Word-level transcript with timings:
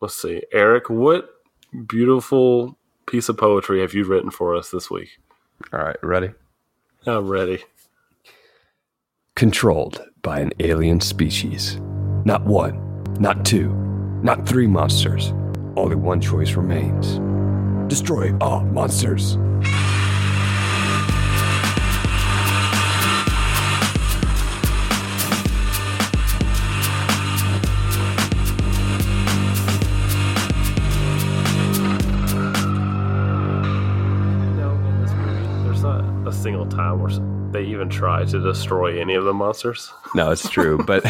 let's 0.00 0.20
see, 0.20 0.42
Eric, 0.52 0.90
what 0.90 1.28
beautiful 1.86 2.78
piece 3.06 3.28
of 3.28 3.38
poetry 3.38 3.80
have 3.80 3.94
you 3.94 4.04
written 4.04 4.30
for 4.30 4.54
us 4.54 4.70
this 4.70 4.90
week? 4.90 5.18
All 5.72 5.80
right, 5.80 5.96
ready? 6.02 6.30
I'm 7.06 7.28
ready. 7.28 7.64
Controlled 9.36 10.02
by 10.22 10.40
an 10.40 10.52
alien 10.60 11.00
species. 11.00 11.80
Not 12.24 12.44
one, 12.44 13.04
not 13.20 13.44
two, 13.44 13.68
not 14.22 14.46
three 14.48 14.66
monsters. 14.66 15.32
Only 15.76 15.96
one 15.96 16.20
choice 16.20 16.52
remains 16.52 17.20
destroy 17.88 18.36
all 18.40 18.60
monsters. 18.62 19.38
Try 37.96 38.24
to 38.24 38.40
destroy 38.40 39.00
any 39.00 39.14
of 39.14 39.24
the 39.24 39.32
monsters. 39.34 39.92
No, 40.14 40.30
it's 40.30 40.48
true, 40.48 40.78
but 40.86 41.02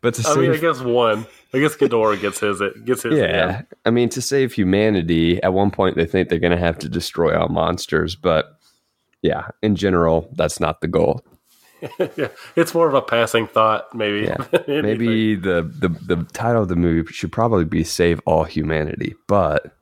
but 0.00 0.14
to 0.14 0.28
I 0.28 0.36
mean, 0.36 0.52
I 0.52 0.56
guess 0.56 0.80
one. 0.80 1.26
I 1.52 1.58
guess 1.58 1.76
Ghidorah 1.76 2.20
gets 2.20 2.40
his. 2.40 2.60
It 2.60 2.84
gets 2.84 3.02
his. 3.02 3.18
yeah, 3.18 3.24
again. 3.24 3.66
I 3.84 3.90
mean 3.90 4.08
to 4.10 4.22
save 4.22 4.52
humanity, 4.52 5.42
at 5.42 5.52
one 5.52 5.70
point 5.70 5.96
they 5.96 6.06
think 6.06 6.28
they're 6.28 6.38
going 6.38 6.56
to 6.56 6.64
have 6.64 6.78
to 6.80 6.88
destroy 6.88 7.38
all 7.38 7.48
monsters, 7.48 8.14
but 8.16 8.58
yeah, 9.22 9.48
in 9.62 9.76
general, 9.76 10.28
that's 10.32 10.60
not 10.60 10.80
the 10.80 10.88
goal. 10.88 11.22
yeah. 12.16 12.28
It's 12.56 12.74
more 12.74 12.86
of 12.88 12.94
a 12.94 13.02
passing 13.02 13.46
thought, 13.46 13.94
maybe. 13.94 14.26
Yeah, 14.26 14.36
maybe 14.68 15.34
the, 15.34 15.62
the 15.62 15.88
the 15.88 16.24
title 16.32 16.62
of 16.62 16.68
the 16.68 16.76
movie 16.76 17.12
should 17.12 17.32
probably 17.32 17.64
be 17.64 17.84
"Save 17.84 18.20
All 18.26 18.44
Humanity," 18.44 19.14
but 19.26 19.72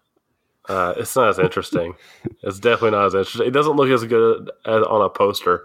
Uh, 0.69 0.95
it's 0.97 1.17
not 1.17 1.29
as 1.29 1.39
interesting. 1.39 1.95
it's 2.43 2.59
definitely 2.61 2.93
not 2.93 3.07
as 3.07 3.15
interesting. 3.15 3.47
It 3.47 3.53
doesn't 3.53 3.77
look 3.77 3.91
as 3.91 4.05
good 4.05 4.51
as 4.65 4.83
on 4.85 5.03
a 5.03 5.09
poster, 5.09 5.65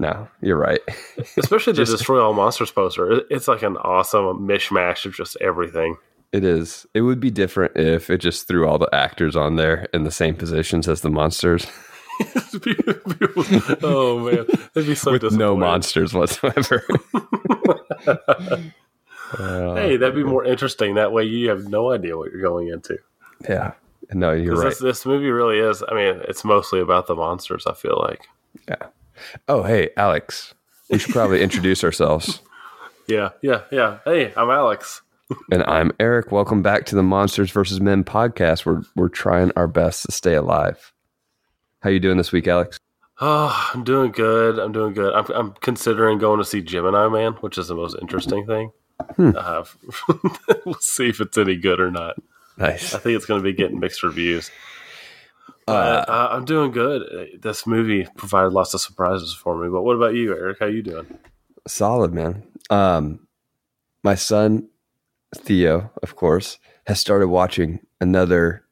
no, 0.00 0.26
you're 0.40 0.56
right. 0.58 0.80
especially 1.36 1.74
the 1.74 1.84
Destroy 1.84 2.20
All 2.20 2.32
Monsters 2.32 2.72
poster. 2.72 3.22
It's 3.30 3.46
like 3.46 3.62
an 3.62 3.76
awesome 3.76 4.40
mishmash 4.40 5.06
of 5.06 5.14
just 5.14 5.36
everything. 5.40 5.96
It 6.32 6.44
is. 6.44 6.86
It 6.94 7.02
would 7.02 7.20
be 7.20 7.30
different 7.30 7.76
if 7.76 8.08
it 8.08 8.18
just 8.18 8.48
threw 8.48 8.66
all 8.66 8.78
the 8.78 8.88
actors 8.92 9.36
on 9.36 9.56
there 9.56 9.88
in 9.92 10.04
the 10.04 10.10
same 10.10 10.34
positions 10.36 10.88
as 10.88 11.00
the 11.02 11.10
monsters, 11.10 11.66
oh 13.82 14.18
man, 14.18 14.46
that'd 14.74 14.86
be 14.86 14.94
so 14.94 15.12
with 15.12 15.32
no 15.32 15.56
monsters 15.56 16.12
whatsoever. 16.12 16.84
Uh, 18.06 18.56
Hey, 19.76 19.96
that'd 19.96 20.16
be 20.16 20.24
more 20.24 20.44
interesting. 20.44 20.96
That 20.96 21.12
way, 21.12 21.22
you 21.22 21.50
have 21.50 21.68
no 21.68 21.92
idea 21.92 22.16
what 22.16 22.32
you're 22.32 22.42
going 22.42 22.68
into. 22.68 22.98
yeah, 23.48 23.74
no, 24.12 24.32
you're 24.32 24.56
right. 24.56 24.70
This, 24.70 24.78
this 24.80 25.06
movie 25.06 25.30
really 25.30 25.58
is. 25.58 25.84
I 25.88 25.94
mean, 25.94 26.20
it's 26.28 26.44
mostly 26.44 26.80
about 26.80 27.06
the 27.06 27.14
monsters. 27.14 27.64
I 27.66 27.74
feel 27.74 27.96
like. 27.96 28.26
Yeah. 28.68 28.88
Oh, 29.48 29.62
hey, 29.62 29.90
Alex. 29.96 30.54
We 30.90 30.98
should 30.98 31.12
probably 31.12 31.42
introduce 31.42 31.84
ourselves. 31.84 32.40
Yeah, 33.06 33.30
yeah, 33.42 33.62
yeah. 33.70 33.98
Hey, 34.04 34.32
I'm 34.36 34.50
Alex. 34.50 35.02
And 35.52 35.62
I'm 35.62 35.92
Eric. 36.00 36.32
Welcome 36.32 36.60
back 36.60 36.86
to 36.86 36.96
the 36.96 37.04
Monsters 37.04 37.52
vs. 37.52 37.80
Men 37.80 38.02
podcast. 38.02 38.66
We're 38.66 38.82
we're 38.96 39.08
trying 39.08 39.52
our 39.54 39.68
best 39.68 40.02
to 40.06 40.12
stay 40.12 40.34
alive. 40.34 40.92
How 41.82 41.90
you 41.90 42.00
doing 42.00 42.16
this 42.16 42.32
week, 42.32 42.48
Alex? 42.48 42.80
Oh, 43.20 43.70
I'm 43.74 43.84
doing 43.84 44.10
good. 44.10 44.58
I'm 44.58 44.72
doing 44.72 44.92
good. 44.92 45.14
I'm, 45.14 45.26
I'm 45.32 45.52
considering 45.60 46.18
going 46.18 46.38
to 46.38 46.44
see 46.44 46.60
Gemini 46.60 47.06
Man, 47.08 47.34
which 47.34 47.58
is 47.58 47.68
the 47.68 47.76
most 47.76 47.96
interesting 48.02 48.44
thing. 48.44 48.72
Hmm. 49.16 49.30
Uh, 49.36 49.64
we'll 50.66 50.74
see 50.80 51.08
if 51.08 51.20
it's 51.20 51.38
any 51.38 51.56
good 51.56 51.78
or 51.78 51.92
not. 51.92 52.16
Nice. 52.56 52.94
I 52.94 52.98
think 52.98 53.16
it's 53.16 53.26
going 53.26 53.40
to 53.40 53.44
be 53.44 53.52
getting 53.52 53.78
mixed 53.78 54.02
reviews. 54.02 54.50
Uh, 55.68 56.04
uh, 56.08 56.28
I'm 56.32 56.44
doing 56.44 56.70
good. 56.72 57.02
Uh, 57.02 57.24
This 57.40 57.66
movie 57.66 58.06
provided 58.16 58.52
lots 58.52 58.74
of 58.74 58.80
surprises 58.80 59.32
for 59.32 59.56
me. 59.62 59.68
But 59.70 59.82
what 59.82 59.94
about 59.96 60.14
you, 60.14 60.32
Eric? 60.32 60.58
How 60.60 60.66
you 60.66 60.82
doing? 60.82 61.06
solid, 61.68 62.12
man. 62.12 62.42
Um, 62.70 63.26
my 64.02 64.14
son 64.14 64.68
Theo, 65.36 65.90
of 66.02 66.16
course, 66.16 66.58
has 66.86 66.98
started 66.98 67.28
watching 67.28 67.80
another 68.00 68.64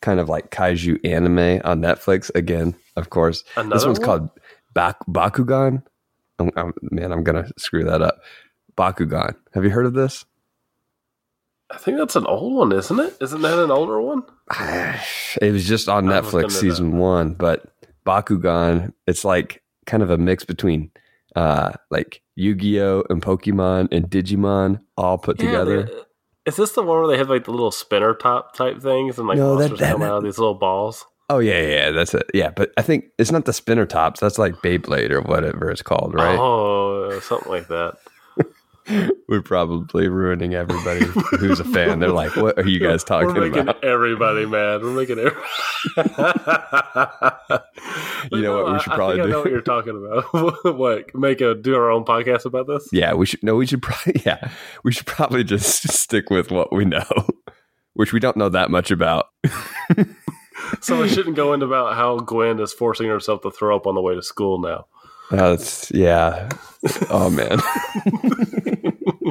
kind 0.00 0.20
of 0.20 0.28
like 0.28 0.50
kaiju 0.50 1.04
anime 1.04 1.60
on 1.64 1.82
Netflix 1.82 2.30
again. 2.34 2.74
Of 2.96 3.10
course, 3.10 3.42
this 3.56 3.84
one's 3.84 3.98
one? 3.98 4.06
called 4.06 4.30
Bak- 4.72 5.04
Bakugan. 5.08 5.82
I'm, 6.38 6.50
I'm- 6.56 6.72
man, 6.82 7.12
I'm 7.12 7.24
gonna 7.24 7.48
screw 7.58 7.84
that 7.84 8.00
up. 8.00 8.20
Bakugan. 8.76 9.34
Have 9.54 9.64
you 9.64 9.70
heard 9.70 9.86
of 9.86 9.94
this? 9.94 10.24
I 11.70 11.76
think 11.76 11.98
that's 11.98 12.16
an 12.16 12.26
old 12.26 12.54
one, 12.54 12.72
isn't 12.72 12.98
it? 12.98 13.16
Isn't 13.20 13.42
that 13.42 13.58
an 13.62 13.70
older 13.70 14.00
one? 14.00 14.22
it 15.40 15.52
was 15.52 15.66
just 15.66 15.88
on 15.88 16.08
I 16.08 16.20
Netflix 16.20 16.52
season 16.52 16.96
one, 16.96 17.34
but 17.34 17.64
Bakugan, 18.06 18.92
it's 19.06 19.24
like 19.24 19.62
kind 19.86 20.02
of 20.02 20.10
a 20.10 20.18
mix 20.18 20.44
between 20.44 20.90
uh 21.36 21.72
like 21.90 22.22
Yu-Gi-Oh 22.36 23.04
and 23.10 23.20
Pokemon 23.22 23.88
and 23.92 24.08
Digimon 24.10 24.80
all 24.96 25.18
put 25.18 25.38
together. 25.38 25.82
they- 25.84 25.92
is 26.46 26.56
this 26.56 26.72
the 26.72 26.82
one 26.82 26.98
where 27.00 27.06
they 27.08 27.18
have 27.18 27.28
like 27.28 27.44
the 27.44 27.50
little 27.50 27.70
spinner 27.70 28.14
top 28.14 28.54
type 28.54 28.80
things 28.80 29.18
and 29.18 29.28
like 29.28 29.36
No, 29.36 29.54
monsters 29.56 29.78
that- 29.80 29.92
come 29.92 30.02
out 30.02 30.18
of 30.18 30.24
these 30.24 30.38
little 30.38 30.54
balls? 30.54 31.04
Oh 31.30 31.40
yeah, 31.40 31.60
yeah, 31.60 31.68
yeah, 31.68 31.90
that's 31.90 32.14
it. 32.14 32.22
Yeah, 32.32 32.48
but 32.48 32.72
I 32.78 32.82
think 32.82 33.04
it's 33.18 33.30
not 33.30 33.44
the 33.44 33.52
spinner 33.52 33.84
tops. 33.84 34.20
That's 34.20 34.38
like 34.38 34.54
Beyblade 34.62 35.10
or 35.10 35.20
whatever 35.20 35.70
it's 35.70 35.82
called, 35.82 36.14
right? 36.14 36.38
Oh, 36.38 37.20
something 37.20 37.52
like 37.52 37.68
that. 37.68 37.98
We're 39.28 39.42
probably 39.42 40.08
ruining 40.08 40.54
everybody 40.54 41.04
who's 41.38 41.60
a 41.60 41.64
fan. 41.64 41.98
They're 41.98 42.10
like, 42.10 42.34
"What 42.36 42.58
are 42.58 42.66
you 42.68 42.80
guys 42.80 43.04
talking 43.04 43.28
We're 43.28 43.48
making 43.48 43.60
about?" 43.60 43.84
everybody 43.84 44.46
mad. 44.46 44.82
We're 44.82 44.92
making 44.92 45.18
everybody. 45.18 45.46
You 48.32 48.42
know 48.42 48.62
what 48.62 48.72
we 48.72 48.80
should 48.80 48.92
I, 48.92 48.96
probably 48.96 49.20
I 49.20 49.22
do? 49.22 49.28
I 49.28 49.30
know 49.30 49.40
what 49.40 49.50
you're 49.50 49.60
talking 49.62 49.96
about. 49.96 50.64
what? 50.76 51.14
Make 51.14 51.40
a 51.40 51.54
do 51.54 51.74
our 51.76 51.90
own 51.90 52.04
podcast 52.04 52.44
about 52.44 52.66
this? 52.66 52.88
Yeah, 52.92 53.14
we 53.14 53.26
should. 53.26 53.42
No, 53.42 53.56
we 53.56 53.64
should 53.64 53.80
probably. 53.80 54.20
Yeah, 54.26 54.50
we 54.84 54.92
should 54.92 55.06
probably 55.06 55.44
just 55.44 55.88
stick 55.88 56.28
with 56.28 56.50
what 56.50 56.72
we 56.72 56.84
know, 56.84 57.06
which 57.94 58.12
we 58.12 58.20
don't 58.20 58.36
know 58.36 58.48
that 58.48 58.70
much 58.70 58.90
about. 58.90 59.26
So 60.80 61.02
I 61.02 61.06
shouldn't 61.06 61.36
go 61.36 61.52
into 61.52 61.66
about 61.66 61.94
how 61.94 62.18
Gwen 62.18 62.60
is 62.60 62.72
forcing 62.72 63.08
herself 63.08 63.42
to 63.42 63.50
throw 63.50 63.76
up 63.76 63.86
on 63.86 63.94
the 63.94 64.02
way 64.02 64.14
to 64.14 64.22
school 64.22 64.60
now. 64.60 64.86
That's 65.30 65.90
yeah. 65.92 66.48
Oh 67.10 67.30
man. 67.30 67.58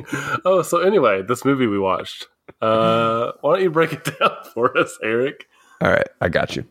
oh, 0.46 0.62
so 0.62 0.80
anyway, 0.80 1.22
this 1.22 1.46
movie 1.46 1.68
we 1.68 1.80
watched. 1.80 2.28
Uh, 2.62 3.32
why 3.42 3.56
don't 3.56 3.64
you 3.64 3.70
break 3.70 3.94
it 3.94 4.04
down 4.20 4.38
for 4.54 4.78
us, 4.78 4.98
Eric? 5.04 5.48
All 5.82 5.90
right, 5.90 6.08
I 6.22 6.30
got 6.30 6.56
you. 6.56 6.66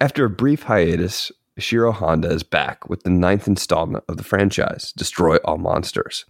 After 0.00 0.24
a 0.24 0.30
brief 0.30 0.64
hiatus, 0.64 1.32
Shiro 1.58 1.90
Honda 1.92 2.30
is 2.30 2.42
back 2.42 2.88
with 2.88 3.02
the 3.02 3.10
ninth 3.10 3.48
installment 3.48 4.04
of 4.08 4.18
the 4.18 4.24
franchise, 4.24 4.92
Destroy 4.92 5.36
All 5.38 5.58
Monsters. 5.58 6.24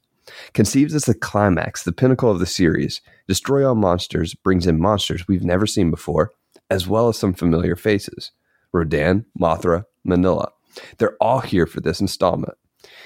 Conceived 0.54 0.94
as 0.94 1.04
the 1.04 1.14
climax, 1.14 1.82
the 1.84 1.92
pinnacle 1.92 2.30
of 2.30 2.38
the 2.38 2.46
series, 2.46 3.00
Destroy 3.28 3.66
All 3.66 3.74
Monsters 3.74 4.34
brings 4.34 4.66
in 4.66 4.80
monsters 4.80 5.26
we've 5.28 5.44
never 5.44 5.66
seen 5.66 5.90
before, 5.90 6.32
as 6.70 6.86
well 6.86 7.08
as 7.08 7.18
some 7.18 7.34
familiar 7.34 7.76
faces 7.76 8.32
Rodan, 8.72 9.24
Mothra, 9.38 9.84
Minilla. 10.06 10.50
They're 10.98 11.16
all 11.20 11.40
here 11.40 11.66
for 11.66 11.80
this 11.80 12.00
installment. 12.00 12.54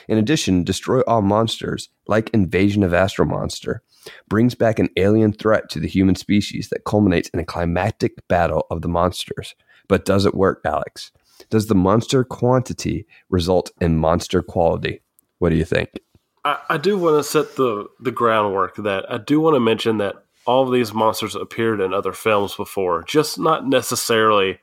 In 0.09 0.19
addition, 0.19 0.65
Destroy 0.65 1.01
All 1.03 1.23
Monsters, 1.23 1.89
like 2.07 2.31
Invasion 2.31 2.83
of 2.83 2.95
Astro 2.95 3.25
Monster, 3.27 3.83
brings 4.29 4.55
back 4.55 4.79
an 4.79 4.89
alien 4.97 5.33
threat 5.33 5.69
to 5.71 5.81
the 5.81 5.89
human 5.89 6.15
species 6.15 6.69
that 6.71 6.85
culminates 6.85 7.29
in 7.31 7.41
a 7.41 7.45
climactic 7.45 8.27
battle 8.29 8.67
of 8.71 8.83
the 8.83 8.89
monsters. 8.89 9.55
But 9.89 10.05
does 10.05 10.25
it 10.25 10.35
work, 10.35 10.61
Alex? 10.65 11.13
Does 11.49 11.67
the 11.67 11.75
monster 11.75 12.25
quantity 12.25 13.07
result 13.29 13.71
in 13.81 13.97
monster 13.97 14.43
quality? 14.43 15.03
What 15.39 15.51
do 15.51 15.57
you 15.57 15.65
think? 15.65 16.01
I, 16.45 16.59
I 16.71 16.77
do 16.79 16.99
want 16.99 17.17
to 17.17 17.29
set 17.29 17.57
the 17.57 17.87
the 17.99 18.11
groundwork 18.11 18.77
that 18.77 19.11
I 19.11 19.19
do 19.19 19.41
want 19.41 19.55
to 19.55 19.61
mention 19.61 19.99
that 19.99 20.17
all 20.47 20.67
of 20.67 20.73
these 20.73 20.93
monsters 20.93 21.35
appeared 21.35 21.81
in 21.81 21.93
other 21.93 22.13
films 22.13 22.55
before, 22.55 23.03
just 23.05 23.39
not 23.39 23.67
necessarily 23.67 24.59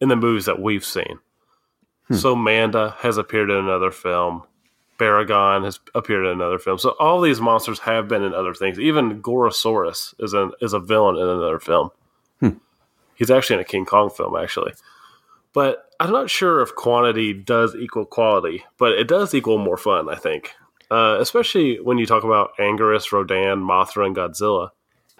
in 0.00 0.08
the 0.08 0.16
movies 0.16 0.46
that 0.46 0.60
we've 0.60 0.84
seen. 0.84 1.20
So 2.16 2.34
Manda 2.34 2.96
has 2.98 3.18
appeared 3.18 3.50
in 3.50 3.56
another 3.56 3.90
film. 3.90 4.42
Baragon 4.98 5.64
has 5.64 5.78
appeared 5.94 6.26
in 6.26 6.32
another 6.32 6.58
film. 6.58 6.78
So 6.78 6.96
all 6.98 7.20
these 7.20 7.40
monsters 7.40 7.78
have 7.80 8.08
been 8.08 8.22
in 8.22 8.34
other 8.34 8.52
things. 8.52 8.78
Even 8.78 9.22
Gorosaurus 9.22 10.14
is 10.18 10.32
an 10.32 10.52
is 10.60 10.72
a 10.72 10.80
villain 10.80 11.16
in 11.16 11.26
another 11.26 11.58
film. 11.58 11.90
He's 13.14 13.30
actually 13.30 13.56
in 13.56 13.60
a 13.60 13.64
King 13.64 13.84
Kong 13.84 14.08
film, 14.08 14.34
actually. 14.34 14.72
But 15.52 15.90
I'm 16.00 16.10
not 16.10 16.30
sure 16.30 16.62
if 16.62 16.74
quantity 16.74 17.34
does 17.34 17.74
equal 17.74 18.06
quality, 18.06 18.64
but 18.78 18.92
it 18.92 19.08
does 19.08 19.34
equal 19.34 19.58
more 19.58 19.76
fun, 19.76 20.08
I 20.08 20.14
think. 20.14 20.52
Uh, 20.90 21.18
especially 21.20 21.78
when 21.80 21.98
you 21.98 22.06
talk 22.06 22.24
about 22.24 22.56
Anguirus, 22.58 23.12
Rodan, 23.12 23.60
Mothra, 23.60 24.06
and 24.06 24.16
Godzilla. 24.16 24.70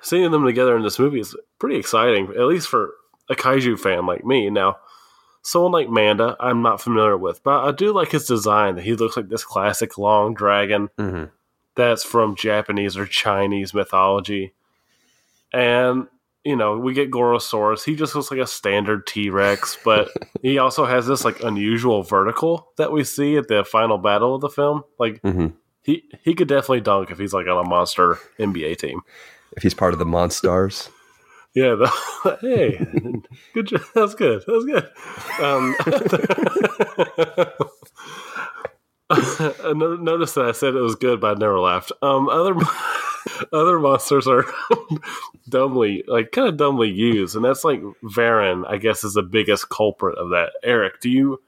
Seeing 0.01 0.31
them 0.31 0.47
together 0.47 0.77
in 0.77 0.83
this 0.83 0.99
movie 0.99 1.21
is 1.21 1.37
pretty 1.59 1.77
exciting, 1.77 2.29
at 2.31 2.47
least 2.47 2.69
for 2.69 2.95
a 3.29 3.35
kaiju 3.35 3.79
fan 3.79 4.07
like 4.07 4.25
me. 4.25 4.49
Now, 4.49 4.79
someone 5.43 5.73
like 5.73 5.89
Manda, 5.89 6.37
I'm 6.41 6.63
not 6.63 6.81
familiar 6.81 7.17
with, 7.17 7.43
but 7.43 7.65
I 7.65 7.73
do 7.73 7.93
like 7.93 8.11
his 8.13 8.27
design. 8.27 8.77
that 8.77 8.83
He 8.85 8.95
looks 8.95 9.17
like 9.17 9.29
this 9.29 9.45
classic 9.45 9.97
long 9.99 10.35
dragon 10.35 10.89
Mm-hmm. 10.99 11.25
that's 11.75 12.05
from 12.05 12.37
Japanese 12.37 12.97
or 12.97 13.07
Chinese 13.07 13.73
mythology. 13.75 14.53
and 15.53 16.07
you 16.45 16.57
know 16.57 16.79
we 16.79 16.95
get 16.95 17.11
Gorosaurus. 17.11 17.85
He 17.85 17.95
just 17.95 18.15
looks 18.15 18.31
like 18.31 18.41
a 18.41 18.47
standard 18.47 19.07
T 19.07 19.31
Rex, 19.31 19.77
but 19.85 20.09
he 20.43 20.59
also 20.59 20.85
has 20.87 21.07
this 21.07 21.25
like 21.25 21.43
unusual 21.43 22.03
vertical 22.03 22.69
that 22.77 22.93
we 22.93 23.05
see 23.05 23.37
at 23.37 23.49
the 23.49 23.65
final 23.65 23.99
battle 23.99 24.35
of 24.35 24.41
the 24.41 24.49
film. 24.49 24.85
Like 24.99 25.21
hmm 25.23 25.49
he 25.83 26.05
he 26.23 26.35
could 26.35 26.49
definitely 26.49 26.83
dunk 26.83 27.11
if 27.11 27.19
he's 27.19 27.33
like 27.33 27.47
on 27.47 27.65
a 27.65 27.69
monster 27.69 28.19
NBA 28.39 28.77
team. 28.79 29.01
If 29.57 29.63
he's 29.63 29.75
part 29.75 29.93
of 29.95 29.99
the 29.99 30.05
Monstars. 30.05 30.91
Yeah. 31.55 31.75
The, 31.75 32.39
hey, 32.41 32.79
good. 33.55 33.67
job. 33.67 33.83
That's 33.95 34.15
good. 34.15 34.43
That's 34.47 34.65
good. 34.65 34.91
Um, 35.43 35.77
I 39.11 39.73
noticed 39.75 40.37
that 40.37 40.47
I 40.47 40.53
said 40.53 40.75
it 40.77 40.81
was 40.81 40.95
good, 40.95 41.21
but 41.21 41.37
I 41.37 41.39
never 41.39 41.59
laughed. 41.59 41.91
Um, 42.03 42.29
other 42.29 42.55
other 43.53 43.79
monsters 43.81 44.29
are 44.29 44.45
dumbly, 45.49 46.05
like 46.07 46.31
kind 46.33 46.49
of 46.49 46.57
dumbly 46.57 46.91
used, 46.91 47.35
and 47.35 47.45
that's 47.45 47.65
like 47.65 47.81
Varan. 48.05 48.65
I 48.69 48.77
guess 48.77 49.03
is 49.03 49.15
the 49.15 49.23
biggest 49.23 49.69
culprit 49.69 50.17
of 50.19 50.31
that. 50.31 50.53
Eric, 50.63 51.01
do 51.01 51.11
you 51.11 51.41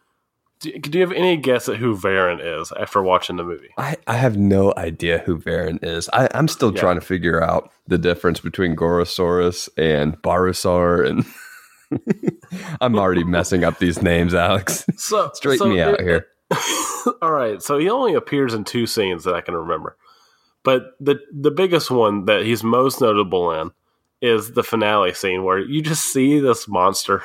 do, 0.63 0.79
do 0.79 0.99
you 0.99 1.05
have 1.05 1.13
any 1.13 1.37
guess 1.37 1.69
at 1.69 1.77
who 1.77 1.97
Varan 1.97 2.41
is 2.61 2.73
after 2.79 3.03
watching 3.03 3.37
the 3.37 3.45
movie? 3.45 3.69
I, 3.77 3.97
I 4.07 4.15
have 4.17 4.37
no 4.37 4.73
idea 4.77 5.19
who 5.19 5.39
Varan 5.39 5.79
is. 5.83 6.09
I, 6.13 6.29
I'm 6.35 6.49
still 6.49 6.73
Yeah. 6.75 6.81
trying 6.81 6.95
to 7.01 7.05
figure 7.07 7.43
out 7.43 7.71
the 7.87 7.99
difference 7.99 8.41
between 8.41 8.75
Gorosaurus 8.77 9.69
and 9.77 10.17
Barosaur, 10.23 11.07
and 11.07 11.25
I'm 12.81 12.99
already 12.99 13.25
messing 13.25 13.65
up 13.65 13.79
these 13.79 14.03
names, 14.03 14.35
Alex. 14.35 14.85
So 14.97 15.31
Straighten 15.35 15.59
so 15.59 15.69
me 15.69 15.81
out 15.81 15.95
it- 15.95 16.01
here. 16.01 16.27
All 17.23 17.33
right, 17.33 17.63
so 17.63 17.79
he 17.79 17.89
only 17.91 18.15
appears 18.15 18.55
in 18.55 18.65
two 18.65 18.87
scenes 18.87 19.25
that 19.25 19.35
I 19.35 19.41
can 19.41 19.55
remember, 19.55 19.97
but 20.63 20.93
the 21.01 21.19
the 21.33 21.51
biggest 21.51 21.91
one 21.91 22.27
that 22.27 22.45
he's 22.45 22.63
most 22.63 23.01
notable 23.01 23.51
in 23.53 23.71
is 24.21 24.53
the 24.53 24.63
finale 24.63 25.13
scene 25.15 25.43
where 25.45 25.59
you 25.59 25.81
just 25.83 26.05
see 26.13 26.39
this 26.41 26.69
monster, 26.69 27.23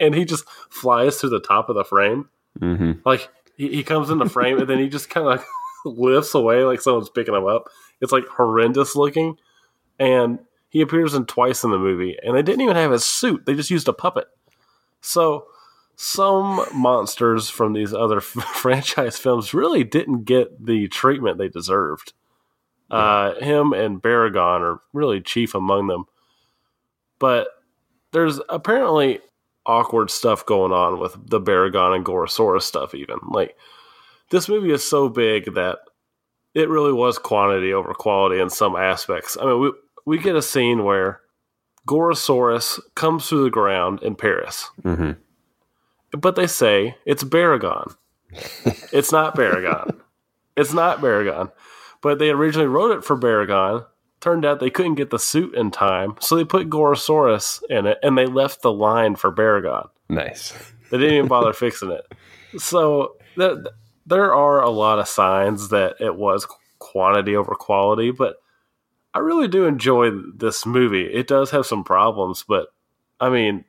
and 0.00 0.14
he 0.14 0.24
just 0.24 0.44
flies 0.70 1.20
through 1.20 1.30
the 1.30 1.40
top 1.40 1.68
of 1.70 1.76
the 1.76 1.84
frame, 1.84 2.28
hmm 2.58 2.92
like 3.04 3.28
he, 3.56 3.68
he 3.68 3.82
comes 3.82 4.10
in 4.10 4.18
the 4.18 4.28
frame 4.28 4.58
and 4.58 4.68
then 4.68 4.78
he 4.78 4.88
just 4.88 5.10
kind 5.10 5.26
of 5.26 5.44
lifts 5.84 6.34
away 6.34 6.64
like 6.64 6.80
someone's 6.80 7.10
picking 7.10 7.34
him 7.34 7.46
up. 7.46 7.68
It's 8.00 8.12
like 8.12 8.26
horrendous 8.26 8.96
looking, 8.96 9.36
and 9.98 10.40
he 10.68 10.80
appears 10.80 11.14
in 11.14 11.26
twice 11.26 11.64
in 11.64 11.70
the 11.70 11.78
movie, 11.78 12.16
and 12.22 12.36
they 12.36 12.42
didn't 12.42 12.62
even 12.62 12.76
have 12.76 12.92
his 12.92 13.04
suit; 13.04 13.46
they 13.46 13.54
just 13.54 13.70
used 13.70 13.88
a 13.88 13.92
puppet. 13.92 14.26
So 15.00 15.46
some 15.96 16.66
monsters 16.74 17.48
from 17.48 17.72
these 17.72 17.92
other 17.92 18.20
franchise 18.54 19.18
films 19.18 19.54
really 19.54 19.84
didn't 19.84 20.24
get 20.24 20.64
the 20.64 20.88
treatment 20.88 21.38
they 21.38 21.48
deserved. 21.48 22.12
Uh, 22.90 23.34
him 23.36 23.72
and 23.72 24.02
Baragon 24.02 24.60
are 24.60 24.80
really 24.92 25.20
chief 25.20 25.54
among 25.54 25.86
them, 25.86 26.04
but 27.18 27.48
there's 28.10 28.38
apparently 28.50 29.20
awkward 29.66 30.10
stuff 30.10 30.44
going 30.46 30.72
on 30.72 30.98
with 30.98 31.16
the 31.28 31.40
Baragon 31.40 31.96
and 31.96 32.04
Gorosaurus 32.04 32.62
stuff. 32.62 32.94
Even 32.94 33.18
like 33.28 33.56
this 34.30 34.48
movie 34.48 34.72
is 34.72 34.86
so 34.86 35.08
big 35.08 35.54
that 35.54 35.78
it 36.54 36.68
really 36.68 36.92
was 36.92 37.18
quantity 37.18 37.72
over 37.72 37.94
quality 37.94 38.40
in 38.40 38.50
some 38.50 38.76
aspects. 38.76 39.36
I 39.40 39.46
mean, 39.46 39.60
we 39.60 39.72
we 40.04 40.18
get 40.18 40.36
a 40.36 40.42
scene 40.42 40.84
where 40.84 41.20
Gorosaurus 41.86 42.80
comes 42.94 43.28
through 43.28 43.44
the 43.44 43.50
ground 43.50 44.02
in 44.02 44.14
Paris 44.14 44.70
hmm 44.82 45.12
but 46.12 46.36
they 46.36 46.46
say 46.46 46.96
it's 47.04 47.24
Baragon. 47.24 47.96
it's 48.92 49.12
not 49.12 49.34
Baragon. 49.34 50.00
It's 50.56 50.72
not 50.72 51.00
Baragon. 51.00 51.50
But 52.02 52.18
they 52.18 52.30
originally 52.30 52.68
wrote 52.68 52.96
it 52.96 53.04
for 53.04 53.16
Baragon. 53.16 53.86
Turned 54.22 54.44
out 54.44 54.60
they 54.60 54.70
couldn't 54.70 54.94
get 54.94 55.10
the 55.10 55.18
suit 55.18 55.54
in 55.54 55.72
time, 55.72 56.14
so 56.20 56.36
they 56.36 56.44
put 56.44 56.70
Gorosaurus 56.70 57.60
in 57.68 57.86
it, 57.86 57.98
and 58.02 58.16
they 58.16 58.26
left 58.26 58.62
the 58.62 58.72
line 58.72 59.16
for 59.16 59.32
Baragon. 59.32 59.88
Nice. 60.08 60.52
They 60.90 60.98
didn't 60.98 61.14
even 61.16 61.28
bother 61.28 61.52
fixing 61.52 61.90
it. 61.90 62.06
So 62.56 63.16
there, 63.36 63.64
there 64.06 64.32
are 64.32 64.62
a 64.62 64.70
lot 64.70 65.00
of 65.00 65.08
signs 65.08 65.70
that 65.70 65.96
it 66.00 66.14
was 66.14 66.46
quantity 66.78 67.34
over 67.34 67.54
quality, 67.56 68.12
but 68.12 68.36
I 69.12 69.18
really 69.18 69.48
do 69.48 69.66
enjoy 69.66 70.10
this 70.10 70.64
movie. 70.64 71.12
It 71.12 71.26
does 71.26 71.50
have 71.50 71.66
some 71.66 71.84
problems, 71.84 72.44
but 72.46 72.68
I 73.20 73.28
mean, 73.28 73.64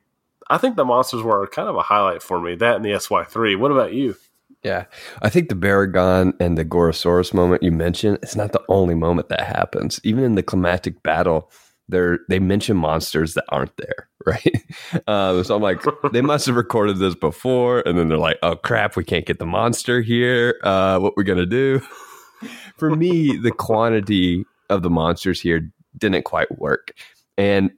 I 0.48 0.58
think 0.58 0.76
the 0.76 0.84
monsters 0.84 1.22
were 1.22 1.46
kind 1.48 1.68
of 1.68 1.76
a 1.76 1.82
highlight 1.82 2.22
for 2.22 2.40
me. 2.40 2.54
That 2.54 2.76
and 2.76 2.84
the 2.84 2.90
SY3. 2.90 3.58
What 3.58 3.70
about 3.70 3.92
you? 3.92 4.16
Yeah. 4.64 4.86
I 5.20 5.28
think 5.28 5.50
the 5.50 5.54
Baragon 5.54 6.32
and 6.40 6.56
the 6.56 6.64
Gorosaurus 6.64 7.34
moment 7.34 7.62
you 7.62 7.70
mentioned, 7.70 8.18
it's 8.22 8.34
not 8.34 8.52
the 8.52 8.62
only 8.68 8.94
moment 8.94 9.28
that 9.28 9.42
happens. 9.42 10.00
Even 10.04 10.24
in 10.24 10.36
the 10.36 10.42
climactic 10.42 11.02
battle, 11.02 11.50
they're, 11.88 12.20
they 12.30 12.38
mention 12.38 12.78
monsters 12.78 13.34
that 13.34 13.44
aren't 13.50 13.76
there, 13.76 14.08
right? 14.26 14.64
Um, 15.06 15.44
so 15.44 15.54
I'm 15.54 15.62
like, 15.62 15.84
they 16.12 16.20
must 16.22 16.46
have 16.46 16.56
recorded 16.56 16.96
this 16.96 17.14
before. 17.14 17.80
And 17.86 17.98
then 17.98 18.08
they're 18.08 18.16
like, 18.16 18.38
oh 18.42 18.56
crap, 18.56 18.96
we 18.96 19.04
can't 19.04 19.26
get 19.26 19.38
the 19.38 19.46
monster 19.46 20.00
here. 20.00 20.58
Uh, 20.64 20.98
what 20.98 21.14
we're 21.14 21.24
going 21.24 21.38
to 21.38 21.46
do? 21.46 21.80
For 22.78 22.90
me, 22.96 23.36
the 23.36 23.52
quantity 23.52 24.44
of 24.70 24.82
the 24.82 24.90
monsters 24.90 25.40
here 25.40 25.70
didn't 25.96 26.24
quite 26.24 26.58
work. 26.58 26.92
And 27.36 27.70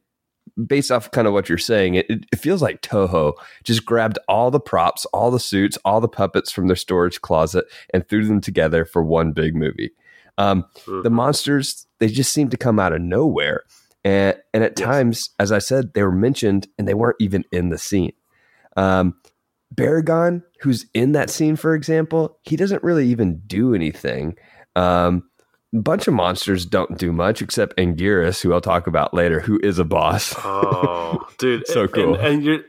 based 0.67 0.91
off 0.91 1.11
kind 1.11 1.27
of 1.27 1.33
what 1.33 1.49
you're 1.49 1.59
saying, 1.59 1.97
it, 1.97 2.07
it 2.09 2.39
feels 2.39 2.63
like 2.63 2.83
Toho 2.83 3.35
just 3.65 3.85
grabbed 3.85 4.19
all 4.29 4.51
the 4.51 4.61
props, 4.61 5.05
all 5.07 5.31
the 5.31 5.41
suits, 5.41 5.77
all 5.85 6.01
the 6.01 6.09
puppets 6.09 6.51
from 6.51 6.67
their 6.67 6.77
storage 6.77 7.21
closet 7.21 7.67
and 7.93 8.09
threw 8.09 8.25
them 8.25 8.41
together 8.41 8.85
for 8.85 9.03
one 9.03 9.33
big 9.33 9.55
movie. 9.55 9.91
Um, 10.39 10.65
the 11.03 11.11
monsters, 11.11 11.87
they 11.99 12.09
just 12.09 12.33
seem 12.33 12.49
to 12.51 12.57
come 12.57 12.79
out 12.79 12.93
of 12.93 13.01
nowhere. 13.01 13.65
And, 14.05 14.37
and 14.55 14.63
at 14.63 14.79
Yes. 14.79 14.87
times, 14.87 15.31
as 15.39 15.51
I 15.53 15.59
said, 15.59 15.95
they 15.95 16.03
were 16.03 16.13
mentioned 16.13 16.69
and 16.79 16.87
they 16.87 16.95
weren't 16.95 17.17
even 17.21 17.45
in 17.53 17.71
the 17.71 17.79
scene. 17.79 18.13
Um, 18.77 19.15
Baragon, 19.75 20.43
who's 20.61 20.87
in 20.95 21.13
that 21.13 21.29
scene, 21.31 21.57
for 21.57 21.75
example, 21.75 22.39
he 22.43 22.57
doesn't 22.57 22.83
really 22.83 23.07
even 23.09 23.43
do 23.47 23.75
anything. 23.75 24.37
Um, 24.77 25.25
bunch 25.83 26.09
of 26.09 26.15
monsters 26.15 26.65
don't 26.67 26.99
do 26.99 27.13
much 27.13 27.43
except 27.43 27.77
Anguirus, 27.77 28.41
who 28.43 28.53
I'll 28.53 28.61
talk 28.61 28.87
about 28.87 29.15
later, 29.15 29.41
who 29.41 29.59
is 29.63 29.79
a 29.79 29.85
boss. 29.85 30.35
Oh, 30.39 31.27
dude, 31.39 31.67
So 31.69 31.83
and- 31.83 31.93
cool. 31.93 32.15
And, 32.15 32.27
and 32.27 32.45
you're, 32.45 32.61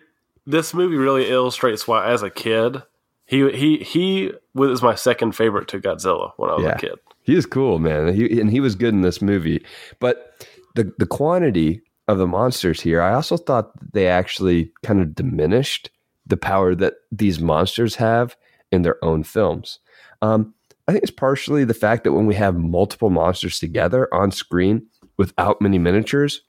this 0.45 0.73
movie 0.73 0.95
really 0.97 1.29
illustrates 1.29 1.87
why, 1.87 2.07
as 2.09 2.23
a 2.23 2.29
kid, 2.29 2.81
he 3.25 3.51
he 3.51 3.77
he 3.79 4.31
was 4.53 4.81
my 4.81 4.95
second 4.95 5.33
favorite 5.33 5.67
to 5.69 5.79
Godzilla 5.79 6.31
when 6.37 6.49
I 6.49 6.53
was 6.55 6.63
Yeah. 6.63 6.75
a 6.75 6.79
kid. 6.79 6.95
He 7.23 7.35
is 7.35 7.45
cool, 7.45 7.77
man. 7.79 8.13
He, 8.13 8.39
and 8.39 8.49
he 8.49 8.61
was 8.61 8.75
good 8.75 8.93
in 8.93 9.01
this 9.01 9.21
movie. 9.21 9.65
But 9.99 10.45
the 10.75 10.93
the 10.97 11.05
quantity 11.05 11.81
of 12.07 12.17
the 12.19 12.27
monsters 12.27 12.79
here, 12.79 13.01
I 13.01 13.13
also 13.13 13.35
thought 13.35 13.71
they 13.91 14.07
actually 14.07 14.71
kind 14.83 15.01
of 15.01 15.13
diminished 15.13 15.89
the 16.25 16.37
power 16.37 16.73
that 16.75 16.93
these 17.11 17.41
monsters 17.41 17.95
have 17.95 18.37
in 18.71 18.83
their 18.83 19.03
own 19.03 19.23
films. 19.23 19.79
Um, 20.21 20.53
I 20.87 20.91
think 20.91 21.03
it's 21.03 21.11
partially 21.11 21.65
the 21.65 21.73
fact 21.73 22.03
that 22.03 22.13
when 22.13 22.25
we 22.25 22.35
have 22.35 22.55
multiple 22.57 23.09
monsters 23.09 23.59
together 23.59 24.13
on 24.13 24.31
screen 24.31 24.87
without 25.17 25.61
many 25.61 25.77
miniatures, 25.77 26.41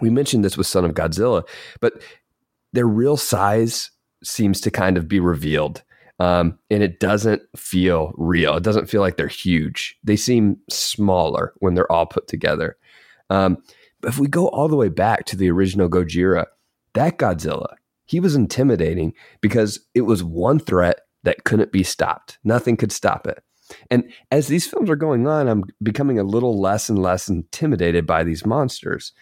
we 0.00 0.10
mentioned 0.10 0.44
this 0.44 0.56
with 0.56 0.66
Son 0.66 0.84
of 0.84 0.94
Godzilla, 0.94 1.46
but 1.80 1.94
their 2.72 2.86
real 2.86 3.16
size 3.16 3.90
seems 4.22 4.60
to 4.62 4.70
kind 4.70 4.96
of 4.96 5.08
be 5.08 5.20
revealed 5.20 5.82
um, 6.20 6.58
and 6.70 6.82
it 6.82 6.98
doesn't 6.98 7.42
feel 7.56 8.12
real. 8.16 8.56
It 8.56 8.62
doesn't 8.62 8.88
feel 8.88 9.00
like 9.00 9.16
they're 9.16 9.28
huge. 9.28 9.96
They 10.02 10.16
seem 10.16 10.58
smaller 10.68 11.52
when 11.58 11.74
they're 11.74 11.90
all 11.90 12.06
put 12.06 12.26
together. 12.26 12.76
Um, 13.30 13.58
but 14.00 14.08
if 14.08 14.18
we 14.18 14.26
go 14.26 14.48
all 14.48 14.68
the 14.68 14.76
way 14.76 14.88
back 14.88 15.26
to 15.26 15.36
the 15.36 15.50
original 15.50 15.88
Gojira, 15.88 16.46
that 16.94 17.18
Godzilla, 17.18 17.74
he 18.06 18.20
was 18.20 18.34
intimidating 18.34 19.14
because 19.40 19.80
it 19.94 20.02
was 20.02 20.24
one 20.24 20.58
threat 20.58 21.00
that 21.22 21.44
couldn't 21.44 21.72
be 21.72 21.82
stopped. 21.82 22.38
Nothing 22.42 22.76
could 22.76 22.92
stop 22.92 23.26
it. 23.26 23.42
And 23.90 24.10
as 24.30 24.48
these 24.48 24.66
films 24.66 24.90
are 24.90 24.96
going 24.96 25.26
on, 25.26 25.48
I'm 25.48 25.64
becoming 25.82 26.18
a 26.18 26.24
little 26.24 26.60
less 26.60 26.88
and 26.88 26.98
less 26.98 27.28
intimidated 27.28 28.06
by 28.06 28.24
these 28.24 28.46
monsters. 28.46 29.12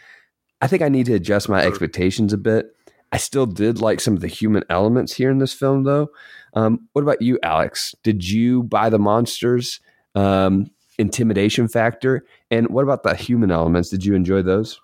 I 0.61 0.67
think 0.67 0.83
I 0.83 0.89
need 0.89 1.07
to 1.07 1.15
adjust 1.15 1.49
my 1.49 1.63
expectations 1.63 2.33
a 2.33 2.39
bit. 2.39 2.75
I 3.13 3.19
still 3.19 3.47
did 3.47 3.81
like 3.81 4.01
some 4.01 4.15
of 4.15 4.21
the 4.21 4.29
human 4.29 4.65
elements 4.69 5.13
here 5.13 5.31
in 5.31 5.39
this 5.39 5.53
film, 5.53 5.85
though. 5.85 6.09
Um, 6.55 6.89
what 6.93 7.03
about 7.03 7.23
you, 7.23 7.39
Alex? 7.43 7.95
Did 8.03 8.29
you 8.29 8.63
buy 8.65 8.89
the 8.91 8.99
monsters 8.99 9.81
um, 10.15 10.71
intimidation 10.99 11.69
factor? 11.69 12.25
And 12.51 12.69
what 12.69 12.83
about 12.83 13.03
the 13.03 13.15
human 13.15 13.51
elements? 13.51 13.91
Did 13.91 14.05
you 14.05 14.15
enjoy 14.15 14.43
those? 14.43 14.81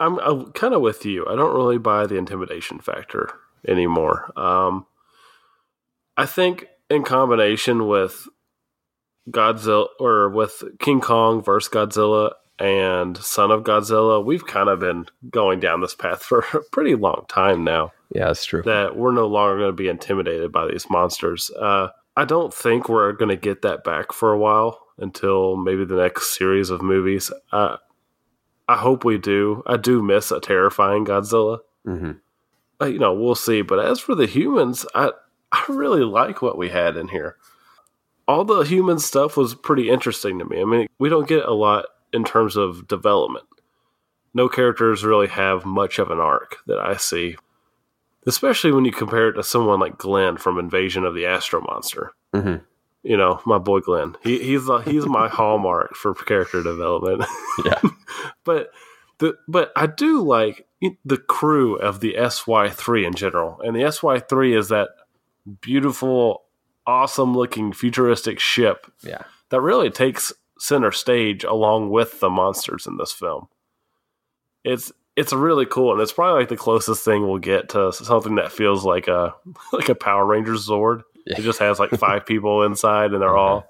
I'm, 0.00 0.18
I'm 0.20 0.52
kind 0.52 0.74
of 0.74 0.82
with 0.82 1.04
you. 1.06 1.26
I 1.28 1.36
don't 1.36 1.54
really 1.54 1.78
buy 1.78 2.06
the 2.06 2.16
intimidation 2.16 2.78
factor 2.78 3.30
anymore. 3.66 4.32
Um, 4.38 4.86
I 6.16 6.26
think 6.26 6.66
in 6.90 7.02
combination 7.02 7.86
with 7.86 8.28
Godzilla 9.30 9.88
or 9.98 10.28
with 10.28 10.62
King 10.78 11.00
Kong 11.00 11.42
versus 11.42 11.72
Godzilla 11.72 12.32
and 12.58 13.16
Son 13.16 13.50
of 13.50 13.64
Godzilla, 13.64 14.24
we've 14.24 14.46
kind 14.46 14.68
of 14.68 14.78
been 14.80 15.06
going 15.30 15.60
down 15.60 15.80
this 15.80 15.94
path 15.94 16.22
for 16.22 16.40
a 16.54 16.62
pretty 16.72 16.94
long 16.94 17.24
time 17.28 17.64
now. 17.64 17.92
Yeah, 18.14 18.26
that's 18.26 18.44
true. 18.44 18.62
that 18.62 18.96
we're 18.96 19.12
no 19.12 19.26
longer 19.26 19.58
going 19.58 19.70
to 19.70 19.72
be 19.72 19.88
intimidated 19.88 20.52
by 20.52 20.68
these 20.68 20.88
monsters. 20.88 21.50
Uh, 21.50 21.88
I 22.16 22.24
don't 22.24 22.54
think 22.54 22.88
we're 22.88 23.12
going 23.12 23.30
to 23.30 23.36
get 23.36 23.62
that 23.62 23.82
back 23.82 24.12
for 24.12 24.32
a 24.32 24.38
while 24.38 24.80
until 24.98 25.56
maybe 25.56 25.84
the 25.84 25.96
next 25.96 26.36
series 26.36 26.70
of 26.70 26.80
movies. 26.80 27.32
Uh, 27.50 27.78
I 28.68 28.76
hope 28.76 29.04
we 29.04 29.18
do. 29.18 29.62
I 29.66 29.76
do 29.76 30.00
miss 30.00 30.30
a 30.30 30.38
terrifying 30.40 31.04
Godzilla. 31.04 31.58
Mm-hmm. 31.86 32.12
Uh, 32.80 32.86
you 32.86 32.98
know, 32.98 33.12
we'll 33.14 33.34
see. 33.34 33.62
But 33.62 33.84
as 33.84 33.98
for 33.98 34.14
the 34.14 34.26
humans, 34.26 34.86
I 34.94 35.10
I 35.50 35.64
really 35.68 36.04
like 36.04 36.40
what 36.42 36.58
we 36.58 36.68
had 36.70 36.96
in 36.96 37.08
here. 37.08 37.36
All 38.26 38.44
the 38.44 38.60
human 38.60 38.98
stuff 38.98 39.36
was 39.36 39.54
pretty 39.54 39.90
interesting 39.90 40.38
to 40.38 40.44
me. 40.44 40.60
I 40.60 40.64
mean, 40.64 40.86
we 40.98 41.08
don't 41.08 41.28
get 41.28 41.44
a 41.44 41.52
lot 41.52 41.86
in 42.12 42.24
terms 42.24 42.56
of 42.56 42.88
development. 42.88 43.44
No 44.32 44.48
characters 44.48 45.04
really 45.04 45.28
have 45.28 45.64
much 45.64 45.98
of 45.98 46.10
an 46.10 46.18
arc 46.18 46.56
that 46.66 46.78
I 46.78 46.96
see, 46.96 47.36
especially 48.26 48.72
when 48.72 48.84
you 48.84 48.92
compare 48.92 49.28
it 49.28 49.34
to 49.34 49.42
someone 49.42 49.78
like 49.78 49.98
Glenn 49.98 50.36
from 50.38 50.58
Invasion 50.58 51.04
of 51.04 51.14
the 51.14 51.26
Astro 51.26 51.60
Monster. 51.60 52.12
Mm-hmm. 52.34 52.64
You 53.04 53.16
know, 53.18 53.40
my 53.44 53.58
boy 53.58 53.80
Glenn. 53.80 54.16
He, 54.22 54.42
he's 54.42 54.68
uh, 54.68 54.78
he's 54.78 55.06
my 55.06 55.28
hallmark 55.32 55.94
for 55.94 56.14
character 56.14 56.62
development. 56.62 57.24
Yeah. 57.64 57.80
but 58.44 58.70
the 59.18 59.34
but 59.46 59.72
I 59.76 59.86
do 59.86 60.22
like 60.22 60.66
the 61.04 61.18
crew 61.18 61.76
of 61.76 62.00
the 62.00 62.16
SY 62.28 62.70
three 62.70 63.04
in 63.06 63.14
general, 63.14 63.60
and 63.62 63.76
the 63.76 63.90
SY 63.90 64.20
three 64.20 64.56
is 64.56 64.68
that 64.68 64.88
beautiful, 65.60 66.43
awesome 66.86 67.34
looking 67.36 67.72
futuristic 67.72 68.38
ship 68.38 68.86
Yeah. 69.02 69.22
that 69.50 69.60
really 69.60 69.90
takes 69.90 70.32
center 70.58 70.92
stage 70.92 71.44
along 71.44 71.90
with 71.90 72.20
the 72.20 72.30
monsters 72.30 72.86
in 72.86 72.96
this 72.96 73.12
film. 73.12 73.48
It's 74.64 74.92
it's 75.16 75.32
really 75.32 75.66
cool, 75.66 75.92
and 75.92 76.00
it's 76.00 76.12
probably 76.12 76.40
like 76.40 76.48
the 76.48 76.56
closest 76.56 77.04
thing 77.04 77.22
we'll 77.22 77.38
get 77.38 77.68
to 77.70 77.92
something 77.92 78.34
that 78.36 78.50
feels 78.50 78.84
like 78.84 79.06
a 79.08 79.34
like 79.72 79.88
a 79.88 79.94
Power 79.94 80.24
Rangers 80.26 80.66
Zord. 80.68 81.02
Yeah. 81.26 81.38
It 81.38 81.42
just 81.42 81.58
has 81.60 81.78
like 81.78 81.90
five 81.90 82.26
people 82.32 82.62
inside, 82.64 83.12
and 83.12 83.20
they're 83.22 83.36
all 83.36 83.66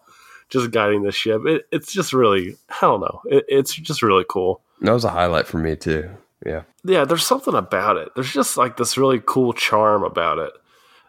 just 0.50 0.70
guiding 0.70 1.02
the 1.02 1.12
ship. 1.12 1.42
It, 1.46 1.66
it's 1.72 1.92
just 1.92 2.12
really, 2.12 2.56
I 2.70 2.76
don't 2.82 3.00
know, 3.00 3.20
it, 3.26 3.44
it's 3.48 3.74
just 3.74 4.02
really 4.02 4.24
cool. 4.28 4.60
That 4.80 4.92
was 4.92 5.04
a 5.04 5.10
highlight 5.10 5.46
for 5.46 5.58
me 5.58 5.76
too. 5.76 6.10
Yeah. 6.44 6.62
Yeah, 6.84 7.04
there's 7.04 7.26
something 7.26 7.54
about 7.54 7.96
it. 7.96 8.10
There's 8.14 8.32
just 8.32 8.56
like 8.56 8.76
this 8.76 8.98
really 8.98 9.20
cool 9.24 9.52
charm 9.54 10.02
about 10.04 10.38
it. 10.38 10.52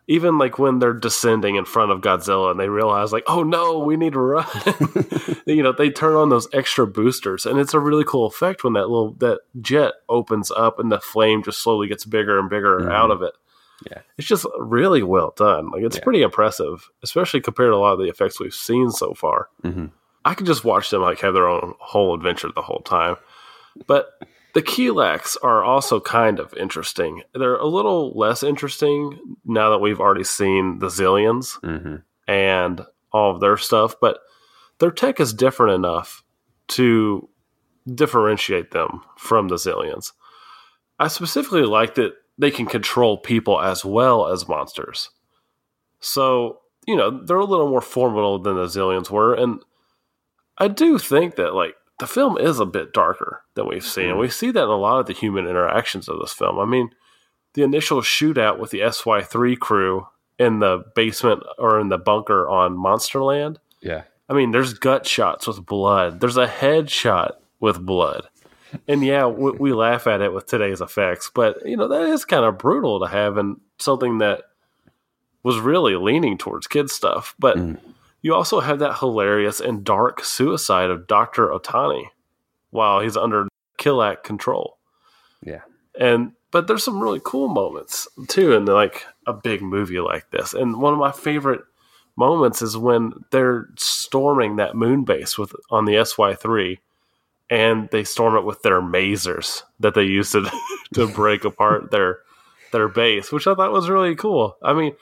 Even 0.07 0.37
like 0.37 0.59
when 0.59 0.77
they're 0.79 0.93
descending 0.93 1.55
in 1.55 1.65
front 1.65 1.91
of 1.91 2.01
Godzilla 2.01 2.51
and 2.51 2.59
they 2.59 2.69
realize 2.69 3.11
like, 3.11 3.23
oh 3.27 3.41
no, 3.41 3.79
we 3.79 3.97
need 3.97 4.13
to 4.13 4.19
run. 4.19 4.45
you 5.47 5.63
know, 5.63 5.71
they 5.71 5.89
turn 5.89 6.13
on 6.15 6.29
those 6.29 6.47
extra 6.53 6.85
boosters 6.85 7.45
and 7.47 7.59
it's 7.59 7.73
a 7.73 7.79
really 7.79 8.03
cool 8.03 8.27
effect 8.27 8.63
when 8.63 8.73
that 8.73 8.87
little 8.89 9.13
that 9.13 9.39
jet 9.61 9.93
opens 10.07 10.51
up 10.51 10.77
and 10.79 10.91
the 10.91 10.99
flame 10.99 11.41
just 11.43 11.61
slowly 11.61 11.87
gets 11.87 12.05
bigger 12.05 12.37
and 12.37 12.49
bigger 12.51 12.81
Mhm. 12.81 12.91
out 12.91 13.09
of 13.09 13.23
it. 13.23 13.33
Yeah. 13.89 14.01
It's 14.17 14.27
just 14.27 14.45
really 14.59 15.01
well 15.01 15.33
done. 15.35 15.71
Like 15.71 15.81
it's 15.81 15.97
Yeah. 15.97 16.03
pretty 16.03 16.21
impressive, 16.21 16.89
especially 17.01 17.41
compared 17.41 17.71
to 17.71 17.75
a 17.75 17.77
lot 17.77 17.93
of 17.93 17.99
the 17.99 18.07
effects 18.09 18.39
we've 18.39 18.53
seen 18.53 18.91
so 18.91 19.13
far. 19.15 19.49
Mm-hmm. 19.63 19.87
I 20.23 20.33
could 20.35 20.45
just 20.45 20.63
watch 20.63 20.91
them 20.91 21.01
like 21.01 21.19
have 21.21 21.33
their 21.33 21.47
own 21.47 21.73
whole 21.79 22.13
adventure 22.13 22.51
the 22.53 22.61
whole 22.61 22.81
time. 22.85 23.17
But 23.87 24.09
the 24.55 24.63
Kilaaks 24.63 25.35
are 25.43 25.63
also 25.63 25.99
kind 25.99 26.39
of 26.39 26.53
interesting. 26.55 27.21
They're 27.33 27.57
a 27.57 27.67
little 27.67 28.17
less 28.17 28.41
interesting 28.41 29.37
now 29.43 29.69
that 29.69 29.79
we've 29.79 29.99
already 29.99 30.23
seen 30.23 30.79
the 30.79 30.87
Xiliens 30.87 31.59
Mm-hmm. 31.59 31.97
and 32.27 32.81
all 33.11 33.35
of 33.35 33.41
their 33.41 33.57
stuff, 33.57 33.95
but 34.01 34.19
their 34.79 34.91
tech 34.91 35.19
is 35.19 35.33
different 35.33 35.75
enough 35.75 36.23
to 36.69 37.29
differentiate 37.93 38.71
them 38.71 39.01
from 39.17 39.49
the 39.49 39.55
Xiliens. 39.55 40.13
I 40.99 41.09
specifically 41.09 41.63
like 41.63 41.95
that 41.95 42.13
they 42.37 42.49
can 42.49 42.65
control 42.65 43.17
people 43.17 43.61
as 43.61 43.83
well 43.85 44.27
as 44.27 44.47
monsters. 44.47 45.09
So, 45.99 46.59
you 46.87 46.95
know, 46.95 47.23
they're 47.23 47.37
a 47.37 47.45
little 47.45 47.69
more 47.69 47.81
formidable 47.81 48.39
than 48.39 48.55
the 48.55 48.65
Xiliens 48.65 49.09
were. 49.09 49.33
And 49.33 49.61
I 50.57 50.69
do 50.69 50.97
think 50.97 51.35
that, 51.35 51.53
like, 51.53 51.75
the 51.99 52.07
film 52.07 52.37
is 52.37 52.59
a 52.59 52.65
bit 52.65 52.93
darker 52.93 53.41
than 53.53 53.67
we've 53.67 53.85
seen. 53.85 54.09
And 54.09 54.19
we 54.19 54.29
see 54.29 54.51
that 54.51 54.63
in 54.63 54.69
a 54.69 54.75
lot 54.75 54.99
of 54.99 55.05
the 55.05 55.13
human 55.13 55.47
interactions 55.47 56.09
of 56.09 56.19
this 56.19 56.33
film. 56.33 56.59
I 56.59 56.65
mean, 56.65 56.89
the 57.53 57.63
initial 57.63 58.01
shootout 58.01 58.59
with 58.59 58.71
the 58.71 58.79
SY3 58.81 59.57
crew 59.57 60.07
in 60.37 60.59
the 60.59 60.83
basement 60.95 61.43
or 61.57 61.79
in 61.79 61.87
the 61.89 61.97
bunker 61.97 62.47
on 62.49 62.75
Monsterland. 62.75 63.57
Yeah. 63.81 64.03
I 64.27 64.33
mean, 64.33 64.51
there's 64.51 64.73
gut 64.73 65.07
shots 65.07 65.47
with 65.47 65.65
blood. 65.65 66.19
There's 66.19 66.35
a 66.37 66.47
head 66.47 66.89
shot 66.89 67.39
with 67.59 67.79
blood. 67.85 68.27
And 68.89 69.05
yeah, 69.05 69.27
we, 69.27 69.51
we 69.51 69.73
laugh 69.85 70.05
at 70.07 70.19
it 70.21 70.33
with 70.33 70.47
today's 70.47 70.81
effects, 70.81 71.31
but 71.33 71.65
you 71.65 71.77
know 71.77 71.87
that 71.87 72.01
is 72.01 72.25
kind 72.25 72.43
of 72.43 72.57
brutal 72.57 72.99
to 72.99 73.07
have 73.07 73.37
in 73.37 73.61
something 73.79 74.17
that 74.17 74.41
was 75.43 75.59
really 75.59 75.95
leaning 75.95 76.37
towards 76.37 76.67
kid 76.67 76.89
stuff. 76.89 77.35
But 77.39 77.55
Mm. 77.57 77.77
You 78.25 78.33
also 78.33 78.59
have 78.59 78.79
that 78.79 78.97
hilarious 78.97 79.59
and 79.59 79.83
dark 79.83 80.25
suicide 80.25 80.89
of 80.89 81.05
Doctor 81.05 81.49
Otani 81.49 82.07
while 82.71 82.99
he's 82.99 83.15
under 83.15 83.47
Kilaak 83.77 84.23
control. 84.23 84.79
Yeah. 85.43 85.61
And 85.99 86.31
but 86.49 86.65
there's 86.65 86.83
some 86.83 86.99
really 86.99 87.21
cool 87.23 87.49
moments 87.49 88.07
too 88.27 88.53
in 88.53 88.65
like 88.65 89.05
a 89.27 89.33
big 89.33 89.61
movie 89.61 89.99
like 89.99 90.31
this. 90.31 90.55
And 90.55 90.81
one 90.81 90.91
of 90.91 90.97
my 90.97 91.11
favorite 91.11 91.61
moments 92.17 92.63
is 92.63 92.75
when 92.75 93.13
they're 93.29 93.67
storming 93.77 94.55
that 94.55 94.75
moon 94.75 95.03
base 95.03 95.37
with 95.37 95.53
on 95.69 95.85
the 95.85 95.93
SY3 95.93 96.79
and 97.51 97.89
they 97.91 98.03
storm 98.03 98.35
it 98.37 98.43
with 98.43 98.63
their 98.63 98.81
masers 98.81 99.61
that 99.79 99.93
they 99.93 100.01
use 100.01 100.31
to 100.31 100.49
to 100.95 101.07
break 101.09 101.45
apart 101.45 101.91
their 101.91 102.21
their 102.71 102.87
base, 102.87 103.31
which 103.31 103.45
I 103.45 103.53
thought 103.53 103.71
was 103.71 103.87
really 103.87 104.15
cool. 104.15 104.57
I 104.63 104.73
mean, 104.73 104.95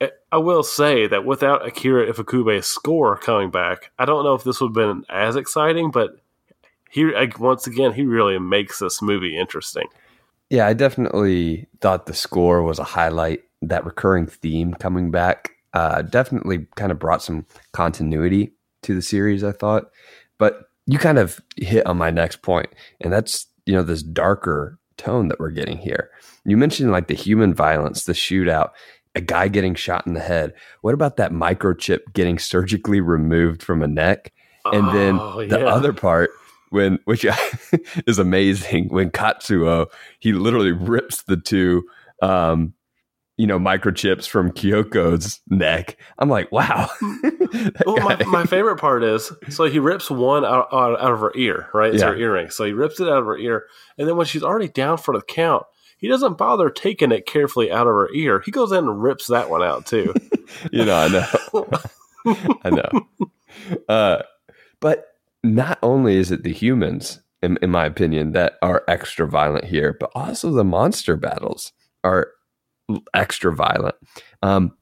I- 0.00 0.38
will 0.38 0.62
say 0.62 1.06
that 1.06 1.24
without 1.24 1.66
Akira 1.66 2.10
Ifukube's 2.10 2.66
score 2.66 3.16
coming 3.16 3.50
back, 3.50 3.90
I 3.98 4.04
don't 4.04 4.24
know 4.24 4.34
if 4.34 4.44
this 4.44 4.60
would 4.60 4.68
have 4.68 4.74
been 4.74 5.04
as 5.08 5.36
exciting, 5.36 5.90
but 5.90 6.20
he 6.90 7.10
once 7.38 7.66
again 7.66 7.92
he 7.92 8.04
really 8.04 8.38
makes 8.38 8.78
this 8.78 9.00
movie 9.02 9.38
interesting. 9.38 9.86
Yeah, 10.48 10.66
I 10.66 10.72
definitely 10.72 11.68
thought 11.80 12.06
the 12.06 12.14
score 12.14 12.62
was 12.62 12.78
a 12.78 12.84
highlight. 12.84 13.44
That 13.62 13.84
recurring 13.84 14.26
theme 14.26 14.72
coming 14.74 15.10
back 15.10 15.50
uh, 15.74 16.02
definitely 16.02 16.66
kind 16.76 16.90
of 16.90 16.98
brought 16.98 17.22
some 17.22 17.46
continuity 17.72 18.52
to 18.82 18.94
the 18.94 19.02
series, 19.02 19.44
I 19.44 19.52
thought. 19.52 19.90
But 20.38 20.70
you 20.86 20.98
kind 20.98 21.18
of 21.18 21.40
hit 21.56 21.86
on 21.86 21.98
my 21.98 22.10
next 22.10 22.42
point, 22.42 22.68
and 23.00 23.12
that's, 23.12 23.46
you 23.66 23.74
know, 23.74 23.82
this 23.82 24.02
darker 24.02 24.78
tone 24.96 25.28
that 25.28 25.38
we're 25.38 25.50
getting 25.50 25.78
here. 25.78 26.10
You 26.44 26.56
mentioned 26.56 26.90
like 26.90 27.06
the 27.06 27.14
human 27.14 27.54
violence, 27.54 28.04
the 28.04 28.12
shootout, 28.12 28.70
a 29.14 29.20
guy 29.20 29.48
getting 29.48 29.74
shot 29.74 30.06
in 30.06 30.14
the 30.14 30.20
head. 30.20 30.52
What 30.82 30.94
about 30.94 31.16
that 31.16 31.32
microchip 31.32 32.00
getting 32.12 32.38
surgically 32.38 33.00
removed 33.00 33.62
from 33.62 33.82
a 33.82 33.88
neck? 33.88 34.32
And 34.64 34.88
then 34.94 35.18
Oh, 35.18 35.46
the 35.46 35.60
yeah. 35.60 35.66
other 35.66 35.92
part 35.92 36.30
when 36.70 36.98
which 37.04 37.26
is 38.06 38.18
amazing 38.18 38.88
when 38.90 39.10
Katsuo 39.10 39.86
he 40.20 40.32
literally 40.32 40.70
rips 40.72 41.22
the 41.24 41.36
two 41.36 41.82
um 42.22 42.74
you 43.36 43.46
know 43.46 43.58
microchips 43.58 44.28
from 44.28 44.52
Kyoko's 44.52 45.40
neck. 45.48 45.96
I'm 46.18 46.28
like, 46.28 46.52
wow. 46.52 46.88
Well, 47.84 47.96
my, 47.96 48.22
my 48.26 48.44
favorite 48.44 48.76
part 48.76 49.02
is 49.02 49.32
so 49.48 49.64
he 49.64 49.78
rips 49.80 50.08
one 50.10 50.44
out, 50.44 50.68
out, 50.72 51.00
out 51.00 51.12
of 51.12 51.18
her 51.20 51.32
ear, 51.34 51.68
right? 51.74 51.92
It's 51.92 52.02
Yeah. 52.02 52.10
her 52.10 52.16
earring. 52.16 52.50
So 52.50 52.64
he 52.64 52.72
rips 52.72 53.00
it 53.00 53.08
out 53.08 53.18
of 53.18 53.24
her 53.24 53.36
ear, 53.38 53.64
and 53.98 54.06
then 54.06 54.16
when 54.16 54.26
she's 54.26 54.42
already 54.44 54.68
down 54.68 54.98
for 54.98 55.14
the 55.16 55.22
count, 55.22 55.64
he 56.00 56.08
doesn't 56.08 56.38
bother 56.38 56.70
taking 56.70 57.12
it 57.12 57.26
carefully 57.26 57.70
out 57.70 57.86
of 57.86 57.92
her 57.92 58.12
ear. 58.14 58.40
He 58.44 58.50
goes 58.50 58.72
in 58.72 58.78
and 58.78 59.02
rips 59.02 59.26
that 59.26 59.50
one 59.50 59.62
out 59.62 59.86
too. 59.86 60.14
you 60.72 60.84
know, 60.84 60.96
I 60.96 61.08
know. 61.08 61.68
I 62.64 62.70
know. 62.70 63.06
Uh, 63.88 64.22
but 64.80 65.06
not 65.42 65.78
only 65.82 66.16
is 66.16 66.30
it 66.30 66.42
the 66.42 66.52
humans, 66.52 67.20
in, 67.42 67.58
in 67.62 67.70
my 67.70 67.86
opinion, 67.86 68.32
that 68.32 68.54
are 68.62 68.84
extra 68.88 69.26
violent 69.26 69.64
here, 69.64 69.96
but 69.98 70.10
also 70.14 70.50
the 70.50 70.64
monster 70.64 71.16
battles 71.16 71.72
are 72.04 72.28
extra 73.14 73.54
violent. 73.54 73.94
Um, 74.42 74.72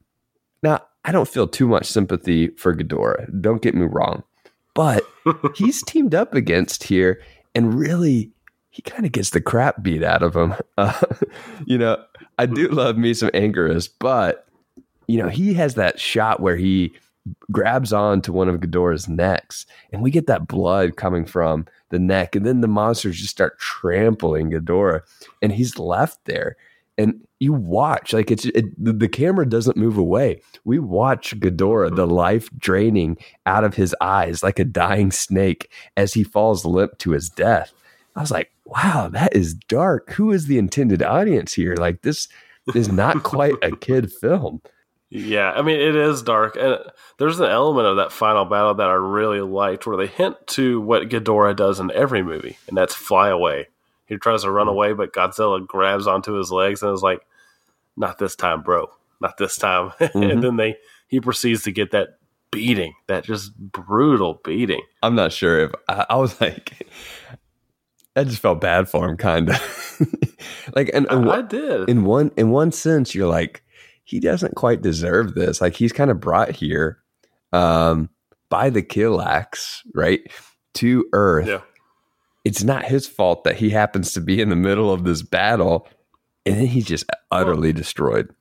now, 0.63 0.81
I 1.05 1.11
don't 1.11 1.27
feel 1.27 1.47
too 1.47 1.67
much 1.67 1.85
sympathy 1.85 2.49
for 2.49 2.75
Ghidorah. 2.75 3.41
Don't 3.41 3.61
get 3.61 3.75
me 3.75 3.85
wrong, 3.85 4.23
but 4.73 5.03
he's 5.55 5.83
teamed 5.83 6.13
up 6.13 6.33
against 6.33 6.83
here, 6.83 7.21
and 7.55 7.73
really, 7.73 8.31
he 8.69 8.81
kind 8.81 9.05
of 9.05 9.11
gets 9.11 9.31
the 9.31 9.41
crap 9.41 9.81
beat 9.81 10.03
out 10.03 10.23
of 10.23 10.35
him. 10.35 10.55
Uh, 10.77 10.97
you 11.65 11.77
know, 11.77 12.01
I 12.37 12.45
do 12.45 12.69
love 12.69 12.97
me 12.97 13.13
some 13.13 13.31
Anguirus, 13.31 13.89
but 13.99 14.47
you 15.07 15.21
know, 15.21 15.27
he 15.27 15.53
has 15.55 15.75
that 15.75 15.99
shot 15.99 16.39
where 16.39 16.55
he 16.55 16.93
grabs 17.51 17.91
on 17.91 18.21
to 18.21 18.31
one 18.31 18.47
of 18.47 18.61
Ghidorah's 18.61 19.09
necks, 19.09 19.65
and 19.91 20.01
we 20.01 20.09
get 20.09 20.27
that 20.27 20.47
blood 20.47 20.95
coming 20.95 21.25
from 21.25 21.65
the 21.89 21.99
neck, 21.99 22.33
and 22.33 22.45
then 22.45 22.61
the 22.61 22.67
monsters 22.69 23.17
just 23.17 23.31
start 23.31 23.59
trampling 23.59 24.51
Ghidorah, 24.51 25.01
and 25.41 25.51
he's 25.51 25.77
left 25.77 26.23
there. 26.23 26.55
And 26.97 27.25
you 27.39 27.53
watch, 27.53 28.13
like 28.13 28.29
it's 28.31 28.45
it, 28.45 28.65
the 28.77 29.07
camera 29.07 29.47
doesn't 29.47 29.77
move 29.77 29.97
away. 29.97 30.41
We 30.63 30.79
watch 30.79 31.37
Ghidorah, 31.39 31.95
the 31.95 32.07
life 32.07 32.49
draining 32.57 33.17
out 33.45 33.63
of 33.63 33.75
his 33.75 33.95
eyes 33.99 34.43
like 34.43 34.59
a 34.59 34.65
dying 34.65 35.11
snake 35.11 35.69
as 35.97 36.13
he 36.13 36.23
falls 36.23 36.65
limp 36.65 36.97
to 36.99 37.11
his 37.11 37.29
death. 37.29 37.73
I 38.19 38.21
was 38.21 38.31
like, 38.31 38.51
wow, 38.65 39.07
that 39.13 39.33
is 39.33 39.53
dark. 39.53 40.11
Who 40.11 40.31
is 40.31 40.47
the 40.47 40.57
intended 40.57 41.01
audience 41.01 41.53
here? 41.53 41.75
Like 41.75 42.01
this 42.01 42.27
is 42.75 42.91
not 42.91 43.23
quite 43.23 43.55
a 43.61 43.73
kid 43.73 44.11
film. 44.11 44.61
Yeah, 45.09 45.53
I 45.53 45.61
mean 45.61 45.79
it 45.79 45.95
is 45.95 46.21
dark, 46.21 46.57
and 46.57 46.77
there's 47.17 47.39
an 47.39 47.49
element 47.49 47.87
of 47.87 47.95
that 47.95 48.11
final 48.11 48.43
battle 48.43 48.75
that 48.75 48.89
I 48.89 48.93
really 48.93 49.39
liked, 49.41 49.87
where 49.87 49.95
they 49.95 50.07
hint 50.07 50.35
to 50.47 50.81
what 50.81 51.07
Ghidorah 51.09 51.55
does 51.55 51.79
in 51.79 51.91
every 51.93 52.21
movie, 52.21 52.57
and 52.67 52.77
that's 52.77 52.93
fly 52.93 53.29
away. 53.29 53.69
He 54.05 54.17
tries 54.17 54.43
to 54.43 54.51
run 54.51 54.67
Mm-hmm. 54.67 54.71
away, 54.75 54.93
but 54.93 55.13
Godzilla 55.13 55.65
grabs 55.65 56.05
onto 56.05 56.33
his 56.33 56.51
legs 56.51 56.83
and 56.83 56.93
is 56.93 57.01
like, 57.01 57.21
"Not 57.97 58.19
this 58.19 58.35
time, 58.35 58.61
bro. 58.61 58.87
Not 59.21 59.37
this 59.37 59.55
time." 59.57 59.91
Mhm. 59.99 60.31
and 60.33 60.43
then 60.43 60.57
they 60.57 60.75
he 61.07 61.19
proceeds 61.21 61.63
to 61.63 61.71
get 61.71 61.89
that 61.91 62.19
beating, 62.51 62.93
that 63.07 63.23
just 63.23 63.55
brutal 63.57 64.41
beating. 64.43 64.81
I'm 65.01 65.15
not 65.15 65.31
sure 65.31 65.59
if 65.61 65.71
I, 65.87 66.05
I 66.11 66.15
was 66.17 66.39
like, 66.41 66.87
I 68.15 68.23
just 68.23 68.41
felt 68.41 68.59
bad 68.59 68.89
for 68.89 69.07
him, 69.07 69.17
kind 69.17 69.49
of. 69.49 69.99
like, 70.75 70.89
and, 70.93 71.07
and 71.09 71.29
I, 71.29 71.37
I 71.37 71.41
did. 71.41 71.89
in 71.89 72.03
one 72.03 72.31
in 72.37 72.49
one 72.51 72.71
sense, 72.71 73.13
you're 73.15 73.27
like, 73.27 73.63
he 74.03 74.19
doesn't 74.19 74.55
quite 74.55 74.81
deserve 74.81 75.35
this. 75.35 75.61
Like, 75.61 75.75
he's 75.75 75.93
kind 75.93 76.11
of 76.11 76.19
brought 76.19 76.51
here 76.51 76.97
um, 77.53 78.09
by 78.49 78.69
the 78.69 78.81
Kilaaks, 78.81 79.79
right, 79.93 80.21
to 80.75 81.05
Earth. 81.13 81.47
yeah, 81.47 81.61
It's 82.43 82.63
not 82.63 82.85
his 82.85 83.07
fault 83.07 83.43
that 83.43 83.57
he 83.57 83.69
happens 83.69 84.13
to 84.13 84.21
be 84.21 84.41
in 84.41 84.49
the 84.49 84.55
middle 84.55 84.91
of 84.91 85.03
this 85.03 85.21
battle, 85.21 85.87
and 86.45 86.55
then 86.55 86.65
he's 86.65 86.85
just 86.85 87.05
utterly 87.31 87.71
destroyed. 87.71 88.33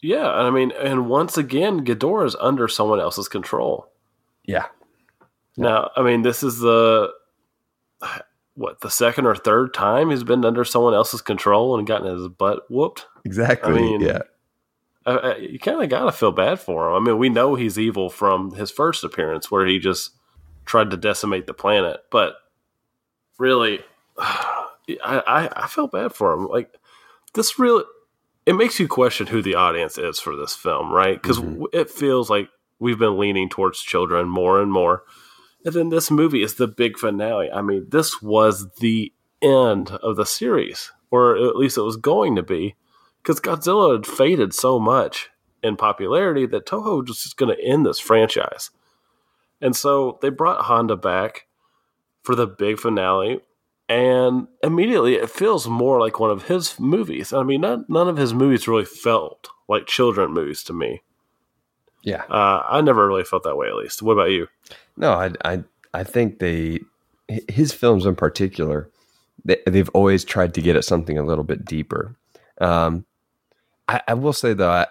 yeah. 0.00 0.28
I 0.30 0.50
mean, 0.50 0.72
and 0.80 1.08
once 1.08 1.36
again, 1.36 1.84
Ghidorah 1.84 2.26
is 2.26 2.36
under 2.40 2.68
someone 2.68 3.00
else's 3.00 3.28
control. 3.28 3.88
Yeah, 4.44 4.66
Now, 5.56 5.90
I 5.96 6.02
mean, 6.02 6.22
this 6.22 6.42
is 6.42 6.60
the 6.60 7.12
what 8.60 8.82
the 8.82 8.90
second 8.90 9.24
or 9.24 9.34
third 9.34 9.72
time 9.72 10.10
he's 10.10 10.22
been 10.22 10.44
under 10.44 10.64
someone 10.66 10.92
else's 10.92 11.22
control 11.22 11.78
and 11.78 11.86
gotten 11.86 12.14
his 12.14 12.28
butt 12.28 12.70
whooped. 12.70 13.06
exactly. 13.24 13.72
I 13.72 13.74
mean, 13.74 14.00
yeah, 14.02 14.18
I, 15.06 15.12
I, 15.16 15.36
you 15.36 15.58
kind 15.58 15.82
of 15.82 15.88
got 15.88 16.04
to 16.04 16.12
feel 16.12 16.30
bad 16.30 16.60
for 16.60 16.88
him. 16.90 16.94
I 17.02 17.06
mean, 17.06 17.18
we 17.18 17.30
know 17.30 17.54
he's 17.54 17.78
evil 17.78 18.10
from 18.10 18.52
his 18.54 18.70
first 18.70 19.02
appearance 19.02 19.50
where 19.50 19.64
he 19.66 19.78
just 19.78 20.10
tried 20.66 20.90
to 20.90 20.98
decimate 20.98 21.46
the 21.46 21.54
planet, 21.54 22.00
but 22.10 22.34
really, 23.38 23.80
I, 24.18 24.66
I, 25.04 25.48
I 25.64 25.66
felt 25.66 25.92
bad 25.92 26.12
for 26.12 26.32
him. 26.34 26.46
Like 26.48 26.70
this 27.32 27.58
really, 27.58 27.84
it 28.44 28.54
makes 28.54 28.78
you 28.78 28.88
question 28.88 29.26
who 29.28 29.40
the 29.40 29.54
audience 29.54 29.96
is 29.96 30.20
for 30.20 30.36
this 30.36 30.54
film, 30.54 30.92
right? 30.92 31.14
Because 31.20 31.38
Mhm. 31.38 31.64
it 31.72 31.88
feels 31.88 32.28
like 32.28 32.50
we've 32.78 32.98
been 32.98 33.18
leaning 33.18 33.48
towards 33.48 33.80
children 33.80 34.28
more 34.28 34.60
and 34.60 34.70
more. 34.70 35.04
And 35.64 35.74
then 35.74 35.88
this 35.90 36.10
movie 36.10 36.42
is 36.42 36.54
the 36.54 36.66
big 36.66 36.98
finale. 36.98 37.50
I 37.50 37.60
mean, 37.60 37.86
this 37.90 38.22
was 38.22 38.70
the 38.80 39.12
end 39.42 39.90
of 39.90 40.16
the 40.16 40.24
series, 40.24 40.90
or 41.10 41.36
at 41.36 41.56
least 41.56 41.76
it 41.76 41.82
was 41.82 41.96
going 41.96 42.36
to 42.36 42.42
be, 42.42 42.76
because 43.22 43.40
Godzilla 43.40 43.92
had 43.92 44.06
faded 44.06 44.54
so 44.54 44.78
much 44.78 45.30
in 45.62 45.76
popularity 45.76 46.46
that 46.46 46.66
Toho 46.66 47.06
was 47.06 47.22
just 47.22 47.36
going 47.36 47.54
to 47.54 47.64
end 47.64 47.84
this 47.84 47.98
franchise. 47.98 48.70
And 49.60 49.76
so 49.76 50.18
they 50.22 50.30
brought 50.30 50.64
Honda 50.64 50.96
back 50.96 51.46
for 52.22 52.34
the 52.34 52.46
big 52.46 52.78
finale, 52.78 53.40
and 53.88 54.46
immediately 54.62 55.16
it 55.16 55.28
feels 55.28 55.66
more 55.68 56.00
like 56.00 56.20
one 56.20 56.30
of 56.30 56.44
his 56.44 56.78
movies. 56.78 57.32
I 57.32 57.42
mean, 57.42 57.62
none, 57.62 57.84
none 57.88 58.08
of 58.08 58.16
his 58.16 58.32
movies 58.32 58.68
really 58.68 58.84
felt 58.84 59.48
like 59.68 59.86
children 59.86 60.32
movies 60.32 60.62
to 60.64 60.72
me. 60.72 61.02
Yeah. 62.02 62.24
Uh, 62.28 62.62
I 62.68 62.80
never 62.80 63.06
really 63.06 63.24
felt 63.24 63.42
that 63.44 63.56
way, 63.56 63.68
at 63.68 63.76
least. 63.76 64.02
What 64.02 64.12
about 64.12 64.30
you? 64.30 64.48
No, 64.96 65.12
I, 65.12 65.32
I, 65.44 65.64
I 65.92 66.04
think 66.04 66.38
they, 66.38 66.80
his 67.48 67.72
films 67.72 68.06
in 68.06 68.16
particular, 68.16 68.90
they, 69.44 69.58
they've 69.66 69.88
always 69.90 70.24
tried 70.24 70.54
to 70.54 70.62
get 70.62 70.76
at 70.76 70.84
something 70.84 71.18
a 71.18 71.24
little 71.24 71.44
bit 71.44 71.64
deeper. 71.64 72.16
Um, 72.60 73.04
I, 73.88 74.00
I 74.08 74.14
will 74.14 74.32
say 74.32 74.52
though, 74.52 74.70
I, 74.70 74.86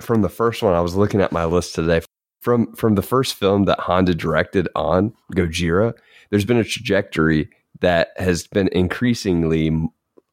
from 0.00 0.22
the 0.22 0.28
first 0.28 0.62
one, 0.62 0.74
I 0.74 0.80
was 0.80 0.94
looking 0.94 1.20
at 1.20 1.32
my 1.32 1.44
list 1.44 1.74
today. 1.74 2.00
From 2.40 2.72
from 2.76 2.94
the 2.94 3.02
first 3.02 3.34
film 3.34 3.64
that 3.64 3.80
Honda 3.80 4.14
directed 4.14 4.68
on 4.76 5.12
Gojira, 5.34 5.92
there's 6.30 6.44
been 6.44 6.56
a 6.56 6.64
trajectory 6.64 7.50
that 7.80 8.10
has 8.16 8.46
been 8.46 8.68
increasingly 8.68 9.76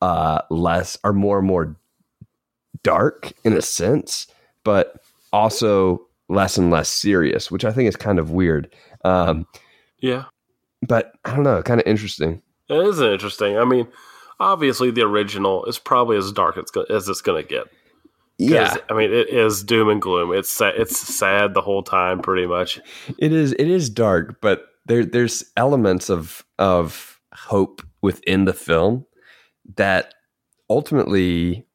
uh, 0.04 0.42
less 0.52 1.00
or 1.04 1.14
more 1.14 1.40
and 1.40 1.48
more 1.48 1.76
dark 2.84 3.34
in 3.44 3.54
a 3.54 3.62
sense, 3.62 4.28
but 4.64 5.02
also 5.34 6.06
less 6.30 6.58
and 6.58 6.72
less 6.72 6.90
serious, 6.90 7.52
which 7.52 7.66
I 7.66 7.72
think 7.72 7.88
is 7.90 7.96
kind 7.96 8.20
of 8.20 8.32
weird. 8.32 8.74
Um, 9.04 9.46
Yeah, 10.00 10.26
but 10.88 11.14
I 11.26 11.36
don't 11.36 11.44
know, 11.44 11.62
kind 11.64 11.80
of 11.80 11.88
interesting. 11.88 12.42
it 12.70 12.76
is 12.88 13.00
interesting. 13.00 13.58
I 13.58 13.66
mean, 13.66 13.88
obviously, 14.40 14.92
the 14.92 15.02
original 15.04 15.66
is 15.66 15.78
probably 15.80 16.18
as 16.18 16.32
dark 16.32 16.58
as, 16.58 16.66
as 16.90 17.08
it's 17.10 17.22
going 17.22 17.44
to 17.44 17.48
get. 17.48 17.66
Yeah, 18.38 18.76
I 18.90 18.94
mean, 18.94 19.14
it 19.14 19.30
is 19.30 19.64
doom 19.64 19.88
and 19.88 20.02
gloom. 20.02 20.34
It's 20.34 20.60
it's 20.60 20.98
sad 21.00 21.54
the 21.54 21.62
whole 21.62 21.84
time, 21.84 22.20
pretty 22.22 22.46
much. 22.46 22.82
it 23.18 23.32
is. 23.32 23.54
It 23.54 23.70
is 23.70 23.90
dark, 23.90 24.42
but 24.42 24.66
there 24.88 25.06
there's 25.06 25.46
elements 25.56 26.10
of 26.10 26.44
of 26.60 27.18
hope 27.34 27.82
within 28.02 28.44
the 28.46 28.54
film 28.54 29.06
that 29.78 30.14
ultimately 30.70 31.66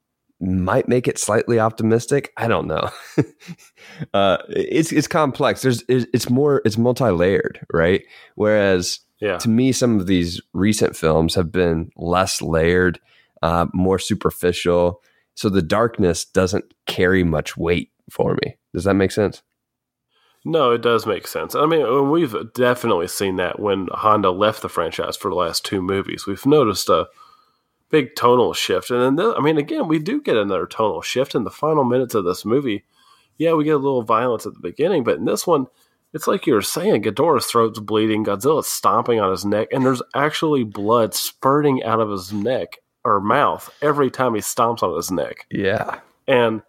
might 0.41 0.89
make 0.89 1.07
it 1.07 1.19
slightly 1.19 1.59
optimistic. 1.59 2.33
I 2.37 2.49
don't 2.49 2.67
know. 2.67 2.91
uh, 4.15 4.39
it's 4.49 4.93
it's 4.93 5.07
complex. 5.07 5.63
There's 5.63 5.85
it's 5.89 6.31
more 6.31 6.63
it's 6.65 6.79
multi 6.79 7.11
layered, 7.11 7.65
right? 7.73 8.03
Whereas 8.35 9.01
Yeah, 9.21 9.39
to 9.39 9.49
me, 9.49 9.73
some 9.73 10.01
of 10.01 10.07
these 10.07 10.41
recent 10.53 10.97
films 10.97 11.35
have 11.35 11.53
been 11.53 11.91
less 11.97 12.41
layered, 12.41 13.01
uh, 13.43 13.67
more 13.75 13.99
superficial. 13.99 15.03
So 15.35 15.49
the 15.49 15.63
darkness 15.63 16.25
doesn't 16.25 16.75
carry 16.87 17.25
much 17.25 17.57
weight 17.57 17.91
for 18.11 18.37
me. 18.43 18.57
Does 18.75 18.85
that 18.85 18.95
make 18.95 19.13
sense? 19.13 19.43
no, 20.45 20.71
it 20.71 20.81
does 20.81 21.07
make 21.07 21.27
sense. 21.27 21.55
I 21.55 21.67
mean, 21.67 22.11
we've 22.11 22.35
definitely 22.55 23.09
seen 23.09 23.37
that 23.37 23.61
when 23.61 23.89
Honda 23.93 24.31
left 24.31 24.63
the 24.63 24.69
franchise 24.71 25.17
for 25.17 25.29
the 25.29 25.37
last 25.37 25.65
two 25.65 25.83
movies. 25.83 26.27
We've 26.27 26.47
noticed 26.47 26.89
a 26.89 27.09
big 27.91 28.15
tonal 28.15 28.55
shift, 28.55 28.91
and 28.91 29.19
then 29.19 29.35
I 29.37 29.41
mean, 29.41 29.59
again, 29.59 29.89
we 29.89 29.99
do 29.99 30.21
get 30.21 30.37
another 30.37 30.67
tonal 30.67 31.03
shift 31.03 31.35
in 31.35 31.45
the 31.45 31.51
final 31.51 31.85
minutes 31.85 32.15
of 32.15 32.25
this 32.25 32.45
movie. 32.45 32.85
Yeah, 33.37 33.55
we 33.55 33.65
get 33.65 33.75
a 33.75 33.79
little 33.79 34.03
violence 34.03 34.47
at 34.47 34.55
the 34.55 34.61
beginning, 34.61 35.05
but 35.05 35.19
in 35.19 35.25
this 35.25 35.47
one, 35.47 35.67
it's 36.13 36.27
like 36.27 36.47
you 36.47 36.55
were 36.55 36.63
saying, 36.63 37.03
Ghidorah's 37.03 37.47
throat's 37.47 37.79
bleeding, 37.79 38.25
Godzilla's 38.25 38.69
stomping 38.69 39.21
on 39.21 39.31
his 39.31 39.45
neck, 39.45 39.69
and 39.73 39.85
there's 39.85 40.03
actually 40.15 40.65
blood 40.65 41.15
spurting 41.15 41.83
out 41.85 42.01
of 42.01 42.11
his 42.11 42.33
neck 42.33 42.79
or 43.05 43.21
mouth 43.21 43.73
every 43.81 44.11
time 44.11 44.35
he 44.35 44.41
stomps 44.41 44.83
on 44.83 44.95
his 44.97 45.11
neck. 45.11 45.47
Yeah. 45.51 46.01
And 46.27 46.63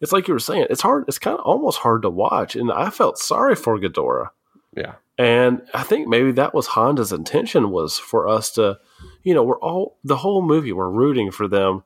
it's 0.00 0.12
like 0.12 0.28
you 0.28 0.34
were 0.34 0.40
saying, 0.40 0.66
it's 0.70 0.82
hard, 0.82 1.04
it's 1.08 1.18
kind 1.18 1.38
of 1.38 1.44
almost 1.44 1.78
hard 1.78 2.02
to 2.02 2.10
watch. 2.10 2.56
And 2.56 2.70
I 2.70 2.90
felt 2.90 3.18
sorry 3.18 3.54
for 3.54 3.78
Ghidorah. 3.78 4.30
Yeah. 4.76 4.94
And 5.18 5.62
I 5.74 5.82
think 5.82 6.06
maybe 6.06 6.30
that 6.32 6.54
was 6.54 6.68
Honda's 6.68 7.10
intention 7.12 7.70
was 7.70 7.98
for 7.98 8.28
us 8.28 8.52
to, 8.52 8.78
you 9.24 9.34
know, 9.34 9.42
we're 9.42 9.58
all 9.60 9.98
the 10.04 10.16
whole 10.16 10.42
movie 10.42 10.72
we're 10.72 10.88
rooting 10.88 11.30
for 11.32 11.48
them 11.48 11.82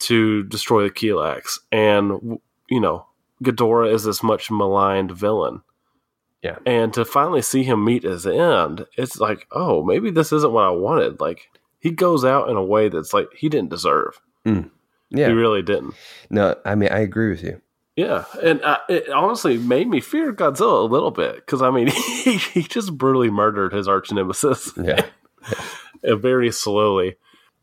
to 0.00 0.42
destroy 0.44 0.82
the 0.84 0.90
Kilaaks, 0.90 1.58
and 1.70 2.40
you 2.68 2.80
know, 2.80 3.06
Ghidorah 3.44 3.92
is 3.92 4.04
this 4.04 4.22
much 4.22 4.50
maligned 4.50 5.12
villain. 5.12 5.62
Yeah. 6.42 6.56
And 6.64 6.92
to 6.94 7.04
finally 7.04 7.42
see 7.42 7.64
him 7.64 7.84
meet 7.84 8.02
his 8.04 8.26
end, 8.26 8.86
it's 8.96 9.20
like, 9.20 9.46
oh, 9.52 9.84
maybe 9.84 10.10
this 10.10 10.32
isn't 10.32 10.52
what 10.52 10.64
I 10.64 10.70
wanted. 10.70 11.20
Like 11.20 11.50
he 11.80 11.90
goes 11.90 12.24
out 12.24 12.48
in 12.48 12.56
a 12.56 12.64
way 12.64 12.88
that's 12.88 13.12
like 13.12 13.28
he 13.36 13.48
didn't 13.50 13.68
deserve. 13.70 14.20
Mm. 14.46 14.70
He 15.10 15.20
Yeah. 15.20 15.26
really 15.26 15.60
didn't. 15.62 15.94
No, 16.30 16.56
I 16.64 16.74
mean, 16.76 16.88
I 16.90 17.00
agree 17.00 17.28
with 17.30 17.42
you. 17.42 17.60
Yeah, 17.96 18.24
and 18.42 18.62
uh, 18.62 18.78
it 18.88 19.08
honestly 19.10 19.58
made 19.58 19.88
me 19.88 20.00
fear 20.00 20.32
Godzilla 20.32 20.82
a 20.82 20.92
little 20.92 21.10
bit 21.10 21.36
because 21.36 21.60
I 21.60 21.70
mean 21.70 21.86
he, 22.22 22.36
he 22.38 22.62
just 22.62 22.96
brutally 22.96 23.30
murdered 23.30 23.72
his 23.72 23.88
arch 23.88 24.10
nemesis 24.12 24.72
Yeah. 24.82 25.04
and 26.02 26.20
very 26.22 26.50
slowly, 26.52 27.16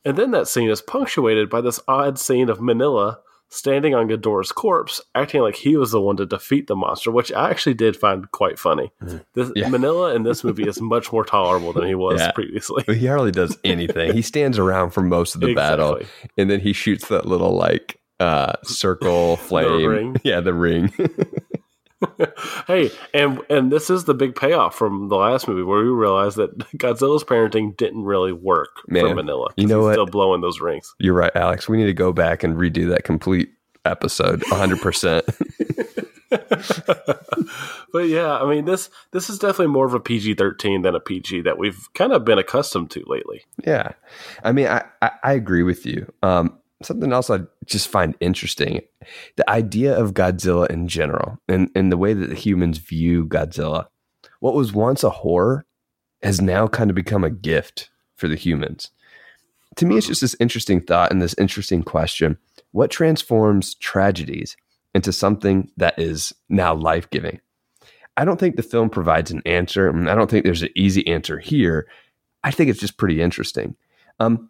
and 0.06 0.18
then 0.18 0.32
that 0.32 0.48
scene 0.48 0.70
is 0.70 0.82
punctuated 0.82 1.50
by 1.50 1.62
this 1.62 1.80
odd 1.88 2.20
scene 2.20 2.50
of 2.50 2.60
Minilla 2.60 3.18
standing 3.50 3.96
on 3.96 4.10
Ghidorah's 4.10 4.52
corpse, 4.52 5.00
acting 5.16 5.40
like 5.42 5.56
he 5.56 5.78
was 5.78 5.92
the 5.92 6.02
one 6.02 6.18
to 6.18 6.26
defeat 6.26 6.68
the 6.68 6.76
monster, 6.76 7.10
which 7.12 7.32
I 7.32 7.50
actually 7.50 7.76
did 7.76 7.96
find 7.96 8.30
quite 8.32 8.60
funny. 8.60 8.92
This, 9.36 9.52
Yeah. 9.56 9.70
Minilla 9.70 10.14
in 10.14 10.24
this 10.24 10.44
movie 10.44 10.68
is 10.68 10.82
much 10.82 11.14
more 11.14 11.24
tolerable 11.24 11.72
than 11.72 11.88
he 11.88 11.96
was 11.96 12.20
Yeah. 12.20 12.32
previously. 12.32 12.84
He 12.94 13.06
hardly 13.08 13.32
does 13.32 13.58
anything. 13.64 14.12
he 14.12 14.22
stands 14.22 14.60
around 14.60 14.90
for 14.92 15.02
most 15.02 15.34
of 15.36 15.40
the 15.42 15.54
battle 15.54 15.98
and 16.38 16.50
then 16.50 16.60
he 16.60 16.74
shoots 16.74 17.08
that 17.08 17.26
little 17.26 17.56
like 17.56 18.02
uh 18.20 18.54
circle 18.64 19.38
flame. 19.48 19.86
ring. 19.86 20.16
Yeah, 20.24 20.40
the 20.42 20.54
ring. 20.54 20.92
hey, 22.68 22.92
and 23.14 23.42
and 23.50 23.72
this 23.72 23.90
is 23.90 24.06
the 24.06 24.14
big 24.14 24.36
payoff 24.36 24.76
from 24.76 25.10
the 25.10 25.16
last 25.16 25.48
movie 25.48 25.64
where 25.64 25.80
we 25.84 25.90
realized 25.90 26.38
that 26.38 26.58
Godzilla's 26.78 27.24
parenting 27.24 27.76
didn't 27.76 28.04
really 28.04 28.32
work 28.34 28.70
for 28.86 28.94
Man, 28.94 29.06
Minilla. 29.16 29.50
You 29.56 29.68
know 29.68 29.82
what? 29.82 29.94
Still 29.94 30.06
blowing 30.06 30.42
those 30.42 30.60
rings. 30.62 30.94
You're 31.00 31.16
right, 31.16 31.36
Alex. 31.36 31.68
We 31.68 31.78
need 31.78 31.86
to 31.88 31.94
go 31.94 32.14
back 32.14 32.44
and 32.44 32.56
redo 32.56 32.90
that 32.90 33.04
complete 33.04 33.50
episode 33.86 34.42
100%. 34.42 35.24
But 37.94 38.10
yeah, 38.10 38.36
I 38.38 38.46
mean 38.50 38.66
this 38.66 38.90
this 39.12 39.30
is 39.30 39.40
definitely 39.40 39.68
more 39.74 39.86
of 39.86 39.94
a 39.94 40.00
PG 40.00 40.34
thirteen 40.36 40.82
than 40.82 40.94
a 40.94 41.00
PG 41.00 41.42
that 41.42 41.58
we've 41.58 41.88
kind 41.94 42.12
of 42.12 42.26
been 42.26 42.38
accustomed 42.38 42.92
to 42.92 43.04
lately. 43.08 43.46
Yeah, 43.66 43.92
I 44.44 44.52
mean, 44.52 44.68
I, 44.68 44.84
I, 45.02 45.12
I 45.24 45.34
agree 45.34 45.64
with 45.64 45.86
you. 45.86 46.12
Um, 46.22 46.60
something 46.82 47.12
else 47.12 47.30
I 47.30 47.40
just 47.66 47.88
find 47.88 48.16
interesting 48.20 48.82
the 49.36 49.50
idea 49.50 49.98
of 49.98 50.14
Godzilla 50.14 50.70
in 50.70 50.88
general 50.88 51.40
and, 51.48 51.70
and 51.76 51.92
the 51.92 51.98
way 51.98 52.14
that 52.14 52.30
the 52.30 52.36
humans 52.36 52.78
view 52.78 53.26
Godzilla. 53.26 53.88
What 54.40 54.54
was 54.54 54.74
once 54.74 55.04
a 55.04 55.10
horror 55.10 55.66
has 56.22 56.42
now 56.42 56.68
kind 56.68 56.90
of 56.90 56.96
become 56.96 57.24
a 57.24 57.30
gift 57.30 57.90
for 58.16 58.28
the 58.28 58.36
humans. 58.36 58.92
To 59.78 59.86
me, 59.86 59.98
it's 59.98 60.08
just 60.08 60.22
this 60.22 60.36
interesting 60.40 60.82
thought 60.82 61.12
and 61.12 61.22
this 61.22 61.36
interesting 61.38 61.84
question 61.84 62.38
what 62.72 62.92
transforms 62.92 63.76
tragedies 63.76 64.58
into 64.94 65.12
something 65.12 65.72
that 65.78 65.98
is 65.98 66.34
now 66.50 66.76
life 66.76 67.10
giving? 67.10 67.40
I 68.18 68.26
don't 68.26 68.40
think 68.40 68.56
the 68.56 68.64
film 68.64 68.90
provides 68.90 69.32
an 69.32 69.42
answer. 69.46 69.90
I 70.10 70.16
don't 70.16 70.30
think 70.30 70.44
there's 70.44 70.64
an 70.64 70.70
easy 70.76 71.08
answer 71.08 71.40
here. 71.40 71.88
I 72.44 72.52
think 72.52 72.70
it's 72.70 72.80
just 72.80 72.98
pretty 72.98 73.22
interesting. 73.22 73.76
Um, 74.20 74.50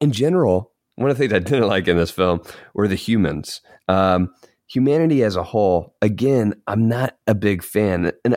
in 0.00 0.12
general, 0.12 0.71
one 0.96 1.10
of 1.10 1.16
the 1.16 1.22
things 1.22 1.32
I 1.32 1.38
didn't 1.50 1.68
like 1.68 1.88
in 1.88 1.96
this 1.96 2.10
film 2.10 2.42
were 2.74 2.88
the 2.88 2.94
humans. 2.94 3.60
Um, 3.88 4.32
humanity 4.66 5.22
as 5.22 5.36
a 5.36 5.42
whole, 5.42 5.94
again, 6.02 6.54
I'm 6.66 6.88
not 6.88 7.16
a 7.26 7.34
big 7.34 7.62
fan. 7.62 8.12
And 8.24 8.36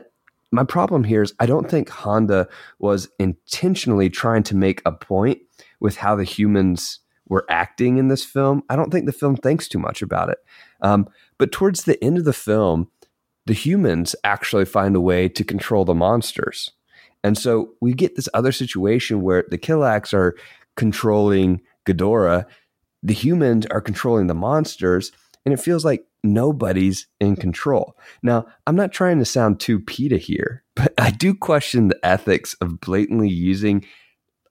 my 0.52 0.64
problem 0.64 1.04
here 1.04 1.22
is 1.22 1.34
I 1.40 1.46
don't 1.46 1.70
think 1.70 1.90
Honda 1.90 2.48
was 2.80 3.10
intentionally 3.20 4.10
trying 4.10 4.44
to 4.44 4.56
make 4.56 4.82
a 4.86 4.92
point 4.92 5.40
with 5.80 5.98
how 5.98 6.16
the 6.16 6.24
humans 6.24 7.00
were 7.28 7.46
acting 7.50 7.98
in 7.98 8.08
this 8.08 8.24
film. 8.24 8.64
I 8.70 8.76
don't 8.76 8.92
think 8.92 9.06
the 9.06 9.12
film 9.12 9.36
thinks 9.36 9.68
too 9.68 9.80
much 9.80 10.02
about 10.02 10.30
it. 10.30 10.38
Um, 10.82 11.08
but 11.38 11.52
towards 11.52 11.84
the 11.84 12.02
end 12.04 12.18
of 12.18 12.26
the 12.26 12.34
film, 12.34 12.90
the 13.46 13.54
humans 13.54 14.16
actually 14.24 14.66
find 14.66 14.96
a 14.96 15.02
way 15.02 15.28
to 15.30 15.44
control 15.44 15.86
the 15.86 15.94
monsters. 15.94 16.72
And 17.24 17.38
so 17.38 17.74
we 17.82 17.94
get 17.94 18.16
this 18.16 18.30
other 18.34 18.52
situation 18.52 19.22
where 19.22 19.46
the 19.50 19.58
Kilaaks 19.58 20.14
are 20.14 20.36
controlling 20.76 21.62
Ghidorah, 21.86 22.46
the 23.04 23.14
humans 23.14 23.66
are 23.68 23.82
controlling 23.82 24.28
the 24.28 24.34
monsters, 24.34 25.12
and 25.46 25.54
it 25.54 25.60
feels 25.60 25.86
like 25.86 26.06
nobody's 26.24 27.08
in 27.20 27.36
control. 27.36 27.96
Now, 28.24 28.48
I'm 28.66 28.76
not 28.76 28.92
trying 28.92 29.20
to 29.20 29.26
sound 29.26 29.60
too 29.60 29.80
PETA 29.80 30.18
here, 30.18 30.64
but 30.76 30.94
I 30.98 31.12
do 31.12 31.34
question 31.34 31.88
the 31.88 32.06
ethics 32.06 32.56
of 32.56 32.80
blatantly 32.80 33.30
using 33.30 33.86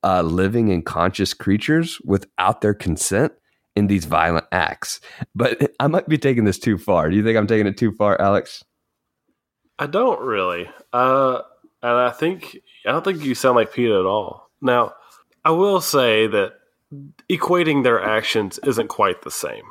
uh, 0.03 0.23
living 0.23 0.71
and 0.71 0.85
conscious 0.85 1.35
creatures 1.35 1.99
without 2.05 2.61
their 2.61 2.75
consent 2.75 3.33
in 3.75 3.87
these 3.87 4.05
violent 4.05 4.47
acts. 4.53 5.01
But 5.35 5.73
I 5.81 5.87
might 5.89 6.09
be 6.09 6.19
taking 6.19 6.45
this 6.45 6.59
too 6.59 6.79
far. 6.79 7.11
Do 7.11 7.17
you 7.17 7.25
think 7.25 7.37
I'm 7.37 7.47
taking 7.47 7.67
it 7.67 7.77
too 7.77 7.93
far, 7.93 8.21
Alex? 8.21 8.63
I 9.79 9.87
don't 9.87 10.21
really. 10.21 10.69
Uh, 10.93 11.41
and 11.83 11.99
I 11.99 12.11
think 12.11 12.57
I 12.87 12.93
don't 12.93 13.05
think 13.05 13.25
you 13.25 13.35
sound 13.35 13.57
like 13.57 13.73
PETA 13.73 13.99
at 13.99 14.07
all. 14.07 14.51
Now, 14.61 14.95
I 15.45 15.51
will 15.51 15.81
say 15.81 16.27
that 16.29 16.53
equating 17.31 17.83
their 17.83 18.03
actions 18.03 18.59
isn't 18.65 18.89
quite 18.89 19.23
the 19.23 19.31
same, 19.31 19.65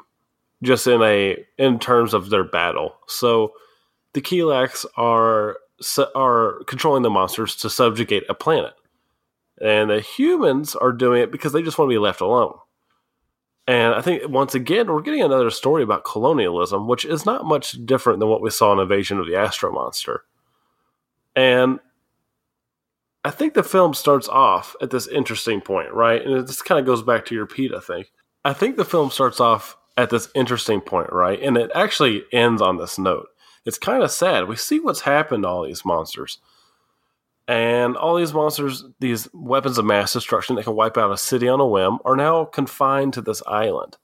just 0.61 0.87
in 0.87 1.01
a 1.01 1.43
in 1.57 1.79
terms 1.79 2.13
of 2.13 2.29
their 2.29 2.43
battle. 2.43 2.95
So, 3.07 3.53
the 4.13 4.21
Kilaaks 4.21 4.85
are 4.97 5.57
are 6.15 6.63
controlling 6.65 7.03
the 7.03 7.09
monsters 7.09 7.55
to 7.57 7.69
subjugate 7.69 8.23
a 8.29 8.33
planet, 8.33 8.73
and 9.61 9.89
the 9.89 10.01
humans 10.01 10.75
are 10.75 10.91
doing 10.91 11.21
it 11.21 11.31
because 11.31 11.53
they 11.53 11.61
just 11.61 11.77
want 11.77 11.89
to 11.89 11.95
be 11.95 11.99
left 11.99 12.21
alone. 12.21 12.53
And 13.65 13.95
I 13.95 14.01
think 14.01 14.27
once 14.27 14.55
again, 14.55 14.91
we're 14.91 15.01
getting 15.01 15.23
another 15.23 15.49
story 15.49 15.83
about 15.83 16.03
colonialism, 16.03 16.87
which 16.87 17.05
is 17.05 17.25
not 17.25 17.45
much 17.45 17.85
different 17.85 18.19
than 18.19 18.27
what 18.27 18.41
we 18.41 18.49
saw 18.49 18.73
in 18.73 18.79
Invasion 18.79 19.19
of 19.19 19.27
the 19.27 19.37
Astro 19.37 19.71
Monster. 19.71 20.25
And 21.35 21.79
I 23.25 23.31
think 23.31 23.53
the 23.53 23.63
film 23.63 23.93
starts 23.93 24.27
off 24.27 24.75
at 24.81 24.89
this 24.89 25.07
interesting 25.07 25.61
point, 25.61 25.93
right? 25.93 26.21
And 26.21 26.47
this 26.47 26.61
kind 26.61 26.79
of 26.79 26.85
goes 26.85 27.03
back 27.03 27.25
to 27.25 27.35
your 27.35 27.45
Pete, 27.45 27.73
I 27.73 27.79
think. 27.79 28.11
I 28.43 28.53
think 28.53 28.75
the 28.75 28.85
film 28.85 29.11
starts 29.11 29.39
off 29.39 29.77
at 29.95 30.09
this 30.09 30.29
interesting 30.35 30.81
point, 30.81 31.11
right? 31.11 31.39
And 31.41 31.55
it 31.55 31.71
actually 31.73 32.23
ends 32.33 32.61
on 32.61 32.77
this 32.77 32.99
note. 32.99 33.27
It's 33.65 33.77
kind 33.77 34.03
of 34.03 34.11
sad. 34.11 34.47
We 34.47 34.57
see 34.57 34.79
what's 34.79 35.01
happened 35.01 35.43
to 35.43 35.47
all 35.47 35.63
these 35.63 35.85
monsters. 35.85 36.39
And 37.47 37.95
all 37.95 38.15
these 38.15 38.33
monsters, 38.33 38.85
these 38.99 39.29
weapons 39.33 39.77
of 39.77 39.85
mass 39.85 40.13
destruction 40.13 40.55
that 40.55 40.63
can 40.63 40.75
wipe 40.75 40.97
out 40.97 41.11
a 41.11 41.17
city 41.17 41.47
on 41.47 41.59
a 41.59 41.67
whim, 41.67 41.99
are 42.05 42.15
now 42.15 42.45
confined 42.45 43.13
to 43.13 43.21
this 43.21 43.43
island. 43.47 43.97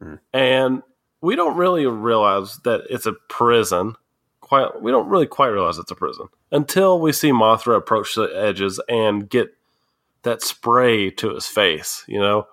Mm. 0.00 0.18
And 0.32 0.82
we 1.20 1.36
don't 1.36 1.56
really 1.56 1.86
realize 1.86 2.58
that 2.64 2.82
it's 2.90 3.06
a 3.06 3.14
prison. 3.28 3.94
Quite, 4.52 4.82
we 4.82 4.90
don't 4.90 5.08
really 5.08 5.26
quite 5.26 5.46
realize 5.46 5.78
it's 5.78 5.90
a 5.90 5.94
prison 5.94 6.28
until 6.50 7.00
we 7.00 7.10
see 7.12 7.30
Mothra 7.30 7.74
approach 7.74 8.14
the 8.14 8.24
edges 8.24 8.78
and 8.86 9.26
get 9.26 9.56
that 10.24 10.42
spray 10.42 11.08
to 11.08 11.34
his 11.34 11.46
face, 11.46 12.04
you 12.06 12.20
know. 12.20 12.46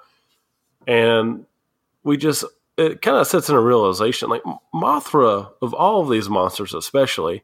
And 0.88 1.46
we 2.06 2.16
just 2.16 2.46
it 2.78 3.02
kind 3.02 3.18
of 3.18 3.28
sets 3.28 3.50
in 3.50 3.56
a 3.56 3.60
realization 3.60 4.30
like 4.30 4.44
Mothra 4.74 5.52
of 5.62 5.74
all 5.74 6.02
of 6.02 6.10
these 6.10 6.30
monsters, 6.30 6.74
especially 6.74 7.44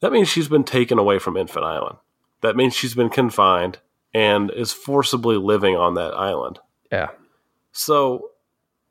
that 0.00 0.12
means 0.12 0.28
she's 0.28 0.48
been 0.48 0.64
taken 0.64 0.98
away 0.98 1.18
from 1.18 1.38
Infant 1.38 1.64
Island. 1.64 1.96
That 2.42 2.56
means 2.56 2.74
she's 2.74 2.94
been 2.94 3.08
confined 3.08 3.78
and 4.12 4.50
is 4.50 4.74
forcibly 4.74 5.38
living 5.38 5.74
on 5.74 5.94
that 5.94 6.12
island. 6.12 6.58
Yeah. 6.92 7.12
So, 7.72 8.32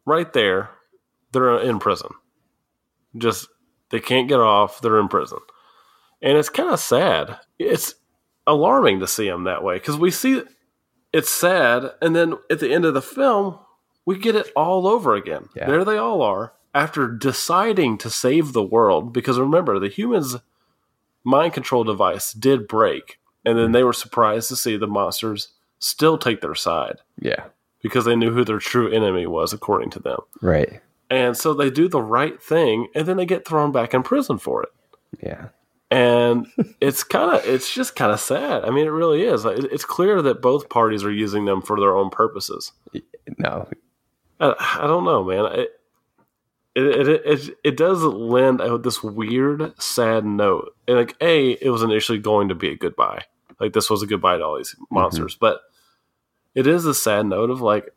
right 0.04 0.34
there, 0.34 0.72
they're 1.32 1.60
in 1.60 1.78
prison. 1.78 2.10
Just, 3.16 3.48
they 3.94 4.00
can't 4.00 4.28
get 4.28 4.40
off. 4.40 4.82
They're 4.82 5.00
in 5.00 5.08
prison. 5.08 5.38
And 6.20 6.36
it's 6.36 6.50
kind 6.50 6.72
of 6.72 6.80
sad. 6.80 7.38
It's 7.60 7.94
alarming 8.48 9.00
to 9.02 9.08
see 9.08 9.28
them 9.28 9.44
that 9.44 9.64
way 9.64 9.76
because 9.76 9.98
we 9.98 10.10
see 10.10 10.42
it's 11.14 11.30
sad. 11.30 11.92
And 12.02 12.16
then 12.16 12.34
at 12.50 12.60
the 12.60 12.74
end 12.74 12.86
of 12.86 12.96
the 12.96 13.04
film, 13.04 13.60
we 14.04 14.18
get 14.18 14.36
it 14.36 14.48
all 14.56 14.88
over 14.88 15.14
again. 15.14 15.48
Yeah. 15.56 15.68
There 15.68 15.86
they 15.86 15.98
all 15.98 16.24
are 16.24 16.54
after 16.74 17.08
deciding 17.08 18.00
to 18.00 18.10
save 18.10 18.54
the 18.54 18.64
world. 18.64 19.14
Because 19.14 19.38
remember, 19.38 19.78
the 19.78 19.90
humans 19.90 20.38
mind 21.24 21.54
control 21.54 21.84
device 21.84 22.34
did 22.34 22.68
break, 22.68 23.20
and 23.46 23.60
then 23.60 23.66
mm-hmm. 23.66 23.74
they 23.74 23.84
were 23.84 23.94
surprised 23.94 24.50
to 24.50 24.56
see 24.56 24.76
the 24.76 24.88
monsters 24.88 25.50
still 25.78 26.18
take 26.18 26.42
their 26.42 26.56
side. 26.56 26.96
Yeah. 27.20 27.44
Because 27.84 28.06
they 28.06 28.16
knew 28.16 28.32
who 28.32 28.44
their 28.44 28.58
true 28.58 28.92
enemy 28.92 29.28
was, 29.28 29.54
according 29.54 29.92
to 29.92 30.00
them. 30.00 30.18
Right. 30.42 30.82
And 31.14 31.38
so 31.38 31.54
they 31.54 31.70
do 31.70 31.88
the 31.88 32.02
right 32.02 32.42
thing, 32.42 32.88
and 32.96 33.06
then 33.06 33.18
they 33.18 33.28
get 33.28 33.48
thrown 33.48 33.72
back 33.72 33.94
in 33.94 34.02
prison 34.02 34.40
for 34.40 34.64
it. 34.64 34.70
Yeah. 35.22 35.50
And 35.92 36.48
it's 36.82 37.04
kind 37.04 37.36
of, 37.36 37.46
it's 37.46 37.72
just 37.72 37.96
kind 37.96 38.12
of 38.12 38.20
sad. 38.20 38.66
I 38.66 38.72
mean, 38.72 38.88
it 38.88 38.90
really 38.90 39.22
is. 39.22 39.46
It's 39.46 39.86
clear 39.86 40.24
that 40.24 40.42
both 40.42 40.70
parties 40.70 41.04
are 41.04 41.12
using 41.12 41.46
them 41.46 41.62
for 41.62 41.80
their 41.80 41.96
own 41.96 42.10
purposes. 42.10 42.72
No. 43.38 43.70
I, 44.40 44.56
I 44.80 44.88
don't 44.88 45.06
know, 45.06 45.24
man. 45.24 45.46
It, 45.60 45.70
it, 46.76 47.08
it 47.08 47.22
it 47.24 47.58
it 47.64 47.78
does 47.78 48.02
lend 48.02 48.60
out 48.60 48.82
this 48.82 49.04
weird, 49.04 49.80
sad 49.80 50.26
note. 50.26 50.76
And 50.88 50.98
like, 50.98 51.16
a, 51.22 51.52
it 51.52 51.70
was 51.70 51.84
initially 51.84 52.18
going 52.18 52.50
to 52.50 52.56
be 52.56 52.70
a 52.70 52.76
goodbye. 52.76 53.26
Like 53.60 53.74
this 53.74 53.88
was 53.88 54.02
a 54.02 54.08
goodbye 54.08 54.38
to 54.38 54.44
all 54.44 54.58
these 54.58 54.74
mm-hmm. 54.74 54.96
monsters, 54.96 55.36
mm-hmm. 55.36 55.46
but 55.46 55.62
it 56.56 56.66
is 56.66 56.88
a 56.88 56.96
sad 56.96 57.28
note 57.28 57.52
of 57.52 57.62
like, 57.62 57.94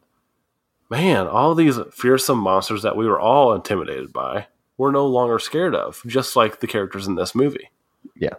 man, 0.91 1.27
all 1.27 1.55
these 1.55 1.79
fearsome 1.93 2.39
monsters 2.39 2.83
that 2.83 2.97
we 2.97 3.07
were 3.07 3.21
all 3.21 3.55
intimidated 3.55 4.13
by, 4.13 4.47
we're 4.77 4.93
no 4.93 5.07
longer 5.07 5.39
scared 5.39 5.75
of, 5.75 6.03
just 6.07 6.37
like 6.37 6.61
the 6.61 6.67
characters 6.67 7.07
in 7.07 7.15
this 7.15 7.35
movie. 7.35 7.71
Yeah, 8.15 8.35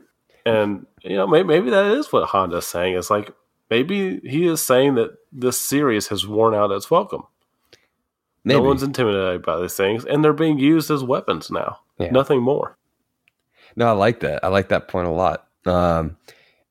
and 0.46 0.86
you 1.04 1.16
know, 1.16 1.28
maybe, 1.28 1.48
maybe 1.48 1.70
that 1.70 1.86
is 1.86 2.12
what 2.12 2.30
Honda's 2.30 2.68
saying. 2.68 2.96
Is 2.96 3.10
like 3.10 3.34
maybe 3.70 4.20
he 4.24 4.48
is 4.48 4.62
saying 4.62 4.96
that 4.96 5.12
this 5.32 5.60
series 5.60 6.08
has 6.08 6.28
worn 6.28 6.54
out 6.54 6.72
its 6.72 6.90
welcome. 6.90 7.24
Maybe. 8.44 8.60
No 8.60 8.66
one's 8.66 8.84
intimidated 8.84 9.44
by 9.44 9.60
these 9.60 9.76
things, 9.76 10.06
and 10.06 10.24
they're 10.24 10.34
being 10.34 10.58
used 10.58 10.90
as 10.90 11.04
weapons 11.04 11.52
now. 11.52 11.80
Yeah. 12.00 12.12
Nothing 12.12 12.42
more. 12.42 12.78
No, 13.76 13.88
I 13.88 13.92
like 13.92 14.22
that. 14.22 14.44
I 14.44 14.48
like 14.48 14.70
that 14.70 14.88
point 14.88 15.08
a 15.08 15.12
lot. 15.12 15.48
Um, 15.66 16.18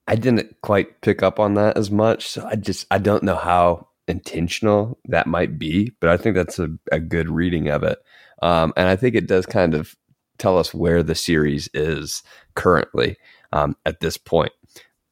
I 0.08 0.14
didn't 0.14 0.60
quite 0.62 1.00
pick 1.00 1.22
up 1.22 1.38
on 1.38 1.54
that 1.54 1.76
as 1.76 1.90
much, 1.90 2.28
so 2.28 2.46
I 2.46 2.56
just 2.56 2.86
I 2.90 2.98
don't 2.98 3.22
know 3.22 3.36
how 3.36 3.88
intentional 4.08 4.98
that 5.06 5.26
might 5.26 5.58
be, 5.58 5.92
but 6.00 6.10
I 6.10 6.16
think 6.16 6.36
that's 6.36 6.58
a, 6.58 6.68
a 6.92 7.00
good 7.00 7.28
reading 7.28 7.68
of 7.68 7.82
it, 7.82 7.98
um, 8.42 8.72
and 8.76 8.88
I 8.88 8.96
think 8.96 9.14
it 9.14 9.26
does 9.26 9.46
kind 9.46 9.74
of 9.74 9.96
tell 10.38 10.58
us 10.58 10.74
where 10.74 11.02
the 11.02 11.14
series 11.14 11.68
is 11.74 12.22
currently 12.54 13.16
um, 13.52 13.76
at 13.86 14.00
this 14.00 14.16
point. 14.16 14.52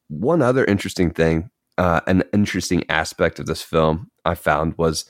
One 0.08 0.42
other 0.42 0.64
interesting 0.64 1.10
thing, 1.10 1.50
uh, 1.78 2.00
an 2.06 2.24
interesting 2.32 2.84
aspect 2.88 3.38
of 3.38 3.46
this 3.46 3.62
film 3.62 4.10
I 4.24 4.34
found 4.34 4.76
was 4.76 5.06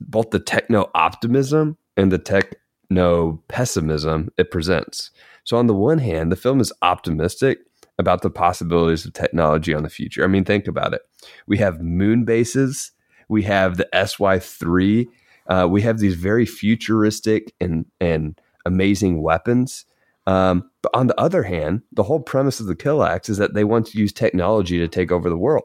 both 0.00 0.30
the 0.30 0.40
techno 0.40 0.90
optimism 0.94 1.76
and 1.96 2.10
the 2.10 2.18
techno 2.18 3.42
pessimism 3.48 4.30
it 4.36 4.50
presents. 4.50 5.10
So, 5.44 5.56
on 5.56 5.66
the 5.66 5.74
one 5.74 5.98
hand, 5.98 6.30
the 6.30 6.36
film 6.36 6.60
is 6.60 6.72
optimistic 6.82 7.58
about 7.98 8.22
the 8.22 8.30
possibilities 8.30 9.04
of 9.04 9.12
technology 9.12 9.74
on 9.74 9.82
the 9.82 9.90
future. 9.90 10.24
I 10.24 10.26
mean, 10.26 10.44
think 10.44 10.66
about 10.66 10.94
it. 10.94 11.02
We 11.46 11.58
have 11.58 11.80
moon 11.80 12.24
bases, 12.24 12.92
we 13.28 13.42
have 13.42 13.76
the 13.76 13.88
SY 14.06 14.38
3, 14.38 15.08
uh, 15.48 15.68
we 15.70 15.82
have 15.82 15.98
these 15.98 16.14
very 16.14 16.46
futuristic 16.46 17.54
and, 17.60 17.86
and 18.00 18.40
amazing 18.64 19.22
weapons. 19.22 19.84
Um, 20.26 20.70
but 20.82 20.92
on 20.94 21.08
the 21.08 21.20
other 21.20 21.42
hand, 21.42 21.82
the 21.92 22.04
whole 22.04 22.20
premise 22.20 22.60
of 22.60 22.66
the 22.66 22.76
Kilaaks 22.76 23.28
is 23.28 23.38
that 23.38 23.54
they 23.54 23.64
want 23.64 23.86
to 23.88 23.98
use 23.98 24.12
technology 24.12 24.78
to 24.78 24.86
take 24.88 25.10
over 25.10 25.28
the 25.28 25.36
world. 25.36 25.64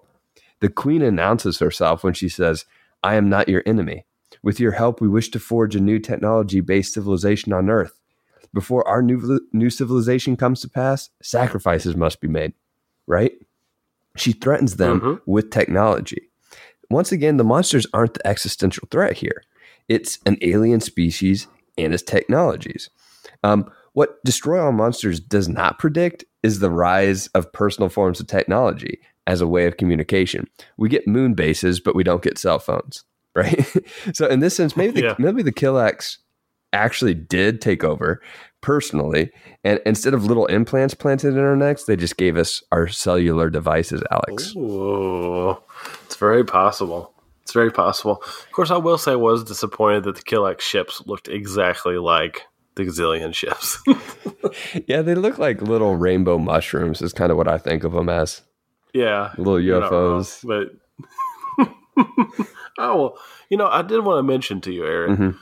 The 0.61 0.69
queen 0.69 1.03
announces 1.03 1.59
herself 1.59 2.03
when 2.03 2.13
she 2.13 2.27
says, 2.29 2.65
I 3.03 3.15
am 3.15 3.29
not 3.29 3.47
your 3.47 3.61
enemy 3.67 4.05
With 4.41 4.59
your 4.59 4.71
help, 4.71 4.99
we 5.01 5.07
wish 5.07 5.29
to 5.31 5.39
forge 5.39 5.75
a 5.75 5.79
new 5.79 5.99
technology 5.99 6.59
based 6.61 6.93
civilization 6.93 7.53
on 7.53 7.69
Earth. 7.69 7.99
Before 8.53 8.87
our 8.87 9.01
new, 9.03 9.39
new 9.53 9.69
civilization 9.69 10.35
comes 10.35 10.61
to 10.61 10.69
pass, 10.69 11.09
sacrifices 11.21 11.95
must 11.95 12.19
be 12.21 12.27
made, 12.27 12.53
right? 13.05 13.33
She 14.15 14.31
threatens 14.31 14.77
them 14.77 14.99
Mhm. 15.01 15.21
with 15.27 15.51
technology. 15.51 16.31
Once 16.89 17.11
again, 17.11 17.37
the 17.37 17.43
monsters 17.43 17.85
aren't 17.93 18.13
the 18.15 18.25
existential 18.27 18.87
threat 18.91 19.17
here. 19.17 19.43
It's 19.89 20.19
an 20.25 20.37
alien 20.41 20.79
species 20.81 21.47
and 21.77 21.93
its 21.93 22.03
technologies. 22.03 22.89
Um, 23.43 23.69
what 23.93 24.23
Destroy 24.23 24.61
All 24.63 24.71
Monsters 24.71 25.19
does 25.19 25.47
not 25.49 25.79
predict 25.79 26.23
is 26.43 26.59
the 26.59 26.69
rise 26.71 27.27
of 27.27 27.51
personal 27.51 27.89
forms 27.89 28.19
of 28.19 28.27
technology 28.27 28.99
as 29.25 29.41
a 29.41 29.47
way 29.47 29.65
of 29.65 29.77
communication. 29.77 30.47
We 30.77 30.87
get 30.89 31.07
moon 31.07 31.33
bases, 31.33 31.79
but 31.79 31.95
we 31.95 32.03
don't 32.03 32.21
get 32.23 32.37
cell 32.37 32.59
phones, 32.59 33.03
right? 33.35 33.65
so 34.13 34.27
in 34.27 34.39
this 34.39 34.55
sense, 34.55 34.77
maybe 34.77 35.01
the, 35.01 35.07
Yeah. 35.07 35.15
maybe 35.19 35.41
the 35.43 35.51
Kilaaks 35.51 36.17
actually 36.73 37.13
did 37.13 37.59
take 37.61 37.83
over 37.83 38.21
personally, 38.61 39.31
and 39.63 39.79
instead 39.85 40.13
of 40.13 40.25
little 40.25 40.45
implants 40.47 40.93
planted 40.93 41.29
in 41.33 41.39
our 41.39 41.55
necks, 41.55 41.83
they 41.85 41.95
just 41.95 42.17
gave 42.17 42.37
us 42.37 42.61
our 42.71 42.87
cellular 42.87 43.49
devices, 43.49 44.01
Alex. 44.11 44.53
Ooh, 44.55 45.57
very 46.17 46.43
possible. 46.43 47.13
It's 47.43 47.53
very 47.53 47.71
possible. 47.71 48.21
Of 48.25 48.51
course, 48.51 48.71
I 48.71 48.77
will 48.77 48.97
say 48.97 49.13
I 49.13 49.15
was 49.15 49.43
disappointed 49.43 50.03
that 50.03 50.15
the 50.17 50.21
Kilaaks 50.21 50.61
ships 50.61 51.01
looked 51.05 51.27
exactly 51.29 51.97
like 51.97 52.41
the 52.75 52.83
Gazillion 52.83 53.33
ships. 53.33 53.81
Yeah, 54.87 55.01
they 55.01 55.13
look 55.15 55.37
like 55.39 55.61
little 55.61 55.95
rainbow 55.97 56.37
mushrooms. 56.37 57.01
Is 57.01 57.11
kind 57.11 57.31
of 57.31 57.37
what 57.37 57.47
I 57.49 57.57
think 57.57 57.83
of 57.83 57.91
them 57.91 58.07
as. 58.07 58.41
yeah, 58.93 59.31
Little 59.37 59.59
you're 59.59 59.81
wrong, 59.81 60.21
UFOs. 60.23 60.45
but 60.47 61.65
oh 62.77 62.95
well, 63.01 63.17
you 63.49 63.57
know, 63.57 63.67
I 63.67 63.81
did 63.81 64.03
want 64.05 64.19
to 64.19 64.23
mention 64.23 64.61
to 64.61 64.71
you, 64.71 64.85
Eric. 64.85 65.11
Mhm. 65.19 65.37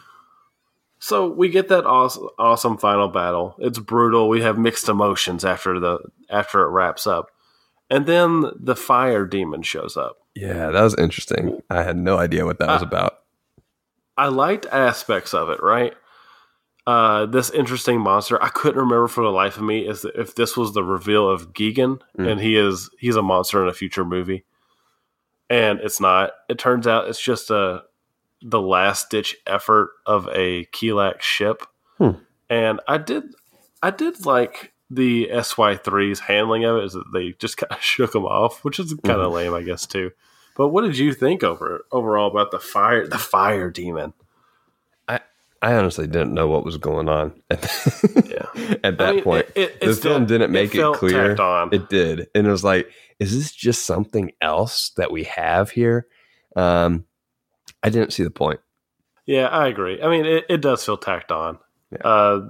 So 1.00 1.28
we 1.30 1.50
get 1.50 1.68
that 1.68 1.86
awesome, 1.86 2.30
awesome 2.40 2.78
final 2.78 3.10
battle. 3.10 3.56
It's 3.60 3.78
brutal. 3.80 4.28
We 4.30 4.42
have 4.42 4.58
mixed 4.58 4.90
emotions 4.90 5.46
after 5.46 5.80
the 5.80 6.00
after 6.30 6.62
it 6.64 6.70
wraps 6.70 7.06
up, 7.06 7.30
and 7.90 8.06
then 8.06 8.46
the 8.60 8.76
fire 8.76 9.26
demon 9.26 9.62
shows 9.62 9.96
up. 9.98 10.18
Yeah, 10.36 10.72
that 10.72 10.82
was 10.82 10.96
interesting. 10.96 11.62
I 11.70 11.84
had 11.84 11.96
no 11.98 12.18
idea 12.18 12.46
what 12.46 12.60
that 12.60 12.68
was 12.68 12.84
Uh, 12.84 12.88
about. 12.88 13.20
I 14.18 14.28
liked 14.28 14.66
aspects 14.68 15.34
of 15.34 15.50
it, 15.50 15.62
right? 15.62 15.94
Uh, 16.88 17.26
this 17.26 17.50
interesting 17.50 18.00
monster. 18.00 18.42
I 18.42 18.50
couldn't 18.50 18.80
remember 18.80 19.08
for 19.08 19.24
the 19.24 19.32
life 19.32 19.58
of 19.58 19.64
me 19.64 19.88
is 19.88 20.06
if 20.06 20.36
this 20.36 20.56
was 20.56 20.74
the 20.74 20.84
reveal 20.84 21.28
of 21.30 21.52
Gigan, 21.54 22.00
Mm. 22.18 22.32
and 22.32 22.42
he 22.42 22.58
is 22.58 22.90
he's 23.00 23.16
a 23.16 23.24
monster 23.24 23.62
in 23.64 23.68
a 23.68 23.74
future 23.74 24.06
movie, 24.06 24.46
and 25.50 25.80
it's 25.80 26.00
not. 26.00 26.32
It 26.48 26.60
turns 26.60 26.86
out 26.86 27.08
it's 27.08 27.22
just 27.22 27.50
a 27.50 27.84
the 28.42 28.62
last 28.62 29.10
ditch 29.10 29.36
effort 29.48 29.92
of 30.06 30.28
a 30.32 30.66
Kilaak 30.66 31.22
ship, 31.22 31.64
Hmm. 31.98 32.12
and 32.50 32.80
I 32.88 33.00
did 33.00 33.34
I 33.82 33.90
did 33.90 34.24
like 34.26 34.74
the 34.96 35.28
SY 35.44 35.76
3's 35.78 36.20
handling 36.22 36.66
of 36.66 36.78
it 36.78 36.84
is 36.86 36.94
that 36.94 37.12
they 37.14 37.34
just 37.40 37.58
kind 37.58 37.72
of 37.72 37.82
shook 37.82 38.12
them 38.14 38.26
off, 38.26 38.64
which 38.64 38.80
is 38.80 38.94
kind 39.04 39.22
of 39.22 39.32
lame, 39.32 39.54
I 39.54 39.62
guess 39.64 39.86
too. 39.86 40.12
But 40.58 40.70
what 40.70 40.84
did 40.84 40.98
you 40.98 41.14
think 41.14 41.44
over 41.44 41.86
overall 41.92 42.32
about 42.32 42.52
the 42.52 42.60
fire 42.60 43.06
the 43.08 43.18
fire 43.18 43.70
demon? 43.70 44.14
I 45.08 45.20
I 45.62 45.74
honestly 45.76 46.08
didn't 46.08 46.34
know 46.34 46.48
what 46.48 46.64
was 46.64 46.78
going 46.78 47.10
on 47.10 47.42
at, 47.50 47.62
Yeah. 48.26 48.78
at 48.84 48.98
that 48.98 49.02
I 49.02 49.12
mean, 49.14 49.24
point. 49.24 49.48
it- 49.56 49.78
it- 49.82 49.86
the 49.86 49.94
film 49.96 50.26
didn't 50.26 50.52
make 50.52 50.74
it, 50.74 50.78
felt 50.78 50.98
clear. 50.98 51.36
It 51.72 51.90
did, 51.90 52.28
and 52.34 52.48
it 52.48 52.50
was 52.52 52.64
like, 52.64 52.90
is 53.20 53.36
this 53.38 53.52
just 53.52 53.86
something 53.86 54.32
else 54.42 54.92
that 54.98 55.12
we 55.12 55.24
have 55.26 55.72
here? 55.72 56.08
Um, 56.56 57.06
I 57.84 57.90
didn't 57.90 58.14
see 58.14 58.24
the 58.24 58.32
point. 58.32 58.60
yeah, 59.26 59.48
I 59.48 59.68
agree. 59.68 60.02
I 60.02 60.08
mean, 60.10 60.26
it, 60.26 60.46
it 60.50 60.62
does 60.62 60.86
feel 60.86 60.98
tacked 60.98 61.32
on. 61.32 61.58
Yeah. 61.92 61.98
Uh, 62.08 62.50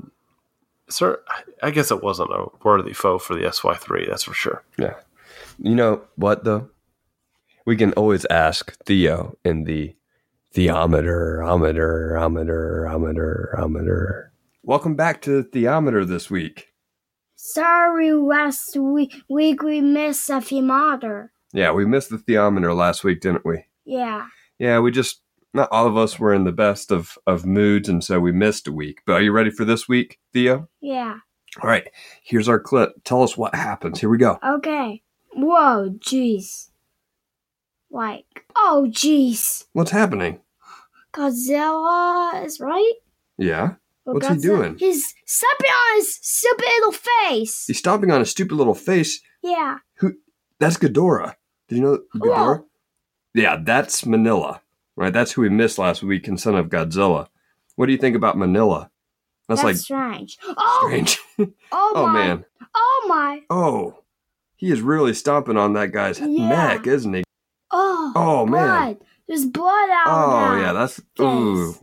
sir, 0.89 1.21
I 1.61 1.71
guess 1.71 1.91
it 1.91 2.03
wasn't 2.03 2.31
a 2.31 2.47
worthy 2.63 2.93
foe 2.93 3.17
for 3.19 3.35
the 3.35 3.51
SY 3.51 3.75
three. 3.75 4.05
That's 4.07 4.23
for 4.23 4.33
sure. 4.33 4.63
Yeah. 4.77 4.95
You 5.59 5.75
know 5.75 6.01
what 6.15 6.43
though? 6.43 6.69
We 7.65 7.75
can 7.75 7.93
always 7.93 8.25
ask 8.29 8.77
Theo 8.85 9.37
in 9.43 9.63
the 9.63 9.95
theometer, 10.53 11.43
ometer, 11.43 12.15
ometer, 12.17 12.87
ometer, 12.87 13.55
ometer. 13.57 14.31
Welcome 14.63 14.95
back 14.95 15.21
to 15.23 15.41
the 15.41 15.43
theometer 15.43 16.05
this 16.05 16.29
week. 16.29 16.69
Sorry, 17.35 18.13
last 18.13 18.77
week, 18.77 19.15
week 19.29 19.61
we 19.61 19.81
missed 19.81 20.29
a 20.29 20.41
theometer. 20.41 21.31
Yeah, 21.53 21.71
we 21.71 21.85
missed 21.85 22.09
the 22.09 22.17
theometer 22.17 22.73
last 22.73 23.03
week, 23.03 23.21
didn't 23.21 23.45
we? 23.45 23.65
Yeah. 23.85 24.27
Yeah, 24.59 24.79
we 24.79 24.91
just 24.91 25.21
not 25.55 25.69
all 25.71 25.87
of 25.87 25.97
us 25.97 26.19
were 26.19 26.33
in 26.33 26.43
the 26.43 26.51
best 26.51 26.91
of 26.91 27.17
of 27.25 27.45
moods, 27.45 27.89
and 27.89 28.03
so 28.03 28.19
we 28.19 28.31
missed 28.31 28.67
a 28.67 28.71
week. 28.71 29.01
But 29.05 29.13
are 29.13 29.21
you 29.21 29.31
ready 29.31 29.49
for 29.49 29.65
this 29.65 29.87
week, 29.87 30.19
Theo? 30.33 30.67
Yeah. 30.81 31.17
All 31.63 31.69
right, 31.69 31.87
here's 32.23 32.49
our 32.49 32.59
clip. 32.59 32.91
Tell 33.05 33.23
us 33.23 33.37
what 33.37 33.55
happens. 33.55 33.99
Here 33.99 34.09
we 34.09 34.17
go. 34.17 34.37
Okay. 34.45 35.01
Whoa, 35.33 35.95
jeez. 35.99 36.69
Like, 37.89 38.45
oh, 38.55 38.87
jeez. 38.89 39.65
What's 39.73 39.91
happening? 39.91 40.41
Godzilla 41.13 42.43
is 42.45 42.59
right? 42.59 42.93
Yeah, 43.37 43.75
Well, 44.05 44.15
What's 44.15 44.27
he 44.27 44.37
doing? 44.37 44.75
He's 44.77 45.13
stepping 45.25 45.69
on 45.69 45.97
his 45.97 46.15
stupid 46.21 46.65
little 46.77 46.91
face. 46.91 47.65
he's 47.67 47.77
stomping 47.79 48.11
on 48.11 48.19
his 48.19 48.31
stupid 48.31 48.55
little 48.55 48.75
face. 48.75 49.21
Yeah. 49.41 49.77
Who? 49.95 50.13
That's 50.59 50.77
Ghidorah. 50.77 51.35
Did 51.67 51.77
you 51.77 51.81
know 51.83 51.99
Ghidorah? 52.15 52.57
Whoa. 52.59 52.65
Yeah, 53.33 53.57
that's 53.61 54.03
Minilla. 54.03 54.59
Right, 54.97 55.11
that's 55.13 55.33
who 55.33 55.41
we 55.41 55.49
missed 55.49 55.77
last 55.77 56.03
week 56.03 56.27
in 56.27 56.37
Son 56.37 56.55
of 56.55 56.69
Godzilla. 56.69 57.27
What 57.75 57.87
do 57.87 57.91
you 57.91 57.97
think 57.97 58.15
about 58.15 58.37
Minilla? 58.37 58.89
That's, 59.47 59.61
That's, 59.61 59.63
like 59.63 59.75
strange. 59.75 60.37
Oh, 60.43 60.83
strange. 60.87 61.19
oh, 61.71 61.93
oh 61.95 62.07
man. 62.07 62.45
Oh, 62.75 63.05
my. 63.07 63.41
Oh, 63.49 63.99
he 64.55 64.71
is 64.71 64.81
really 64.81 65.13
stomping 65.13 65.57
on 65.57 65.73
that 65.73 65.91
guy's 65.91 66.19
Yeah. 66.19 66.47
neck, 66.47 66.87
isn't 66.87 67.13
he? 67.13 67.23
Oh, 67.71 68.13
Oh, 68.15 68.45
man. 68.45 68.51
blood. 68.95 68.97
There's 69.27 69.45
blood 69.45 69.89
out 69.89 70.05
Oh 70.07 70.55
yeah, 70.61 70.71
that's 70.73 71.01
ooh 71.19 71.75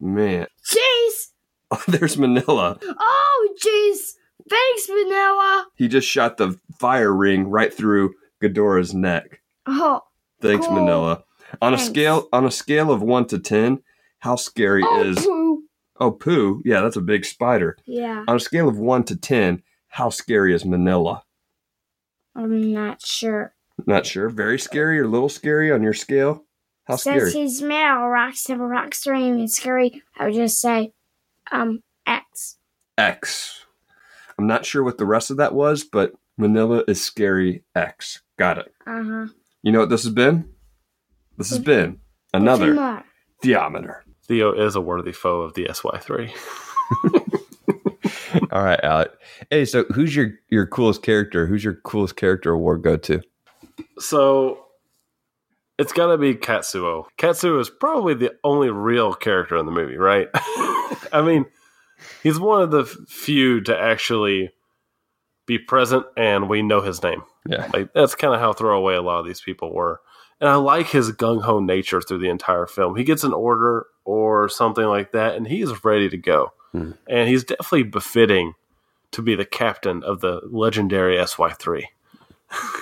man. 0.00 0.46
Jeez. 0.64 1.26
Oh, 1.70 1.82
there's 1.86 2.16
Minilla. 2.16 2.82
Oh, 2.98 3.54
jeez. 3.62 4.14
Thanks, 4.48 4.88
Minilla. 4.88 5.64
He 5.76 5.86
just 5.86 6.08
shot 6.08 6.38
the 6.38 6.58
fire 6.80 7.14
ring 7.14 7.46
right 7.48 7.72
through 7.72 8.14
Ghidorah's 8.42 8.94
neck. 8.94 9.42
Oh, 9.66 10.00
Thanks, 10.40 10.66
Cool. 10.66 10.76
Minilla. 10.78 11.22
On 11.62 11.74
a 11.74 11.78
scale 11.78 12.28
on 12.32 12.44
a 12.44 12.50
scale 12.50 12.90
of 12.90 13.02
one 13.02 13.26
to 13.26 13.38
ten, 13.38 13.82
how 14.18 14.36
scary 14.36 14.82
oh, 14.84 15.02
is 15.02 15.18
poo. 15.24 15.62
oh 16.00 16.10
poo? 16.10 16.62
Yeah, 16.64 16.80
that's 16.82 16.96
a 16.96 17.00
big 17.00 17.24
spider. 17.24 17.76
Yeah, 17.86 18.24
On 18.28 18.36
a 18.36 18.40
scale 18.40 18.68
of 18.68 18.78
one 18.78 19.04
to 19.04 19.16
ten, 19.16 19.62
how 19.88 20.10
scary 20.10 20.54
is 20.54 20.64
Minilla? 20.64 21.22
I'm 22.34 22.72
not 22.72 23.04
sure. 23.04 23.54
Not 23.86 24.06
sure. 24.06 24.28
Very 24.28 24.58
scary 24.58 24.98
or 24.98 25.06
little 25.06 25.28
scary 25.28 25.72
on 25.72 25.82
your 25.82 25.94
scale? 25.94 26.44
How 26.84 26.96
Since 26.96 27.30
scary? 27.30 27.32
he's 27.32 27.62
made 27.62 27.82
out 27.82 28.04
of 28.04 28.10
rocks 28.10 28.48
and 28.48 28.60
rocks 28.60 29.06
are 29.06 29.14
even 29.14 29.46
scary, 29.48 30.02
I 30.18 30.26
would 30.26 30.34
just 30.34 30.60
say, 30.60 30.92
um, 31.52 31.82
X. 32.06 32.56
X. 32.96 33.64
I'm 34.38 34.46
not 34.46 34.64
sure 34.64 34.82
what 34.82 34.98
the 34.98 35.06
rest 35.06 35.30
of 35.30 35.36
that 35.38 35.54
was, 35.54 35.84
but 35.84 36.12
Minilla 36.40 36.88
is 36.88 37.04
scary 37.04 37.64
X. 37.74 38.22
Got 38.38 38.58
it. 38.58 38.74
Uh 38.86 39.02
huh. 39.02 39.26
You 39.62 39.72
know 39.72 39.80
what 39.80 39.90
this 39.90 40.04
has 40.04 40.12
been? 40.12 40.48
This 41.38 41.50
has 41.50 41.60
been 41.60 42.00
another 42.34 43.02
theometer. 43.42 44.04
Theo 44.26 44.52
is 44.52 44.76
a 44.76 44.80
worthy 44.80 45.12
foe 45.12 45.40
of 45.40 45.54
the 45.54 45.68
SY 45.72 45.98
three. 45.98 46.34
All 48.52 48.62
right, 48.62 48.82
Alec. 48.82 49.12
Hey, 49.50 49.64
so 49.64 49.84
who's 49.94 50.14
your 50.14 50.32
your 50.50 50.66
coolest 50.66 51.02
character? 51.02 51.46
Who's 51.46 51.64
your 51.64 51.74
coolest 51.74 52.16
character 52.16 52.52
award 52.52 52.82
go 52.82 52.96
to? 52.96 53.22
So 53.98 54.66
it's 55.78 55.92
got 55.92 56.08
to 56.08 56.18
be 56.18 56.34
Katsuo. 56.34 57.04
Katsuo 57.18 57.60
is 57.60 57.70
probably 57.70 58.14
the 58.14 58.34
only 58.44 58.70
real 58.70 59.14
character 59.14 59.56
in 59.56 59.66
the 59.66 59.72
movie, 59.72 59.96
right? 59.96 60.28
I 60.34 61.22
mean, 61.24 61.46
he's 62.22 62.38
one 62.38 62.62
of 62.62 62.70
the 62.70 62.84
few 62.84 63.60
to 63.62 63.78
actually 63.78 64.50
be 65.46 65.58
present 65.58 66.04
and 66.16 66.48
we 66.48 66.62
know 66.62 66.80
his 66.80 67.02
name. 67.02 67.22
Yeah. 67.46 67.70
Like 67.72 67.92
that's 67.94 68.14
kind 68.14 68.34
of 68.34 68.40
how 68.40 68.52
throwaway 68.52 68.96
a 68.96 69.02
lot 69.02 69.20
of 69.20 69.26
these 69.26 69.40
people 69.40 69.72
were. 69.72 70.00
And 70.40 70.48
I 70.48 70.54
like 70.56 70.88
his 70.88 71.10
gung 71.12 71.42
ho 71.42 71.60
nature 71.60 72.00
through 72.00 72.18
the 72.18 72.28
entire 72.28 72.66
film. 72.66 72.96
He 72.96 73.04
gets 73.04 73.24
an 73.24 73.32
order 73.32 73.86
or 74.04 74.48
something 74.48 74.84
like 74.84 75.12
that, 75.12 75.34
and 75.34 75.46
he's 75.46 75.84
ready 75.84 76.08
to 76.08 76.16
go. 76.16 76.52
Hmm. 76.72 76.92
And 77.08 77.28
he's 77.28 77.44
definitely 77.44 77.84
befitting 77.84 78.54
to 79.12 79.22
be 79.22 79.34
the 79.34 79.44
captain 79.44 80.02
of 80.02 80.20
the 80.20 80.40
legendary 80.44 81.16
SY3. 81.16 81.84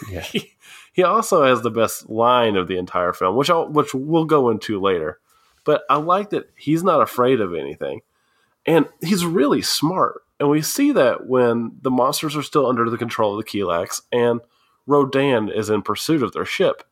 Yeah. 0.09 0.21
he, 0.21 0.53
he 0.93 1.03
also 1.03 1.43
has 1.43 1.63
the 1.63 1.73
best 1.73 2.09
line 2.09 2.55
of 2.55 2.69
the 2.69 2.79
entire 2.79 3.13
film, 3.13 3.35
which 3.35 3.51
I'll, 3.51 3.69
which 3.69 3.93
we'll 3.93 4.25
go 4.25 4.49
into 4.49 4.81
later. 4.81 5.19
But 5.65 5.83
I 5.91 5.97
like 5.97 6.31
that 6.31 6.49
he's 6.57 6.85
not 6.85 7.03
afraid 7.03 7.41
of 7.41 7.53
anything, 7.53 8.03
and 8.65 8.87
he's 9.03 9.27
really 9.27 9.61
smart. 9.61 10.23
And 10.39 10.49
we 10.49 10.63
see 10.63 10.93
that 10.93 11.27
when 11.27 11.73
the 11.83 11.91
monsters 11.91 12.37
are 12.37 12.43
still 12.43 12.67
under 12.67 12.89
the 12.89 12.97
control 12.97 13.37
of 13.37 13.45
the 13.45 13.51
Kilaaks, 13.51 14.03
and 14.13 14.41
Rodan 14.87 15.51
is 15.51 15.69
in 15.69 15.83
pursuit 15.83 16.23
of 16.23 16.33
their 16.33 16.45
ship. 16.45 16.85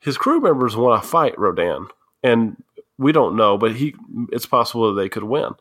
His 0.00 0.16
crew 0.16 0.40
members 0.40 0.76
want 0.76 1.02
to 1.02 1.08
fight 1.08 1.38
Rodan, 1.38 1.88
and 2.22 2.62
we 2.98 3.12
don't 3.12 3.36
know, 3.36 3.56
but 3.58 3.76
he 3.76 3.94
it's 4.32 4.46
possible 4.46 4.92
that 4.94 5.00
they 5.00 5.08
could 5.08 5.24
win. 5.24 5.52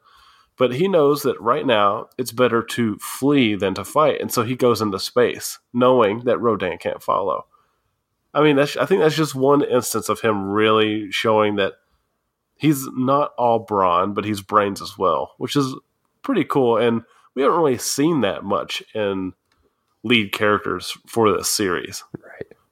But 0.57 0.73
he 0.73 0.87
knows 0.87 1.23
that 1.23 1.39
right 1.39 1.65
now 1.65 2.09
it's 2.17 2.33
better 2.33 2.61
to 2.61 2.97
flee 2.97 3.55
than 3.55 3.73
to 3.75 3.85
fight, 3.85 4.19
and 4.19 4.31
so 4.31 4.43
he 4.43 4.55
goes 4.55 4.81
into 4.81 4.99
space, 4.99 5.59
knowing 5.73 6.21
that 6.25 6.39
Rodan 6.39 6.77
can't 6.77 7.03
follow. 7.03 7.45
I 8.33 8.43
mean, 8.43 8.59
I 8.59 8.65
think 8.65 9.01
that's 9.01 9.15
just 9.15 9.35
one 9.35 9.63
instance 9.63 10.07
of 10.07 10.21
him 10.21 10.49
really 10.49 11.11
showing 11.11 11.55
that 11.55 11.73
he's 12.55 12.87
not 12.93 13.31
all 13.37 13.59
brawn, 13.59 14.13
but 14.13 14.25
he's 14.25 14.41
brains 14.41 14.81
as 14.81 14.97
well, 14.97 15.33
which 15.37 15.55
is 15.55 15.73
pretty 16.21 16.43
cool. 16.43 16.77
And 16.77 17.01
we 17.33 17.41
haven't 17.41 17.57
really 17.57 17.77
seen 17.77 18.21
that 18.21 18.43
much 18.43 18.83
in 18.93 19.33
lead 20.03 20.31
characters 20.31 20.95
for 21.07 21.31
this 21.31 21.49
series. 21.49 22.03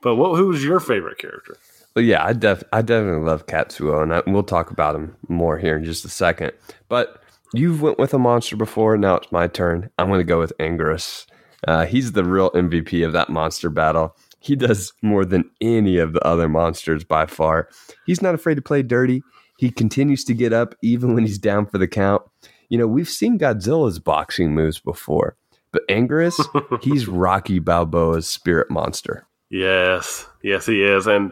But 0.02 0.16
what, 0.16 0.38
who's 0.38 0.64
your 0.64 0.80
favorite 0.80 1.18
character? 1.18 1.58
But 1.94 2.04
yeah, 2.04 2.24
I 2.24 2.34
def 2.34 2.64
I 2.72 2.82
definitely 2.84 3.26
love 3.26 3.48
Katsuo, 3.48 4.04
and 4.04 4.14
I, 4.14 4.22
we'll 4.28 4.44
talk 4.44 4.70
about 4.70 4.96
him 4.96 5.16
more 5.30 5.58
here 5.58 5.78
in 5.78 5.84
just 5.84 6.06
a 6.06 6.10
second. 6.10 6.52
But 6.90 7.24
you've 7.54 7.82
went 7.82 7.98
with 7.98 8.14
a 8.14 8.20
monster 8.20 8.56
before. 8.56 8.98
Now 8.98 9.16
it's 9.16 9.32
my 9.32 9.48
turn. 9.48 9.90
I'm 9.98 10.08
going 10.08 10.20
to 10.20 10.24
go 10.24 10.40
with 10.40 10.54
Anguirus. 10.60 11.26
Uh, 11.68 11.86
he's 11.86 12.12
the 12.12 12.24
real 12.24 12.52
MVP 12.52 13.04
of 13.06 13.14
that 13.14 13.30
monster 13.30 13.70
battle. 13.70 14.16
He 14.40 14.56
does 14.56 14.94
more 15.02 15.26
than 15.26 15.50
any 15.60 15.98
of 15.98 16.14
the 16.14 16.24
other 16.26 16.48
monsters 16.48 17.04
by 17.04 17.26
far. 17.26 17.70
He's 18.06 18.22
not 18.22 18.36
afraid 18.36 18.56
to 18.56 18.62
play 18.62 18.84
dirty. 18.84 19.24
He 19.58 19.72
continues 19.72 20.24
to 20.26 20.36
get 20.36 20.54
up 20.54 20.76
even 20.84 21.16
when 21.16 21.26
he's 21.26 21.40
down 21.40 21.66
for 21.66 21.80
the 21.80 21.88
count. 21.88 22.22
You 22.70 22.78
know, 22.78 22.88
we've 22.88 23.10
seen 23.10 23.40
Godzilla's 23.40 23.98
boxing 23.98 24.54
moves 24.54 24.80
before, 24.80 25.36
but 25.72 25.88
Anguirus, 25.88 26.38
he's 26.84 27.08
Rocky 27.08 27.60
Balboa's 27.60 28.28
spirit 28.28 28.70
monster. 28.70 29.26
Yes, 29.50 30.26
yes, 30.44 30.66
he 30.66 30.84
is. 30.84 31.08
And 31.08 31.32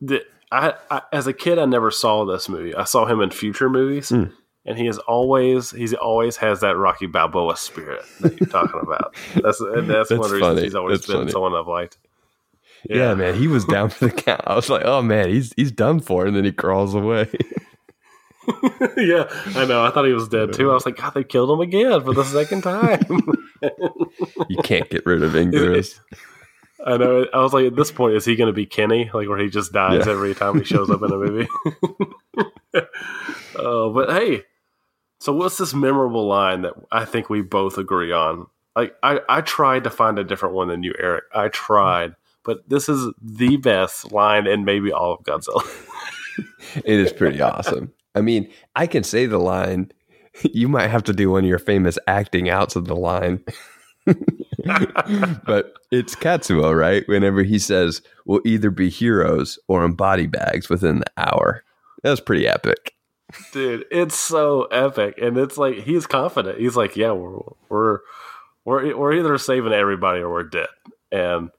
the, 0.00 0.22
I, 0.52 0.74
I, 0.90 1.02
as 1.12 1.26
a 1.26 1.32
kid, 1.32 1.58
I 1.58 1.64
never 1.64 1.90
saw 1.90 2.24
this 2.24 2.48
movie. 2.48 2.74
I 2.74 2.84
saw 2.84 3.06
him 3.06 3.20
in 3.20 3.30
future 3.30 3.68
movies, 3.70 4.10
Mm. 4.10 4.32
and 4.64 4.78
he 4.78 4.86
is 4.86 4.98
always 4.98 5.70
he's 5.70 5.94
always 5.94 6.36
has 6.36 6.60
that 6.60 6.76
Rocky 6.76 7.06
Balboa 7.06 7.56
spirit 7.56 8.02
that 8.20 8.38
you're 8.38 8.48
talking 8.48 8.80
about. 8.82 9.14
That's 9.34 9.60
and 9.60 9.88
that's, 9.88 10.10
That's 10.10 10.18
one 10.18 10.26
of 10.26 10.30
the 10.30 10.36
reasons 10.36 10.62
he's 10.62 10.74
always 10.74 10.98
That's 11.00 11.06
been 11.06 11.16
funny. 11.22 11.32
someone 11.32 11.54
I've 11.54 11.66
liked. 11.66 11.98
Yeah. 12.88 13.14
man, 13.14 13.34
he 13.34 13.48
was 13.48 13.64
down 13.74 13.88
for 13.88 14.06
the 14.06 14.12
count. 14.12 14.42
I 14.46 14.54
was 14.54 14.68
like, 14.70 14.82
oh 14.84 15.02
man, 15.02 15.28
he's 15.30 15.52
he's 15.56 15.72
done 15.72 16.00
for, 16.00 16.26
and 16.26 16.36
then 16.36 16.44
he 16.44 16.52
crawls 16.52 16.94
away. 16.94 17.28
yeah, 18.96 19.24
I 19.56 19.64
know. 19.64 19.84
I 19.84 19.90
thought 19.90 20.04
he 20.04 20.12
was 20.12 20.28
dead 20.28 20.52
too. 20.52 20.70
I 20.70 20.74
was 20.74 20.86
like, 20.86 20.96
God, 20.96 21.14
they 21.14 21.24
killed 21.24 21.50
him 21.50 21.60
again 21.60 22.00
for 22.04 22.14
the 22.14 22.22
second 22.24 22.62
time. 22.62 23.00
you 24.48 24.58
can't 24.62 24.88
get 24.88 25.04
rid 25.04 25.22
of 25.24 25.32
Anguirus. 25.32 25.98
I 26.86 26.96
know. 26.96 27.26
I 27.34 27.38
was 27.42 27.52
like, 27.52 27.66
at 27.66 27.74
this 27.76 27.90
point, 27.90 28.14
is 28.14 28.24
he 28.24 28.36
going 28.36 28.46
to 28.46 28.52
be 28.52 28.64
Kenny, 28.64 29.10
like 29.12 29.28
where 29.28 29.38
he 29.38 29.48
just 29.50 29.72
dies 29.72 30.06
Yeah. 30.06 30.12
every 30.12 30.34
time 30.34 30.56
he 30.58 30.64
shows 30.64 30.88
up 30.88 31.02
in 31.02 31.10
a 31.12 31.16
movie? 31.16 31.48
uh, 32.74 33.88
but 33.88 34.10
hey, 34.10 34.42
so 35.20 35.32
what's 35.32 35.58
this 35.58 35.74
memorable 35.74 36.26
line 36.26 36.62
that 36.62 36.74
I 36.92 37.04
think 37.04 37.28
we 37.28 37.42
both 37.42 37.78
agree 37.78 38.12
on? 38.12 38.46
Like, 38.74 38.94
I, 39.02 39.20
I 39.28 39.40
tried 39.40 39.84
to 39.84 39.90
find 39.90 40.18
a 40.18 40.24
different 40.24 40.54
one 40.54 40.68
than 40.68 40.82
you, 40.82 40.94
Eric. 40.98 41.24
I 41.34 41.48
tried, 41.48 42.12
but 42.44 42.68
this 42.68 42.88
is 42.88 43.12
the 43.22 43.56
best 43.56 44.12
line 44.12 44.46
in 44.46 44.64
maybe 44.64 44.92
all 44.92 45.14
of 45.14 45.24
Godzilla. 45.24 45.62
It 46.84 47.00
is 47.00 47.10
pretty 47.14 47.40
awesome. 47.40 47.94
I 48.14 48.20
mean, 48.20 48.50
I 48.74 48.86
can 48.86 49.02
say 49.02 49.24
the 49.26 49.38
line. 49.38 49.90
You 50.42 50.68
might 50.68 50.88
have 50.88 51.04
to 51.04 51.14
do 51.14 51.30
one 51.30 51.44
of 51.44 51.48
your 51.48 51.58
famous 51.58 51.98
acting 52.06 52.50
outs 52.50 52.76
of 52.76 52.84
the 52.84 52.94
line. 52.94 53.42
but 55.44 55.74
it's 55.90 56.14
Katsuo, 56.14 56.76
right? 56.76 57.06
Whenever 57.06 57.42
he 57.42 57.58
says, 57.58 58.02
we'll 58.24 58.40
either 58.44 58.70
be 58.70 58.88
heroes 58.88 59.58
or 59.68 59.84
in 59.84 59.92
body 59.92 60.26
bags 60.26 60.68
within 60.68 61.00
the 61.00 61.10
hour. 61.16 61.64
That's 62.02 62.20
pretty 62.20 62.46
epic. 62.46 62.92
Dude, 63.52 63.84
it's 63.90 64.18
so 64.18 64.64
epic, 64.66 65.18
and 65.20 65.36
it's 65.36 65.58
like 65.58 65.78
he's 65.78 66.06
confident. 66.06 66.60
He's 66.60 66.76
like, 66.76 66.96
"Yeah, 66.96 67.10
we're 67.10 67.40
we're 67.68 67.98
we're 68.64 68.96
we're 68.96 69.14
either 69.14 69.36
saving 69.36 69.72
everybody 69.72 70.20
or 70.20 70.30
we're 70.30 70.44
dead," 70.44 70.68
and 71.10 71.50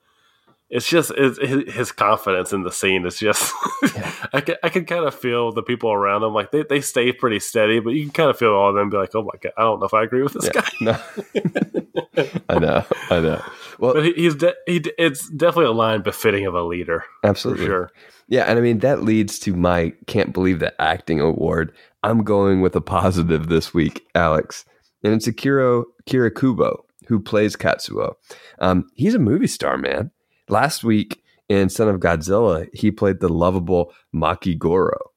it's 0.70 0.88
just 0.88 1.12
it's, 1.16 1.40
his 1.74 1.92
confidence 1.92 2.52
in 2.54 2.64
the 2.64 2.72
scene 2.72 3.06
is 3.06 3.18
just. 3.18 3.54
I 4.34 4.42
can 4.42 4.56
I 4.64 4.70
can 4.70 4.86
kind 4.86 5.06
of 5.06 5.16
feel 5.16 5.52
the 5.52 5.64
people 5.64 5.92
around 5.92 6.24
him 6.24 6.34
like 6.34 6.52
they, 6.52 6.64
they 6.64 6.82
stay 6.82 7.12
pretty 7.14 7.40
steady, 7.40 7.80
but 7.80 7.92
you 7.92 8.04
can 8.04 8.12
kind 8.12 8.30
of 8.30 8.38
feel 8.38 8.52
all 8.54 8.70
of 8.70 8.76
them 8.76 8.90
be 8.90 8.98
like, 8.98 9.16
"Oh 9.16 9.24
my 9.24 9.38
god, 9.42 9.54
I 9.58 9.62
don't 9.62 9.80
know 9.80 9.86
if 9.86 9.94
I 9.94 10.04
agree 10.04 10.24
with 10.24 10.34
this 10.34 10.50
Yeah. 10.54 10.62
guy." 10.62 10.70
No. 10.82 12.32
I 12.50 12.60
know. 12.60 12.86
I 13.10 13.20
know. 13.20 13.42
Well, 13.80 13.94
But 13.94 14.06
he, 14.06 14.14
he's 14.14 14.36
de- 14.36 14.56
he 14.66 14.84
it's 14.98 15.30
definitely 15.30 15.66
a 15.66 15.72
line 15.72 16.02
befitting 16.02 16.46
of 16.46 16.56
a 16.56 16.64
leader 16.64 17.04
absolutely. 17.24 17.66
sure. 17.66 17.92
Yeah, 18.28 18.44
and 18.44 18.58
I 18.58 18.62
mean 18.62 18.80
that 18.80 19.04
leads 19.04 19.40
to 19.40 19.56
my 19.56 19.94
can't 20.08 20.34
believe 20.34 20.60
the 20.60 20.80
acting 20.82 21.20
award. 21.22 21.72
I'm 22.04 22.24
going 22.24 22.62
with 22.62 22.76
a 22.76 22.82
positive 22.82 23.48
this 23.48 23.74
week, 23.74 24.06
Alex, 24.16 24.66
and 25.04 25.14
it's 25.14 25.28
Akira 25.28 25.84
Kira 26.08 26.34
Kubo 26.36 26.84
who 27.08 27.20
plays 27.22 27.56
Katsuo. 27.56 28.16
Um, 28.60 28.90
he's 28.96 29.16
a 29.16 29.20
movie 29.20 29.48
star, 29.48 29.78
man. 29.78 30.12
Last 30.50 30.84
week 30.84 31.24
in 31.50 31.70
Son 31.70 31.88
of 31.88 32.00
Godzilla, 32.00 32.68
he 32.74 32.92
played 32.92 33.20
the 33.20 33.30
lovable 33.30 33.94
Maki 34.14 34.58
Goro, 34.58 35.12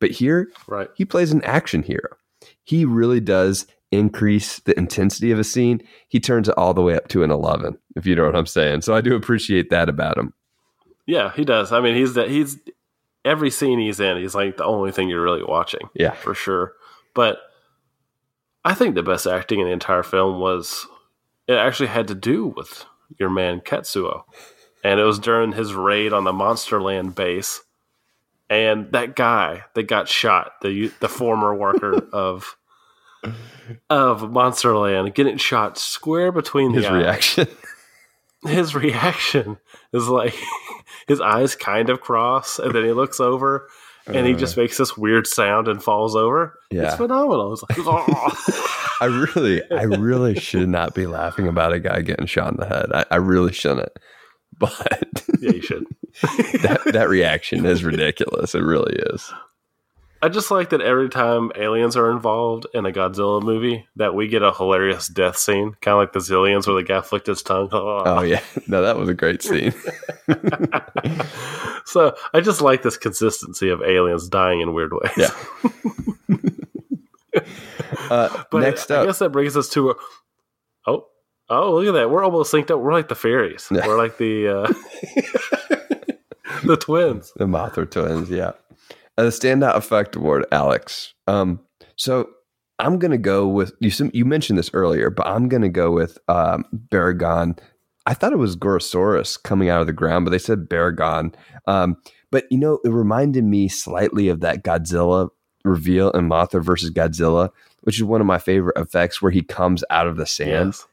but 0.00 0.10
here 0.10 0.50
Right. 0.66 0.88
he 0.94 1.04
plays 1.04 1.32
an 1.32 1.42
action 1.44 1.82
hero. 1.82 2.16
He 2.64 2.84
really 2.84 3.20
does 3.20 3.66
increase 3.90 4.60
the 4.60 4.76
intensity 4.78 5.30
of 5.32 5.38
a 5.38 5.44
scene. 5.44 5.82
He 6.08 6.18
turns 6.18 6.48
it 6.48 6.56
all 6.56 6.72
the 6.74 6.82
way 6.82 6.94
up 6.96 7.08
to 7.08 7.22
an 7.22 7.30
11, 7.30 7.76
if 7.96 8.06
you 8.06 8.14
know 8.16 8.24
what 8.24 8.36
I'm 8.36 8.46
saying. 8.46 8.80
So 8.82 8.94
I 8.94 9.00
do 9.00 9.14
appreciate 9.14 9.70
that 9.70 9.88
about 9.88 10.16
him. 10.16 10.32
Yeah, 11.06 11.32
he 11.34 11.44
does. 11.44 11.72
I 11.72 11.80
mean, 11.80 11.94
he's 11.96 12.14
that 12.14 12.30
he's 12.30 12.58
every 13.24 13.50
scene 13.50 13.78
he's 13.78 14.00
in, 14.00 14.16
he's 14.16 14.34
like 14.34 14.56
the 14.56 14.64
only 14.64 14.92
thing 14.92 15.08
you're 15.08 15.22
really 15.22 15.42
watching. 15.44 15.88
Yeah. 15.94 16.12
for 16.12 16.34
sure. 16.34 16.72
But 17.14 17.38
I 18.64 18.74
think 18.74 18.94
the 18.94 19.02
best 19.02 19.26
acting 19.26 19.60
in 19.60 19.66
the 19.66 19.72
entire 19.72 20.02
film 20.04 20.38
was 20.40 20.86
it 21.48 21.54
actually 21.54 21.88
had 21.88 22.08
to 22.08 22.14
do 22.14 22.46
with 22.46 22.84
your 23.18 23.28
man 23.30 23.60
Katsuo. 23.60 24.22
And 24.84 24.98
it 24.98 25.04
was 25.04 25.18
during 25.18 25.52
his 25.52 25.74
raid 25.74 26.12
on 26.12 26.24
the 26.24 26.32
Monsterland 26.32 27.14
base. 27.14 27.60
And 28.50 28.90
that 28.92 29.16
guy 29.16 29.64
that 29.74 29.84
got 29.84 30.08
shot, 30.08 30.60
the 30.60 30.88
the 31.00 31.08
former 31.08 31.54
worker 31.54 31.94
of 32.12 32.56
of 33.88 34.22
Monsterland, 34.22 35.14
getting 35.14 35.36
shot 35.36 35.78
square 35.78 36.32
between 36.32 36.72
the 36.72 36.82
His 36.82 36.90
reaction. 36.90 37.48
his 38.44 38.74
reaction 38.74 39.56
is 39.92 40.08
like 40.08 40.34
his 41.06 41.20
eyes 41.20 41.54
kind 41.54 41.88
of 41.90 42.00
cross 42.00 42.58
and 42.58 42.74
then 42.74 42.84
he 42.84 42.92
looks 42.92 43.20
over 43.20 43.68
and 44.06 44.26
he 44.26 44.34
just 44.34 44.58
uh. 44.58 44.62
makes 44.62 44.76
this 44.78 44.96
weird 44.96 45.26
sound 45.26 45.68
and 45.68 45.82
falls 45.82 46.16
over. 46.16 46.58
Yeah. 46.70 46.86
It's 46.86 46.96
phenomenal. 46.96 47.52
It's 47.52 47.62
like, 47.62 47.78
oh. 47.80 48.96
I 49.00 49.06
really, 49.06 49.62
I 49.70 49.84
really 49.84 50.34
should 50.34 50.68
not 50.68 50.94
be 50.94 51.06
laughing 51.06 51.46
about 51.46 51.72
a 51.72 51.80
guy 51.80 52.00
getting 52.02 52.26
shot 52.26 52.52
in 52.52 52.56
the 52.56 52.66
head. 52.66 52.86
I, 52.92 53.04
I 53.12 53.16
really 53.16 53.52
shouldn't. 53.52 53.96
But 54.58 55.24
yeah, 55.40 55.50
you 55.50 55.62
should. 55.62 55.86
that, 56.62 56.82
that 56.92 57.08
reaction 57.08 57.66
is 57.66 57.82
ridiculous. 57.82 58.54
It 58.54 58.60
really 58.60 58.94
is. 58.94 59.32
I 60.24 60.28
just 60.28 60.52
like 60.52 60.70
that 60.70 60.80
every 60.80 61.08
time 61.08 61.50
aliens 61.56 61.96
are 61.96 62.08
involved 62.12 62.66
in 62.72 62.86
a 62.86 62.92
Godzilla 62.92 63.42
movie, 63.42 63.88
that 63.96 64.14
we 64.14 64.28
get 64.28 64.42
a 64.42 64.52
hilarious 64.52 65.08
death 65.08 65.36
scene, 65.36 65.74
kind 65.80 65.94
of 65.94 65.98
like 65.98 66.12
the 66.12 66.20
Xiliens 66.20 66.64
where 66.68 66.76
the 66.76 66.84
guy 66.84 67.00
flicked 67.00 67.26
his 67.26 67.42
tongue. 67.42 67.70
Oh 67.72 68.22
yeah, 68.22 68.40
no, 68.68 68.82
that 68.82 68.96
was 68.96 69.08
a 69.08 69.14
great 69.14 69.42
scene. 69.42 69.74
so 71.86 72.14
I 72.32 72.40
just 72.40 72.60
like 72.60 72.82
this 72.82 72.96
consistency 72.96 73.68
of 73.70 73.82
aliens 73.82 74.28
dying 74.28 74.60
in 74.60 74.72
weird 74.74 74.92
ways. 74.92 75.10
Yeah. 75.16 75.30
Uh, 78.10 78.44
But 78.50 78.60
next 78.60 78.90
up, 78.92 79.02
I 79.02 79.06
guess 79.06 79.18
that 79.20 79.30
brings 79.30 79.56
us 79.56 79.68
to 79.70 79.90
a, 79.90 79.94
oh 80.86 81.06
oh 81.52 81.74
look 81.74 81.86
at 81.86 81.92
that 81.92 82.10
we're 82.10 82.24
almost 82.24 82.52
synced 82.52 82.70
up. 82.70 82.80
We're 82.80 82.92
like 82.92 83.08
the 83.08 83.14
fairies. 83.14 83.68
We're 83.70 83.98
like 83.98 84.18
the 84.18 84.48
uh, 84.48 84.72
the 86.64 86.76
twins. 86.76 87.32
the 87.36 87.44
Mothra 87.44 87.90
twins. 87.90 88.30
Yeah, 88.30 88.52
uh, 89.18 89.24
the 89.24 89.30
standout 89.30 89.76
effect 89.76 90.16
award, 90.16 90.46
Alex. 90.52 91.14
Um, 91.26 91.60
so 91.96 92.30
I'm 92.78 92.98
gonna 92.98 93.18
go 93.18 93.46
with 93.46 93.72
you. 93.80 94.10
You 94.12 94.24
mentioned 94.24 94.58
this 94.58 94.70
earlier, 94.72 95.10
but 95.10 95.26
I'm 95.26 95.48
gonna 95.48 95.68
go 95.68 95.92
with 95.92 96.18
um, 96.28 96.64
Baragon. 96.88 97.58
I 98.06 98.14
thought 98.14 98.32
it 98.32 98.38
was 98.38 98.56
Gorosaurus 98.56 99.40
coming 99.40 99.68
out 99.68 99.80
of 99.80 99.86
the 99.86 99.92
ground, 99.92 100.24
but 100.24 100.32
they 100.32 100.38
said 100.38 100.68
Baragon. 100.68 101.34
Um, 101.66 101.96
but 102.30 102.46
you 102.50 102.58
know, 102.58 102.80
it 102.84 102.88
reminded 102.88 103.44
me 103.44 103.68
slightly 103.68 104.28
of 104.28 104.40
that 104.40 104.64
Godzilla 104.64 105.28
reveal 105.64 106.10
in 106.10 106.28
Mothra 106.28 106.62
versus 106.64 106.90
Godzilla, 106.90 107.50
which 107.82 107.98
is 107.98 108.04
one 108.04 108.20
of 108.20 108.26
my 108.26 108.38
favorite 108.38 108.76
effects 108.76 109.22
where 109.22 109.30
he 109.30 109.42
comes 109.42 109.84
out 109.90 110.06
of 110.06 110.16
the 110.16 110.26
sand. 110.26 110.68
Yes. 110.74 110.86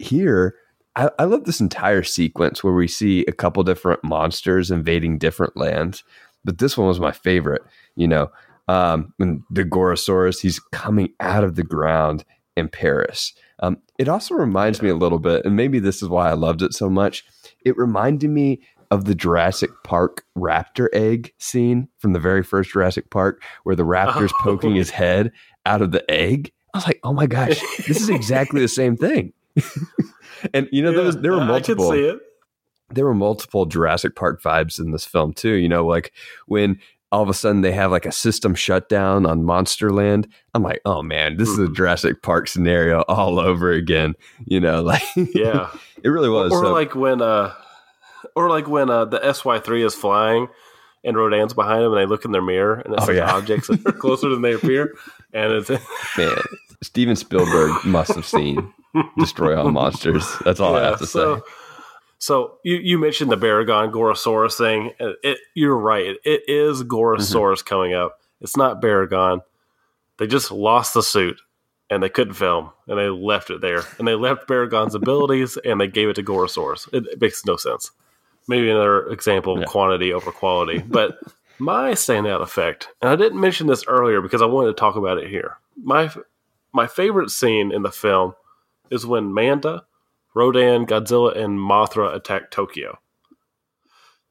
Here 0.00 0.54
I, 0.96 1.10
I 1.18 1.24
love 1.24 1.44
this 1.44 1.60
entire 1.60 2.02
sequence 2.02 2.64
where 2.64 2.72
we 2.72 2.88
see 2.88 3.24
a 3.26 3.32
couple 3.32 3.62
different 3.62 4.02
monsters 4.02 4.70
invading 4.70 5.18
different 5.18 5.56
lands 5.56 6.02
but 6.44 6.58
this 6.58 6.76
one 6.76 6.88
was 6.88 7.00
my 7.00 7.12
favorite 7.12 7.62
you 7.96 8.08
know 8.08 8.30
um 8.68 9.12
when 9.18 9.42
the 9.50 9.64
gorosaurus 9.64 10.40
he's 10.40 10.58
coming 10.72 11.12
out 11.20 11.44
of 11.44 11.54
the 11.54 11.62
ground 11.62 12.24
in 12.56 12.68
paris 12.68 13.32
um 13.60 13.76
it 13.98 14.08
also 14.08 14.34
reminds 14.34 14.82
me 14.82 14.88
a 14.88 14.94
little 14.96 15.18
bit 15.18 15.44
and 15.44 15.54
maybe 15.56 15.78
this 15.78 16.02
is 16.02 16.08
why 16.08 16.28
i 16.30 16.34
loved 16.34 16.62
it 16.62 16.72
so 16.74 16.90
much 16.90 17.24
it 17.64 17.76
reminded 17.76 18.30
me 18.30 18.60
of 18.90 19.04
the 19.04 19.14
Jurassic 19.14 19.70
Park 19.84 20.24
raptor 20.36 20.88
egg 20.92 21.32
scene 21.38 21.86
from 21.98 22.12
the 22.12 22.18
very 22.18 22.42
first 22.42 22.70
Jurassic 22.70 23.08
Park, 23.10 23.40
where 23.62 23.76
the 23.76 23.84
raptor's 23.84 24.32
Oh. 24.40 24.42
poking 24.42 24.74
his 24.74 24.90
head 24.90 25.30
out 25.64 25.80
of 25.80 25.92
the 25.92 26.08
egg. 26.10 26.50
I 26.74 26.78
was 26.78 26.86
like, 26.88 26.98
oh 27.04 27.12
my 27.12 27.26
gosh, 27.26 27.60
this 27.86 28.00
is 28.00 28.08
exactly 28.08 28.60
the 28.60 28.66
same 28.66 28.96
thing. 28.96 29.32
and 30.54 30.68
you 30.72 30.82
know, 30.82 30.92
there 30.92 31.04
was 31.04 31.16
there 31.18 31.32
were 31.32 31.44
multiple 31.44 31.90
I 31.90 31.96
can 31.96 32.02
see 32.04 32.08
it. 32.10 32.18
there 32.90 33.04
were 33.04 33.14
multiple 33.14 33.66
Jurassic 33.66 34.14
Park 34.16 34.42
vibes 34.42 34.78
in 34.78 34.90
this 34.92 35.04
film 35.04 35.32
too. 35.32 35.54
You 35.54 35.68
know, 35.68 35.86
like 35.86 36.12
when 36.46 36.78
all 37.12 37.22
of 37.24 37.28
a 37.28 37.34
sudden 37.34 37.60
they 37.62 37.72
have 37.72 37.90
like 37.90 38.06
a 38.06 38.12
system 38.12 38.54
shutdown 38.54 39.26
on 39.26 39.42
Monsterland. 39.42 40.26
I'm 40.54 40.62
like, 40.62 40.80
oh 40.84 41.02
man, 41.02 41.36
this 41.38 41.48
is 41.48 41.58
a 41.58 41.62
Mhm. 41.62 41.74
Jurassic 41.74 42.22
Park 42.22 42.46
scenario 42.46 43.00
all 43.08 43.40
over 43.40 43.72
again. 43.72 44.14
You 44.46 44.60
know, 44.60 44.80
like 44.82 45.02
Yeah. 45.16 45.70
it 46.04 46.08
really 46.08 46.28
was. 46.28 46.52
or 46.52 46.62
So- 46.64 46.72
like 46.72 46.94
when 46.94 47.20
uh 47.20 47.52
or 48.36 48.48
like 48.48 48.68
when 48.68 48.90
uh 48.90 49.06
the 49.06 49.18
SY3 49.18 49.84
is 49.84 49.94
flying 49.94 50.46
and 51.02 51.16
Rodan's 51.16 51.52
behind 51.54 51.82
him 51.82 51.92
and 51.92 52.00
they 52.00 52.06
look 52.06 52.24
in 52.24 52.30
their 52.30 52.42
mirror 52.42 52.74
and 52.74 52.94
it's 52.94 53.02
Oh, 53.02 53.06
like 53.08 53.16
yeah. 53.16 53.34
objects 53.34 53.66
that 53.68 53.84
are 53.86 53.92
closer 53.92 54.28
than 54.28 54.42
they 54.42 54.52
appear 54.52 54.94
and 55.32 55.52
it's 55.52 55.70
man, 56.18 56.36
Steven 56.82 57.16
Spielberg 57.16 57.84
must 57.84 58.14
have 58.14 58.26
seen 58.26 58.72
Destroy 59.18 59.56
All 59.58 59.70
Monsters. 59.70 60.26
That's 60.44 60.60
all 60.60 60.76
I 60.76 60.84
have 60.84 60.98
to 60.98 61.06
so, 61.06 61.36
say. 61.36 61.42
So 62.18 62.58
you, 62.64 62.76
you 62.76 62.98
mentioned 62.98 63.30
the 63.30 63.36
Baragon 63.36 63.90
Gorosaurus 63.92 64.58
thing. 64.58 64.92
It, 64.98 65.16
it, 65.22 65.38
you're 65.54 65.76
right. 65.76 66.16
It 66.24 66.42
is 66.48 66.82
Gorosaurus 66.82 67.58
Mm-hmm. 67.60 67.66
coming 67.68 67.94
up. 67.94 68.18
It's 68.40 68.56
not 68.56 68.82
Baragon. 68.82 69.40
They 70.18 70.26
just 70.26 70.50
lost 70.50 70.92
the 70.94 71.02
suit 71.02 71.40
and 71.88 72.02
they 72.02 72.08
couldn't 72.10 72.34
film 72.34 72.70
and 72.86 72.98
they 72.98 73.08
left 73.08 73.48
it 73.50 73.60
there. 73.62 73.82
And 73.98 74.06
they 74.06 74.14
left 74.14 74.46
Baragon's 74.48 74.94
abilities 74.94 75.56
and 75.64 75.80
they 75.80 75.86
gave 75.88 76.08
it 76.10 76.14
to 76.16 76.22
Gorosaurus. 76.22 76.92
It, 76.92 77.06
it 77.06 77.20
makes 77.20 77.44
no 77.46 77.56
sense. 77.56 77.90
Maybe 78.48 78.68
another 78.70 79.06
example 79.08 79.54
of 79.54 79.60
Yeah. 79.60 79.66
quantity 79.66 80.12
over 80.12 80.30
quality. 80.30 80.78
But 80.86 81.18
my 81.60 81.92
standout 81.92 82.42
effect, 82.42 82.88
and 83.00 83.10
I 83.10 83.16
didn't 83.16 83.40
mention 83.40 83.66
this 83.66 83.84
earlier 83.86 84.20
because 84.20 84.42
I 84.42 84.46
wanted 84.46 84.68
to 84.68 84.80
talk 84.80 84.96
about 84.96 85.18
it 85.18 85.28
here. 85.28 85.58
My 85.76 86.10
my 86.72 86.86
favorite 86.86 87.30
scene 87.30 87.72
in 87.72 87.82
the 87.82 87.90
film 87.90 88.34
is 88.90 89.06
when 89.06 89.32
Manda, 89.32 89.84
Rodan, 90.34 90.86
Godzilla, 90.86 91.36
and 91.36 91.58
Mothra 91.58 92.14
attack 92.14 92.50
Tokyo. 92.50 92.98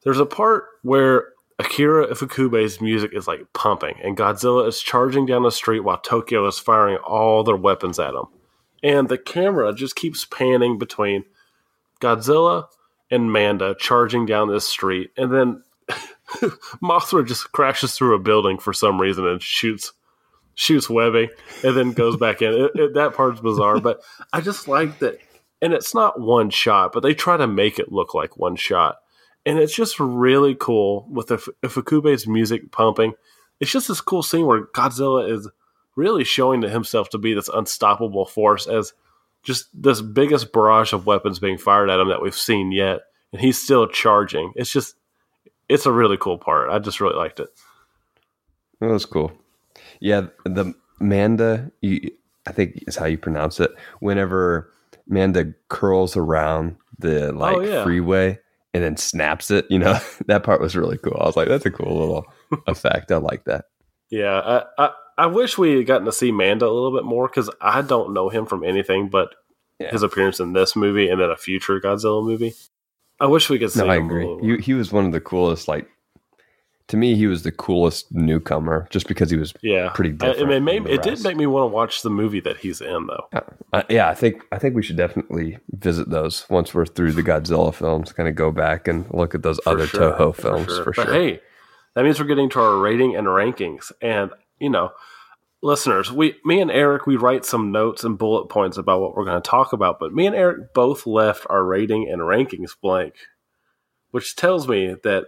There's 0.04 0.20
a 0.20 0.26
part 0.26 0.66
where 0.82 1.30
Akira 1.60 2.08
Ifukube's 2.08 2.80
music 2.80 3.12
is 3.14 3.28
like 3.28 3.52
pumping, 3.54 3.96
and 4.02 4.18
Godzilla 4.18 4.68
is 4.68 4.80
charging 4.80 5.26
down 5.26 5.44
the 5.44 5.52
street 5.52 5.82
while 5.82 5.98
Tokyo 5.98 6.48
is 6.48 6.58
firing 6.58 6.98
all 6.98 7.44
their 7.44 7.58
weapons 7.58 8.00
at 8.00 8.14
him. 8.14 8.26
And 8.82 9.10
the 9.10 9.18
camera 9.18 9.74
just 9.74 9.96
keeps 9.96 10.24
panning 10.24 10.78
between 10.78 11.26
Godzilla 12.00 12.68
and 13.12 13.32
Manda 13.32 13.76
charging 13.78 14.26
down 14.26 14.48
this 14.48 14.66
street, 14.66 15.12
and 15.18 15.34
then 15.34 15.64
Mothra 16.82 17.28
just 17.28 17.52
crashes 17.52 17.96
through 17.96 18.16
a 18.16 18.20
building 18.20 18.58
for 18.58 18.74
some 18.74 19.02
reason 19.02 19.28
and 19.28 19.42
shoots 19.42 19.94
shoots 20.60 20.90
Webby 20.90 21.30
and 21.64 21.78
then 21.78 21.94
goes 21.94 22.18
back 22.18 22.42
in. 22.42 22.54
It, 22.54 22.72
it, 22.76 22.94
that 22.96 23.14
part's 23.14 23.40
bizarre, 23.40 23.80
but 23.80 24.02
I 24.34 24.42
just 24.42 24.68
like 24.68 25.00
that. 25.00 25.20
And 25.62 25.74
it's 25.74 25.96
not 25.96 26.20
one 26.20 26.50
shot, 26.50 26.92
but 26.92 27.02
they 27.02 27.14
try 27.14 27.38
to 27.38 27.48
make 27.48 27.80
it 27.80 27.92
look 27.92 28.14
like 28.14 28.38
one 28.38 28.56
shot. 28.58 28.98
And 29.46 29.58
it's 29.58 29.74
just 29.74 30.00
really 30.00 30.56
cool 30.56 31.08
with 31.10 31.32
if 31.32 31.48
Ifukube's 31.64 32.28
music 32.28 32.72
pumping. 32.72 33.14
It's 33.60 33.72
just 33.72 33.88
this 33.88 34.02
cool 34.02 34.22
scene 34.22 34.46
where 34.46 34.66
Godzilla 34.68 35.30
is 35.32 35.50
really 35.96 36.24
showing 36.24 36.62
to 36.62 36.70
himself 36.70 37.10
to 37.10 37.18
be 37.18 37.34
this 37.34 37.50
unstoppable 37.50 38.26
force 38.26 38.68
as 38.68 38.94
just 39.44 39.70
this 39.74 40.02
biggest 40.02 40.52
barrage 40.52 40.94
of 40.94 41.06
weapons 41.06 41.40
being 41.40 41.58
fired 41.58 41.90
at 41.90 42.00
him 42.00 42.10
that 42.10 42.22
we've 42.22 42.36
seen 42.36 42.72
yet. 42.72 43.02
And 43.32 43.42
he's 43.42 43.62
still 43.62 43.88
charging. 43.88 44.52
It's 44.56 44.72
just, 44.72 44.96
it's 45.70 45.86
a 45.86 45.92
really 45.92 46.18
cool 46.18 46.38
part. 46.38 46.70
I 46.70 46.80
just 46.80 47.00
really 47.00 47.16
liked 47.16 47.40
it. 47.40 47.50
That 48.82 48.88
was 48.90 49.06
cool. 49.06 49.32
Yeah, 50.00 50.28
the 50.46 50.74
Manda, 51.00 51.72
you, 51.82 52.12
I 52.48 52.52
think 52.52 52.84
is 52.88 52.96
how 52.96 53.06
you 53.06 53.18
pronounce 53.18 53.60
it. 53.60 53.72
Whenever 54.00 54.72
Manda 55.08 55.54
curls 55.70 56.16
around 56.18 56.76
the 56.98 57.30
oh, 57.30 57.32
like 57.32 57.56
Oh, 57.58 57.60
yeah. 57.62 57.84
freeway 57.84 58.40
and 58.74 58.84
then 58.84 58.98
snaps 58.98 59.52
it, 59.52 59.66
you 59.70 59.80
know, 59.80 59.98
that 60.28 60.44
part 60.44 60.62
was 60.62 60.76
really 60.76 60.98
cool. 60.98 61.18
I 61.20 61.26
was 61.26 61.36
like, 61.36 61.48
that's 61.48 61.66
a 61.66 61.72
cool 61.72 61.98
little 62.00 62.26
effect. 62.68 63.12
I 63.12 63.18
like 63.18 63.46
that. 63.46 63.66
Yeah, 64.10 64.64
I, 64.78 64.86
I, 64.86 64.90
I 65.18 65.26
wish 65.28 65.58
we 65.58 65.76
had 65.78 65.86
gotten 65.86 66.06
to 66.06 66.12
see 66.12 66.32
Manda 66.32 66.66
a 66.66 66.72
little 66.72 66.96
bit 66.98 67.06
more 67.06 67.28
because 67.28 67.50
I 67.62 67.82
don't 67.82 68.14
know 68.14 68.30
him 68.30 68.46
from 68.46 68.64
anything 68.64 69.10
but 69.10 69.36
Yeah. 69.80 69.92
his 69.92 70.04
appearance 70.04 70.40
in 70.40 70.54
this 70.54 70.76
movie 70.76 71.10
and 71.10 71.20
then 71.20 71.30
a 71.30 71.36
future 71.38 71.80
Godzilla 71.82 72.24
movie. 72.24 72.54
I 73.20 73.28
wish 73.28 73.50
we 73.50 73.60
could 73.60 73.72
see 73.72 73.80
No, 73.80 73.88
I 73.88 73.96
agree. 73.96 74.28
He, 74.42 74.58
he 74.64 74.74
was 74.74 74.92
one 74.92 75.06
of 75.06 75.12
the 75.12 75.22
coolest. 75.22 75.68
Like 75.68 75.88
to 76.90 76.98
me, 76.98 77.16
he 77.16 77.28
was 77.28 77.44
the 77.44 77.52
coolest 77.52 78.12
newcomer, 78.12 78.88
just 78.90 79.08
because 79.08 79.30
he 79.30 79.38
was. 79.38 79.54
yeah, 79.62 79.90
pretty 79.90 80.10
I- 80.10 80.32
different 80.34 80.52
It, 80.52 80.60
made, 80.62 80.88
it 80.88 81.04
did 81.04 81.24
make 81.24 81.38
me 81.38 81.46
want 81.46 81.64
to 81.70 81.74
watch 81.74 82.02
the 82.02 82.10
movie 82.10 82.40
that 82.40 82.58
he's 82.58 82.82
in, 82.82 83.06
though. 83.08 83.28
Uh, 83.72 83.84
yeah, 83.90 84.10
I 84.10 84.16
think 84.16 84.42
I 84.52 84.58
think 84.58 84.76
we 84.76 84.82
should 84.82 84.98
definitely 84.98 85.60
visit 85.70 86.10
those 86.10 86.50
once 86.50 86.74
we're 86.74 86.88
through 86.88 87.12
the 87.12 87.22
Godzilla 87.22 87.74
films. 87.74 88.12
Kind 88.12 88.28
of 88.28 88.36
go 88.36 88.52
back 88.52 88.88
and 88.88 89.06
look 89.14 89.36
at 89.36 89.44
those 89.44 89.60
For 89.64 89.70
other 89.70 89.86
sure, 89.88 90.14
Toho 90.14 90.36
films 90.36 90.78
for 90.80 90.94
sure. 90.94 91.06
But 91.06 91.14
hey, 91.14 91.42
that 91.94 92.04
means 92.04 92.20
we're 92.20 92.26
getting 92.26 92.50
to 92.52 92.60
our 92.60 92.78
rating 92.78 93.16
and 93.16 93.28
rankings. 93.28 93.92
And, 94.02 94.32
you 94.60 94.70
know, 94.70 94.92
listeners, 95.62 96.12
we 96.12 96.36
me 96.46 96.62
and 96.62 96.72
Eric, 96.72 97.06
we 97.08 97.16
write 97.18 97.46
some 97.46 97.72
notes 97.72 98.04
and 98.04 98.18
bullet 98.18 98.48
points 98.48 98.78
about 98.78 99.02
what 99.02 99.16
we're 99.16 99.26
going 99.26 99.42
to 99.42 99.50
talk 99.50 99.74
about. 99.74 100.00
But 100.00 100.14
me 100.14 100.26
and 100.28 100.36
Eric 100.36 100.74
both 100.74 101.06
left 101.06 101.46
our 101.50 101.64
rating 101.64 102.10
and 102.10 102.22
rankings 102.22 102.72
blank, 102.82 103.14
which 104.12 104.36
tells 104.36 104.68
me 104.68 104.96
that 105.04 105.26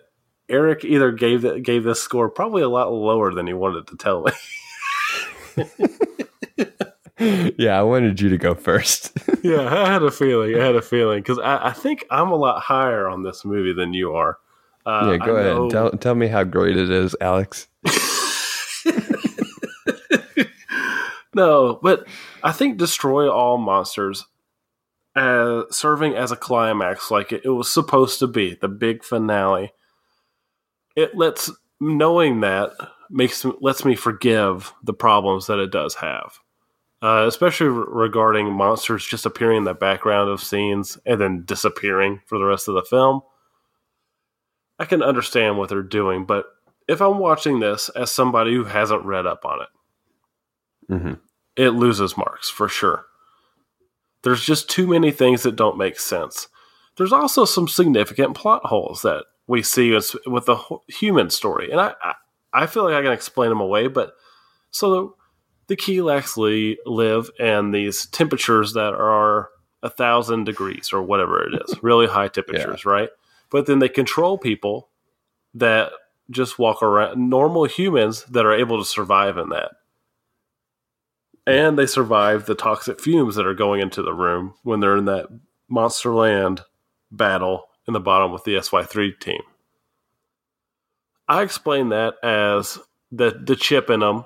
Eric 0.50 0.84
either 0.84 1.12
gave 1.12 1.42
the, 1.44 1.60
gave 1.60 1.84
this 1.84 2.02
score 2.02 2.30
probably 2.30 2.62
a 2.62 2.70
lot 2.70 2.92
lower 2.92 3.34
than 3.34 3.48
he 3.48 3.54
wanted 3.54 3.88
to 3.88 3.96
tell 3.98 4.24
me. 4.24 4.32
yeah, 7.58 7.80
I 7.80 7.84
wanted 7.84 8.20
you 8.20 8.30
to 8.30 8.38
go 8.38 8.56
first. 8.56 9.12
yeah, 9.44 9.62
I 9.62 9.92
had 9.92 10.04
a 10.04 10.12
feeling. 10.12 10.56
I 10.60 10.66
had 10.66 10.76
a 10.76 10.82
feeling 10.82 11.20
because 11.20 11.40
I, 11.40 11.68
I 11.68 11.74
think 11.74 12.06
I'm 12.10 12.32
a 12.32 12.36
lot 12.36 12.62
higher 12.62 13.08
on 13.08 13.24
this 13.24 13.46
movie 13.46 13.74
than 13.74 13.94
you 13.94 14.14
are. 14.14 14.38
Uh, 14.86 15.10
yeah, 15.20 15.26
go 15.26 15.36
I 15.36 15.40
ahead. 15.42 15.56
know- 15.56 15.70
Tell 15.70 15.92
tell 15.92 16.16
me 16.16 16.28
how 16.28 16.44
great 16.44 16.76
it 16.78 16.90
is, 16.90 17.16
Alex. 17.22 17.68
No, 21.34 21.80
but 21.82 22.08
I 22.44 22.52
think 22.52 22.78
Destroy 22.78 23.32
All 23.32 23.58
Monsters 23.58 24.26
uh, 25.16 25.64
serving 25.70 26.16
as 26.16 26.32
a 26.32 26.38
climax 26.38 27.12
like 27.12 27.32
it, 27.32 27.42
it 27.46 27.50
was 27.50 27.72
supposed 27.72 28.20
to 28.20 28.28
be, 28.28 28.56
the 28.56 28.68
big 28.68 29.04
finale. 29.04 29.74
It 30.96 31.16
lets 31.16 31.50
knowing 31.80 32.42
that 32.42 32.72
makes 33.10 33.46
lets 33.60 33.84
me 33.86 33.96
forgive 33.96 34.74
the 34.84 34.94
problems 34.94 35.48
that 35.48 35.60
it 35.60 35.72
does 35.72 35.96
have. 35.96 36.40
Uh, 37.04 37.26
especially 37.28 37.68
re- 37.68 37.86
regarding 37.88 38.54
monsters 38.54 39.06
just 39.06 39.26
appearing 39.26 39.58
in 39.58 39.64
the 39.64 39.74
background 39.74 40.30
of 40.30 40.44
scenes 40.44 41.00
and 41.06 41.20
then 41.20 41.44
disappearing 41.46 42.22
for 42.28 42.38
the 42.38 42.46
rest 42.46 42.68
of 42.68 42.76
the 42.76 42.84
film. 42.84 43.22
I 44.78 44.86
can 44.86 45.02
understand 45.02 45.58
what 45.58 45.70
they're 45.70 45.82
doing, 45.82 46.26
but 46.26 46.46
if 46.88 47.02
I'm 47.02 47.18
watching 47.18 47.60
this 47.60 47.90
as 47.90 48.12
somebody 48.12 48.54
who 48.54 48.66
hasn't 48.66 49.06
read 49.06 49.26
up 49.26 49.46
on 49.46 49.62
it, 49.62 49.68
hmm 50.92 51.14
it 51.58 51.72
loses 51.72 52.16
marks 52.16 52.50
for 52.50 52.70
sure. 52.70 53.06
There's 54.24 54.44
just 54.44 54.70
too 54.70 54.88
many 54.88 55.12
things 55.12 55.44
that 55.44 55.56
don't 55.56 55.78
make 55.78 56.00
sense. 56.00 56.48
There's 56.96 57.12
also 57.12 57.44
some 57.44 57.68
significant 57.68 58.36
plot 58.36 58.66
holes 58.66 59.02
that 59.02 59.26
we 59.48 59.62
see 59.64 59.94
as, 59.96 60.16
with 60.26 60.46
the 60.46 60.58
human 60.88 61.30
story, 61.30 61.72
and 61.72 61.82
I, 61.82 61.94
I 62.02 62.14
I 62.54 62.66
feel 62.68 62.84
like 62.84 62.94
I 62.94 63.02
can 63.02 63.12
explain 63.12 63.50
them 63.50 63.62
away. 63.62 63.88
But 63.88 64.14
so 64.72 65.16
the 65.68 65.76
Kilaaks 65.76 66.38
li- 66.38 66.78
live 66.86 67.30
in 67.40 67.72
these 67.72 68.06
temperatures 68.08 68.74
that 68.74 68.94
are 68.94 69.50
a 69.84 69.90
thousand 69.90 70.44
degrees 70.46 70.92
or 70.94 71.02
whatever 71.02 71.42
it 71.42 71.62
is, 71.66 71.76
really 71.84 72.08
high 72.08 72.28
temperatures, 72.28 72.86
right? 72.86 73.10
But 73.50 73.66
then 73.66 73.80
they 73.80 73.90
control 73.90 74.38
people 74.38 74.90
that 75.54 75.92
just 76.30 76.60
walk 76.60 76.82
around, 76.84 77.30
normal 77.30 77.66
humans 77.66 78.24
that 78.26 78.46
are 78.46 78.54
able 78.54 78.78
to 78.80 78.86
survive 78.86 79.38
in 79.38 79.50
that 79.50 79.72
and 81.52 81.78
they 81.78 81.86
survive 81.86 82.46
the 82.46 82.56
toxic 82.56 83.00
fumes 83.00 83.36
that 83.36 83.46
are 83.46 83.54
going 83.54 83.82
into 83.82 84.02
the 84.02 84.14
room 84.14 84.56
when 84.64 84.80
they're 84.80 84.98
in 84.98 85.06
that 85.06 85.28
monster 85.70 86.14
land 86.14 86.62
battle 87.12 87.66
in 87.88 87.94
the 87.94 88.00
bottom 88.00 88.32
with 88.32 88.44
the 88.44 88.56
SY3 88.56 89.20
team. 89.20 89.42
I 91.28 91.44
explain 91.44 91.90
that 91.90 92.16
as 92.24 92.78
the 93.12 93.32
the 93.32 93.56
chip 93.56 93.90
in 93.90 94.02
them 94.02 94.26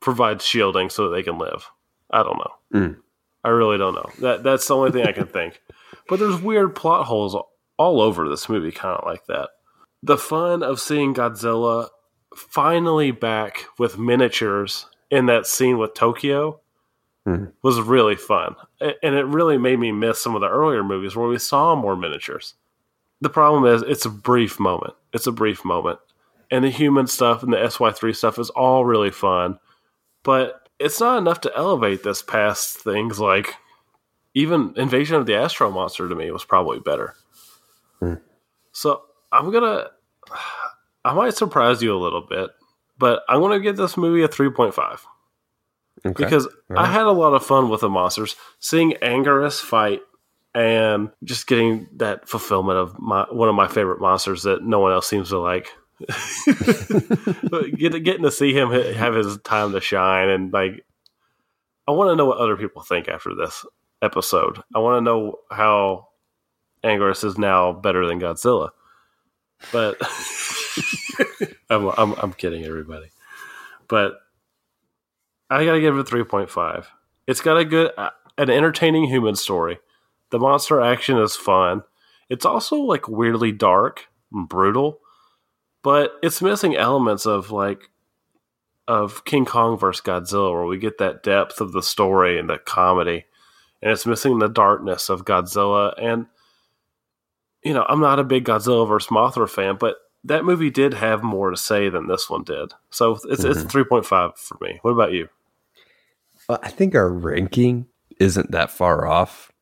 provides 0.00 0.44
shielding 0.44 0.90
so 0.90 1.04
that 1.04 1.16
they 1.16 1.22
can 1.22 1.38
live. 1.38 1.70
I 2.10 2.22
don't 2.22 2.38
know. 2.38 2.80
Mm. 2.80 2.96
I 3.44 3.48
really 3.50 3.78
don't 3.78 3.94
know. 3.94 4.10
That 4.20 4.42
that's 4.42 4.66
the 4.66 4.76
only 4.76 4.90
thing 4.90 5.06
I 5.06 5.12
can 5.12 5.26
think. 5.26 5.60
But 6.08 6.18
there's 6.18 6.40
weird 6.40 6.74
plot 6.74 7.06
holes 7.06 7.36
all 7.76 8.00
over 8.00 8.28
this 8.28 8.48
movie, 8.48 8.72
kind 8.72 8.98
of 8.98 9.06
like 9.06 9.26
that. 9.26 9.50
The 10.02 10.16
fun 10.16 10.62
of 10.62 10.80
seeing 10.80 11.14
Godzilla 11.14 11.88
finally 12.34 13.10
back 13.10 13.66
with 13.78 13.98
miniatures 13.98 14.86
in 15.10 15.26
that 15.26 15.46
scene 15.46 15.78
with 15.78 15.94
Tokyo 15.94 16.60
Mhm. 17.26 17.52
was 17.62 17.80
really 17.80 18.16
fun. 18.16 18.56
And 18.80 19.14
it 19.14 19.26
really 19.26 19.58
made 19.58 19.78
me 19.78 19.92
miss 19.92 20.20
some 20.20 20.34
of 20.34 20.40
the 20.40 20.48
earlier 20.48 20.82
movies 20.82 21.14
where 21.16 21.28
we 21.28 21.38
saw 21.38 21.74
more 21.74 21.96
miniatures. 21.96 22.54
the 23.20 23.28
problem 23.28 23.64
is 23.66 23.82
it's 23.82 24.04
a 24.06 24.10
brief 24.10 24.60
moment. 24.60 24.94
It's 25.12 25.26
a 25.26 25.32
brief 25.32 25.64
moment. 25.64 25.98
And 26.52 26.64
the 26.64 26.70
human 26.70 27.08
stuff 27.08 27.42
and 27.42 27.52
the 27.52 27.58
SY3 27.58 28.14
stuff 28.14 28.38
is 28.38 28.48
all 28.50 28.84
really 28.84 29.10
fun, 29.10 29.58
but 30.22 30.68
it's 30.78 31.00
not 31.00 31.18
enough 31.18 31.40
to 31.40 31.56
elevate 31.56 32.04
this 32.04 32.22
past 32.22 32.78
things 32.78 33.18
like 33.18 33.56
even 34.34 34.72
Invasion 34.76 35.16
of 35.16 35.26
the 35.26 35.34
Astro 35.34 35.68
Monster 35.68 36.08
to 36.08 36.14
me 36.14 36.30
was 36.30 36.44
probably 36.44 36.78
better. 36.78 37.16
Hmm. 37.98 38.14
So 38.70 39.02
I'm 39.32 39.50
gonna, 39.50 39.90
I 41.04 41.12
might 41.12 41.34
surprise 41.34 41.82
you 41.82 41.92
a 41.96 41.98
little 41.98 42.20
bit, 42.22 42.50
but 42.98 43.22
I'm 43.28 43.40
gonna 43.40 43.60
give 43.60 43.76
this 43.76 43.96
movie 43.96 44.22
a 44.22 44.28
3.5 44.28 45.00
Okay. 46.06 46.24
because 46.24 46.46
I 46.76 46.86
had 46.86 47.06
a 47.06 47.10
lot 47.12 47.34
of 47.34 47.44
fun 47.44 47.68
with 47.68 47.80
the 47.80 47.88
monsters. 47.88 48.36
Seeing 48.60 48.92
Anguirus 49.02 49.60
fight 49.60 50.00
and 50.54 51.10
just 51.24 51.46
getting 51.48 51.88
that 51.96 52.28
fulfillment 52.28 52.78
of 52.78 52.98
my 52.98 53.24
one 53.30 53.48
of 53.48 53.54
my 53.56 53.66
favorite 53.68 54.00
monsters 54.00 54.44
that 54.44 54.62
no 54.62 54.78
one 54.78 54.92
else 54.92 55.08
seems 55.08 55.30
to 55.30 55.38
like. 55.38 55.68
But 57.50 57.72
get, 57.76 58.04
getting 58.04 58.22
to 58.22 58.30
see 58.30 58.52
him 58.52 58.70
have 58.70 59.14
his 59.14 59.38
time 59.38 59.72
to 59.72 59.80
shine 59.80 60.28
and 60.28 60.52
like, 60.52 60.84
I 61.88 61.90
want 61.90 62.10
to 62.10 62.16
know 62.16 62.26
what 62.26 62.38
other 62.38 62.56
people 62.56 62.82
think 62.82 63.08
after 63.08 63.34
this 63.34 63.64
episode. 64.00 64.62
I 64.74 64.78
want 64.78 64.98
to 64.98 65.04
know 65.04 65.36
how 65.50 66.08
Anguirus 66.84 67.24
is 67.24 67.38
now 67.38 67.72
better 67.72 68.06
than 68.06 68.20
Godzilla. 68.20 68.70
But 69.72 69.96
I'm, 71.70 71.88
I'm 71.96 72.12
I'm 72.14 72.32
kidding 72.32 72.64
everybody. 72.64 73.10
But 73.88 74.18
I 75.50 75.64
gotta 75.64 75.80
give 75.80 75.96
it 75.96 76.00
a 76.00 76.04
three 76.04 76.24
point 76.24 76.50
five. 76.50 76.88
It's 77.26 77.40
got 77.40 77.58
a 77.58 77.64
good, 77.64 77.92
uh, 77.96 78.10
an 78.38 78.50
entertaining 78.50 79.04
human 79.04 79.36
story. 79.36 79.78
The 80.30 80.38
monster 80.38 80.80
action 80.80 81.18
is 81.18 81.36
fun. 81.36 81.82
It's 82.28 82.44
also 82.44 82.76
like 82.76 83.08
weirdly 83.08 83.52
dark 83.52 84.06
and 84.32 84.48
brutal, 84.48 85.00
but 85.82 86.12
it's 86.22 86.42
missing 86.42 86.76
elements 86.76 87.26
of 87.26 87.50
like 87.50 87.90
of 88.86 89.24
King 89.24 89.44
Kong 89.44 89.78
versus 89.78 90.02
Godzilla, 90.02 90.52
where 90.52 90.64
we 90.64 90.78
get 90.78 90.98
that 90.98 91.22
depth 91.22 91.60
of 91.60 91.72
the 91.72 91.82
story 91.82 92.38
and 92.38 92.48
the 92.48 92.58
comedy, 92.58 93.26
and 93.82 93.92
it's 93.92 94.06
missing 94.06 94.38
the 94.38 94.48
darkness 94.48 95.08
of 95.08 95.24
Godzilla. 95.24 95.92
And 96.00 96.26
you 97.62 97.74
know, 97.74 97.84
I'm 97.88 98.00
not 98.00 98.18
a 98.18 98.24
big 98.24 98.44
Godzilla 98.44 98.88
versus 98.88 99.10
Mothra 99.10 99.48
fan, 99.48 99.76
but 99.78 99.96
that 100.28 100.44
movie 100.44 100.70
did 100.70 100.94
have 100.94 101.22
more 101.22 101.50
to 101.50 101.56
say 101.56 101.88
than 101.88 102.06
this 102.06 102.30
one 102.30 102.44
did. 102.44 102.72
So 102.90 103.18
it's 103.24 103.44
it's 103.44 103.62
three 103.64 103.84
point 103.84 104.06
five 104.06 104.36
for 104.36 104.56
me. 104.60 104.78
What 104.82 104.92
about 104.92 105.12
you? 105.12 105.28
Well, 106.48 106.60
I 106.62 106.70
think 106.70 106.94
our 106.94 107.10
ranking 107.10 107.86
isn't 108.20 108.50
that 108.52 108.70
far 108.70 109.06
off. 109.06 109.52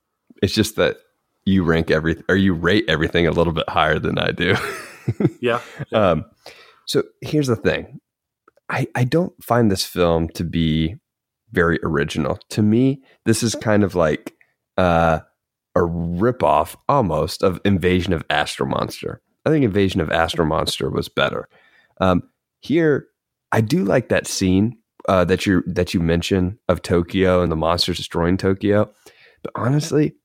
It's 0.42 0.52
just 0.52 0.76
that 0.76 0.98
you 1.44 1.62
rank 1.62 1.90
every 1.90 2.22
or 2.28 2.36
you 2.36 2.52
rate 2.52 2.84
everything 2.88 3.26
a 3.26 3.30
little 3.30 3.52
bit 3.52 3.68
higher 3.68 3.98
than 3.98 4.18
I 4.18 4.32
do. 4.32 4.54
Yeah. 5.40 5.60
um, 5.92 6.24
so 6.84 7.04
here's 7.20 7.46
the 7.46 7.54
thing. 7.54 8.00
I, 8.68 8.88
I 8.96 9.04
don't 9.04 9.32
find 9.42 9.70
this 9.70 9.84
film 9.84 10.28
to 10.30 10.42
be 10.42 10.96
very 11.52 11.78
original. 11.84 12.38
To 12.50 12.62
me, 12.62 13.02
this 13.24 13.42
is 13.42 13.54
kind 13.54 13.84
of 13.84 13.94
like 13.94 14.34
uh, 14.76 15.20
a 15.76 15.80
ripoff 15.80 16.74
almost 16.88 17.42
of 17.42 17.60
Invasion 17.64 18.12
of 18.12 18.24
Astro 18.28 18.66
Monster. 18.66 19.20
I 19.46 19.50
think 19.50 19.64
Invasion 19.64 20.00
of 20.00 20.10
Astro 20.10 20.44
Monster 20.44 20.90
was 20.90 21.08
better. 21.08 21.48
Um, 22.00 22.24
here, 22.60 23.06
I 23.52 23.60
do 23.60 23.84
like 23.84 24.08
that 24.08 24.26
scene 24.26 24.76
uh, 25.08 25.24
that 25.24 25.46
you 25.46 25.62
that 25.68 25.94
you 25.94 26.00
mentioned 26.00 26.58
of 26.68 26.82
Tokyo 26.82 27.42
and 27.42 27.52
the 27.52 27.56
monsters 27.56 27.96
destroying 27.96 28.36
Tokyo. 28.36 28.92
But 29.42 29.52
honestly, 29.54 30.16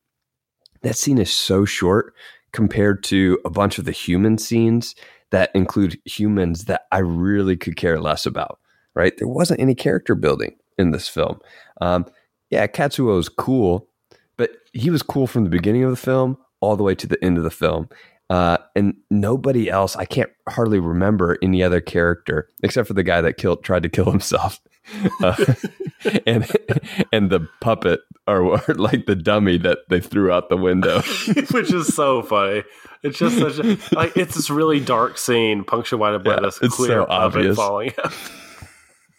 that 0.82 0.98
scene 0.98 1.20
is 1.20 1.32
so 1.32 1.66
short 1.66 2.16
compared 2.52 3.04
to 3.06 3.40
a 3.46 3.52
bunch 3.52 3.78
of 3.78 3.86
the 3.86 3.92
human 3.92 4.40
scenes 4.40 4.96
that 5.30 5.52
include 5.54 6.02
humans 6.04 6.66
that 6.66 6.88
I 6.92 6.98
really 6.98 7.56
could 7.56 7.76
care 7.78 8.02
less 8.02 8.26
about. 8.26 8.60
Right? 8.96 9.16
There 9.18 9.28
wasn't 9.28 9.62
any 9.62 9.76
character 9.76 10.16
building 10.16 10.56
in 10.80 10.92
this 10.92 11.08
film. 11.08 11.40
Um, 11.80 12.08
yeah, 12.50 12.66
Katsuo 12.66 13.20
is 13.20 13.30
cool, 13.30 13.88
but 14.36 14.50
he 14.74 14.90
was 14.90 15.04
cool 15.04 15.28
from 15.28 15.44
the 15.44 15.50
beginning 15.52 15.84
of 15.84 15.92
the 15.92 15.96
film 15.96 16.38
all 16.60 16.76
the 16.76 16.84
way 16.84 16.96
to 16.96 17.08
the 17.08 17.24
end 17.24 17.38
of 17.38 17.44
the 17.44 17.52
film. 17.52 17.90
Uh, 18.32 18.56
and 18.78 18.94
nobody 19.10 19.70
else, 19.70 19.98
I 19.98 20.06
can't 20.06 20.30
hardly 20.48 20.80
remember 20.80 21.38
any 21.42 21.62
other 21.62 21.82
character 21.82 22.48
except 22.64 22.88
for 22.88 22.94
the 22.94 23.04
guy 23.04 23.20
that 23.20 23.34
killed, 23.36 23.62
tried 23.62 23.84
to 23.84 23.90
kill 23.90 24.06
himself, 24.12 24.62
uh, 25.22 25.36
and 26.26 26.50
and 27.12 27.30
the 27.30 27.46
puppet 27.60 28.00
or, 28.28 28.42
or 28.42 28.74
like 28.76 29.06
the 29.06 29.16
dummy 29.16 29.58
that 29.58 29.80
they 29.90 30.00
threw 30.00 30.32
out 30.32 30.48
the 30.48 30.56
window. 30.56 31.02
Which 31.52 31.74
is 31.74 31.94
so 31.94 32.22
funny. 32.22 32.64
It's 33.04 33.18
just 33.20 33.38
such 33.38 33.58
a 33.60 33.78
like 33.94 34.16
it's 34.16 34.36
this 34.36 34.50
really 34.50 34.80
dark 34.80 35.18
scene 35.18 35.66
punctuated 35.66 36.24
by 36.24 36.36
Yeah, 36.36 36.40
this 36.40 36.58
it's 36.62 36.78
clear 36.78 37.02
so 37.02 37.06
puppet 37.08 37.36
obvious. 37.36 37.58
falling 37.58 37.92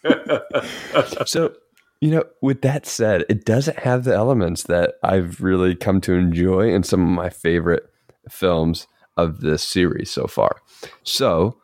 out. 0.07 1.29
so 1.29 1.53
you 2.01 2.11
know 2.13 2.25
with 2.41 2.63
that 2.63 2.87
said 2.87 3.25
it 3.29 3.45
doesn't 3.45 3.79
have 3.81 4.05
the 4.05 4.13
elements 4.15 4.65
that 4.65 4.95
i've 5.05 5.41
really 5.41 5.77
come 5.77 6.01
to 6.01 6.15
enjoy 6.15 6.73
in 6.73 6.83
some 6.83 7.03
of 7.03 7.09
my 7.09 7.31
favorite 7.31 7.85
films 8.29 8.87
of 9.17 9.41
this 9.41 9.63
series 9.63 10.11
so 10.11 10.27
far 10.27 10.57
so 11.03 11.59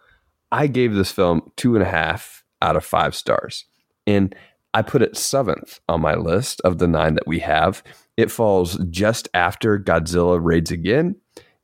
i 0.52 0.66
gave 0.66 0.94
this 0.94 1.10
film 1.10 1.42
two 1.56 1.74
and 1.74 1.82
a 1.82 1.88
half 1.88 2.44
out 2.62 2.76
of 2.76 2.84
five 2.84 3.14
stars 3.14 3.64
and 4.06 4.34
i 4.74 4.82
put 4.82 5.02
it 5.02 5.16
seventh 5.16 5.80
on 5.88 6.00
my 6.00 6.14
list 6.14 6.60
of 6.62 6.78
the 6.78 6.88
nine 6.88 7.14
that 7.14 7.26
we 7.26 7.38
have 7.38 7.82
it 8.16 8.30
falls 8.30 8.78
just 8.90 9.28
after 9.34 9.78
godzilla 9.78 10.38
raids 10.42 10.70
again 10.70 11.16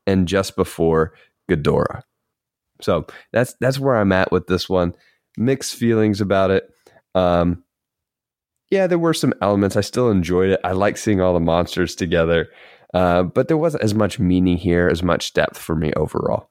and 0.07 0.27
just 0.27 0.55
before 0.55 1.13
Ghidorah. 1.49 2.01
so 2.81 3.05
that's 3.31 3.55
that's 3.59 3.79
where 3.79 3.95
i'm 3.95 4.11
at 4.11 4.31
with 4.31 4.47
this 4.47 4.67
one 4.69 4.93
mixed 5.37 5.75
feelings 5.75 6.21
about 6.21 6.51
it 6.51 6.69
um, 7.15 7.63
yeah, 8.69 8.87
there 8.87 8.99
were 8.99 9.13
some 9.13 9.33
elements. 9.41 9.75
I 9.75 9.81
still 9.81 10.09
enjoyed 10.09 10.49
it. 10.49 10.59
I 10.63 10.71
like 10.71 10.97
seeing 10.97 11.21
all 11.21 11.33
the 11.33 11.39
monsters 11.39 11.95
together, 11.95 12.49
uh, 12.95 13.23
but 13.23 13.49
there 13.49 13.57
wasn't 13.57 13.83
as 13.83 13.93
much 13.93 14.19
meaning 14.19 14.55
here, 14.55 14.87
as 14.87 15.03
much 15.03 15.33
depth 15.33 15.57
for 15.57 15.75
me 15.75 15.91
overall. 15.97 16.49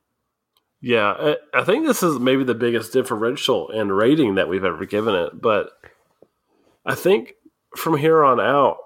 Yeah, 0.83 1.15
I, 1.19 1.37
I 1.55 1.65
think 1.65 1.87
this 1.87 2.03
is 2.03 2.19
maybe 2.19 2.45
the 2.45 2.55
biggest 2.55 2.93
differential 2.93 3.71
in 3.71 3.91
rating 3.91 4.35
that 4.35 4.47
we've 4.47 4.63
ever 4.63 4.85
given 4.85 5.15
it. 5.15 5.41
But 5.41 5.71
I 6.85 6.95
think 6.95 7.33
from 7.75 7.97
here 7.97 8.23
on 8.23 8.41
out, 8.41 8.77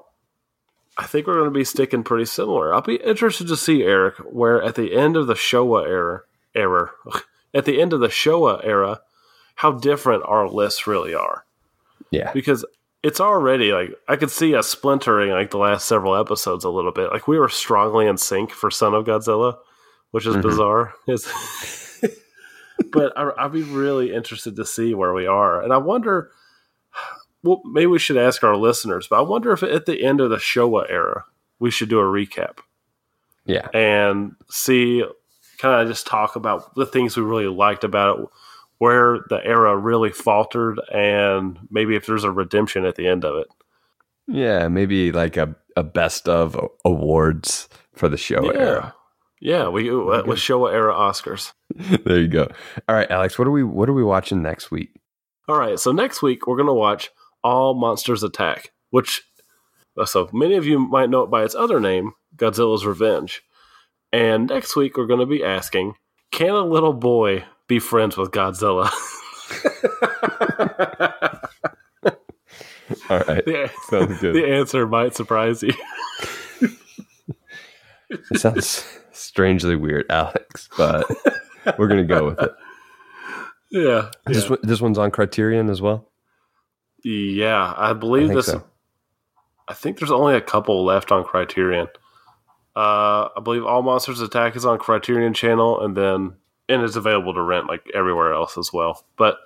I 0.97 1.07
think 1.07 1.27
we're 1.27 1.41
going 1.41 1.53
to 1.53 1.59
be 1.59 1.65
sticking 1.65 2.05
pretty 2.05 2.27
similar. 2.27 2.73
I'll 2.73 2.81
be 2.81 2.95
interested 2.95 3.49
to 3.49 3.57
see 3.57 3.83
Eric, 3.83 4.19
where 4.19 4.63
at 4.63 4.77
the 4.77 4.95
end 4.95 5.17
of 5.17 5.27
the 5.27 5.35
Showa 5.35 5.85
era, 5.85 6.23
era, 6.55 6.93
at 7.53 7.65
the 7.65 7.83
end 7.83 7.93
of 7.93 7.99
the 7.99 8.07
Showa 8.07 8.65
era, 8.65 9.01
how 9.57 9.73
different 9.73 10.23
our 10.27 10.49
lists 10.49 10.87
really 10.87 11.13
are. 11.13 11.45
Yeah, 12.13 12.33
because 12.33 12.65
it's 13.03 13.21
already 13.21 13.73
like 13.73 13.95
I 14.09 14.17
could 14.17 14.31
see 14.31 14.55
us 14.55 14.69
splintering 14.69 15.31
like 15.31 15.51
the 15.51 15.59
last 15.59 15.87
several 15.87 16.17
episodes 16.17 16.65
a 16.65 16.71
little 16.71 16.93
bit. 16.93 17.11
Like 17.13 17.29
we 17.29 17.39
were 17.39 17.49
strongly 17.49 18.07
in 18.07 18.17
sync 18.19 18.51
for 18.53 18.71
Son 18.71 18.95
of 18.95 19.05
Godzilla, 19.05 19.57
which 20.11 20.27
is 20.27 20.37
Mhm. 20.37 20.43
bizarre. 20.43 20.95
But 22.93 23.13
I, 23.19 23.31
I'd 23.37 23.53
be 23.53 23.65
really 23.65 24.15
interested 24.15 24.55
to 24.57 24.65
see 24.65 24.95
where 24.95 25.13
we 25.13 25.27
are, 25.27 25.61
and 25.63 25.73
I 25.73 25.79
wonder. 25.79 26.31
Well, 27.43 27.61
maybe 27.65 27.87
we 27.87 27.99
should 27.99 28.17
ask 28.17 28.43
our 28.45 28.57
listeners, 28.57 29.07
but 29.09 29.19
I 29.19 29.23
wonder 29.23 29.53
if 29.53 29.63
at 29.63 29.87
the 29.87 30.03
end 30.05 30.21
of 30.21 30.31
the 30.31 30.37
Showa 30.37 30.89
era 30.91 31.25
we 31.61 31.71
should 31.71 31.89
do 31.89 31.99
a 32.01 32.05
recap 32.05 32.59
yeah, 33.47 33.69
and 33.73 34.33
see, 34.49 35.05
kind 35.59 35.81
of 35.83 35.89
just 35.89 36.07
talk 36.07 36.35
about 36.37 36.75
the 36.75 36.85
things 36.87 37.17
we 37.17 37.23
really 37.23 37.47
liked 37.47 37.85
about 37.85 38.19
it, 38.21 38.27
where 38.79 39.19
the 39.29 39.41
era 39.45 39.77
really 39.77 40.11
faltered, 40.11 40.81
and 40.93 41.59
maybe 41.71 41.97
if 41.97 42.07
there's 42.07 42.25
a 42.25 42.31
redemption 42.31 42.85
at 42.85 42.95
the 42.97 43.09
end 43.09 43.25
of 43.25 43.37
it. 43.37 43.49
yeah. 44.27 44.69
Maybe 44.69 45.13
like 45.13 45.37
a, 45.37 45.55
a 45.77 45.83
best 45.83 46.29
of 46.29 46.59
awards 46.85 47.69
for 47.95 48.09
the 48.09 48.17
Showa 48.17 48.55
era. 48.55 48.95
Yeah, 49.41 49.69
we 49.69 49.89
uh, 49.89 50.25
with 50.25 50.39
Showa 50.39 50.73
era 50.73 50.93
Oscars. 50.93 51.53
there 52.05 52.19
you 52.19 52.29
go. 52.29 52.49
All 52.89 52.97
right, 52.97 53.11
Alex. 53.11 53.39
What 53.39 53.47
are 53.47 53.53
we 53.53 53.63
What 53.63 53.89
are 53.89 53.95
we 53.95 54.03
watching 54.03 54.43
next 54.43 54.71
week? 54.71 54.91
All 55.49 55.59
right, 55.59 55.79
so 55.79 55.93
next 55.93 56.23
week 56.23 56.47
we're 56.47 56.57
gonna 56.57 56.75
watch 56.75 57.11
All 57.45 57.75
Monsters 57.75 58.23
Attack, 58.23 58.73
which 58.91 59.23
uh, 59.97 60.05
so 60.05 60.29
many 60.33 60.57
of 60.57 60.67
you 60.67 60.79
might 60.79 61.11
know 61.11 61.23
it 61.23 61.31
by 61.31 61.45
its 61.45 61.55
other 61.55 61.81
name, 61.81 62.13
Godzilla's 62.37 62.85
Revenge. 62.85 63.43
And 64.13 64.49
next 64.49 64.75
week 64.75 64.97
we're 64.97 65.07
gonna 65.07 65.27
be 65.27 65.45
asking, 65.45 65.95
can 66.33 66.51
a 66.51 66.65
little 66.65 66.93
boy 66.93 67.45
be 67.69 67.79
friends 67.79 68.17
with 68.17 68.33
Godzilla? 68.33 68.91
All 73.11 73.19
right, 73.21 73.45
the, 73.45 73.71
sounds 73.89 74.21
good. 74.21 74.35
the 74.35 74.47
answer 74.47 74.87
might 74.87 75.15
surprise 75.15 75.63
you. 75.63 75.73
It 78.11 78.39
sounds 78.41 78.85
strangely 79.13 79.77
weird, 79.77 80.07
Alex, 80.11 80.69
but 80.77 81.07
we're 81.79 81.89
gonna 81.89 82.05
go 82.05 82.27
with 82.27 82.41
it. 82.41 82.51
Yeah, 83.71 84.11
This 84.27 84.45
yeah. 84.45 84.51
one, 84.51 84.59
this 84.63 84.81
one's 84.81 84.99
on 84.99 85.11
Criterion 85.11 85.69
as 85.69 85.83
well. 85.83 86.09
Yeah, 87.05 87.73
I 87.77 87.91
I 87.91 87.93
believe 87.93 88.29
think 88.29 88.37
this. 88.39 88.47
so. 88.47 88.65
I 89.69 89.75
think 89.75 89.99
there's 89.99 90.11
only 90.11 90.35
a 90.35 90.41
couple 90.41 90.83
left 90.85 91.13
on 91.13 91.23
Criterion. 91.25 91.89
Uh, 92.75 93.29
I 93.37 93.41
believe 93.45 93.67
All 93.67 93.83
Monsters 93.83 94.23
Attack 94.23 94.57
is 94.57 94.65
on 94.65 94.79
Criterion 94.79 95.35
Channel, 95.35 95.85
and 95.85 95.95
then 95.95 96.37
and 96.69 96.83
it's 96.83 96.97
available 96.97 97.35
to 97.35 97.43
rent 97.43 97.67
like 97.67 97.91
everywhere 97.95 98.33
else 98.33 98.59
as 98.59 98.73
well. 98.73 99.05
But 99.17 99.39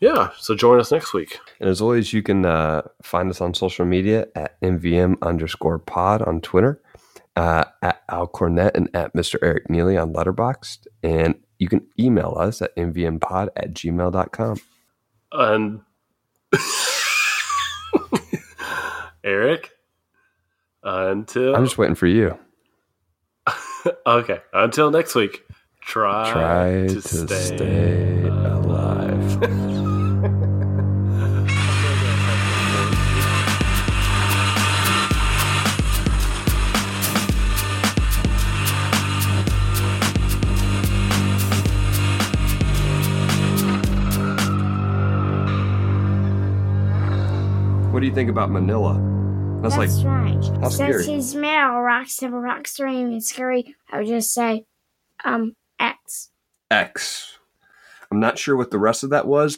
yeah, 0.00 0.30
so 0.38 0.54
join 0.54 0.80
us 0.80 0.90
next 0.90 1.12
week. 1.12 1.38
And 1.60 1.68
as 1.68 1.80
always, 1.80 2.12
you 2.12 2.22
can 2.22 2.44
uh, 2.46 2.82
find 3.02 3.30
us 3.30 3.40
on 3.40 3.54
social 3.54 3.84
media 3.84 4.28
at 4.34 4.60
MVM 4.60 5.16
underscore 5.22 5.78
pod 5.78 6.22
on 6.22 6.40
Twitter, 6.40 6.80
uh, 7.36 7.64
at 7.82 8.02
Al 8.08 8.26
Cornett 8.26 8.72
and 8.74 8.88
at 8.94 9.14
Mr. 9.14 9.36
Eric 9.42 9.68
Neely 9.68 9.96
on 9.96 10.12
Letterboxd. 10.12 10.86
And 11.02 11.34
you 11.58 11.68
can 11.68 11.86
email 11.98 12.34
us 12.38 12.62
at 12.62 12.74
mvmpod 12.76 13.48
at 13.56 13.74
gmail.com. 13.74 14.60
And 15.32 15.80
Eric, 19.24 19.70
until 20.82 21.54
I'm 21.54 21.64
just 21.64 21.76
waiting 21.78 21.94
for 21.94 22.06
you. 22.06 22.38
okay, 24.06 24.40
until 24.52 24.90
next 24.90 25.14
week. 25.14 25.44
Try, 25.90 26.30
Try 26.30 26.86
to, 26.86 26.94
to 26.94 27.02
stay, 27.02 27.56
stay 27.56 28.22
alive. 28.22 29.42
What 47.92 47.98
do 47.98 48.06
you 48.06 48.14
think 48.14 48.30
about 48.30 48.50
Minilla? 48.50 48.94
That's, 49.60 49.74
That's 49.74 49.76
like, 49.76 49.90
strange. 49.90 50.46
how 50.60 50.68
Since 50.68 50.74
scary. 50.74 51.04
he's 51.04 51.34
male, 51.34 51.80
rocks 51.80 52.20
have 52.20 52.32
a 52.32 52.38
rock 52.38 52.68
stream 52.68 53.08
and 53.08 53.24
scary, 53.24 53.74
I 53.90 53.98
would 53.98 54.06
just 54.06 54.32
say, 54.32 54.64
um, 55.24 55.56
X. 55.80 56.30
X. 56.70 57.38
I'm 58.12 58.20
not 58.20 58.38
sure 58.38 58.56
what 58.56 58.70
the 58.70 58.78
rest 58.78 59.02
of 59.02 59.10
that 59.10 59.26
was, 59.26 59.48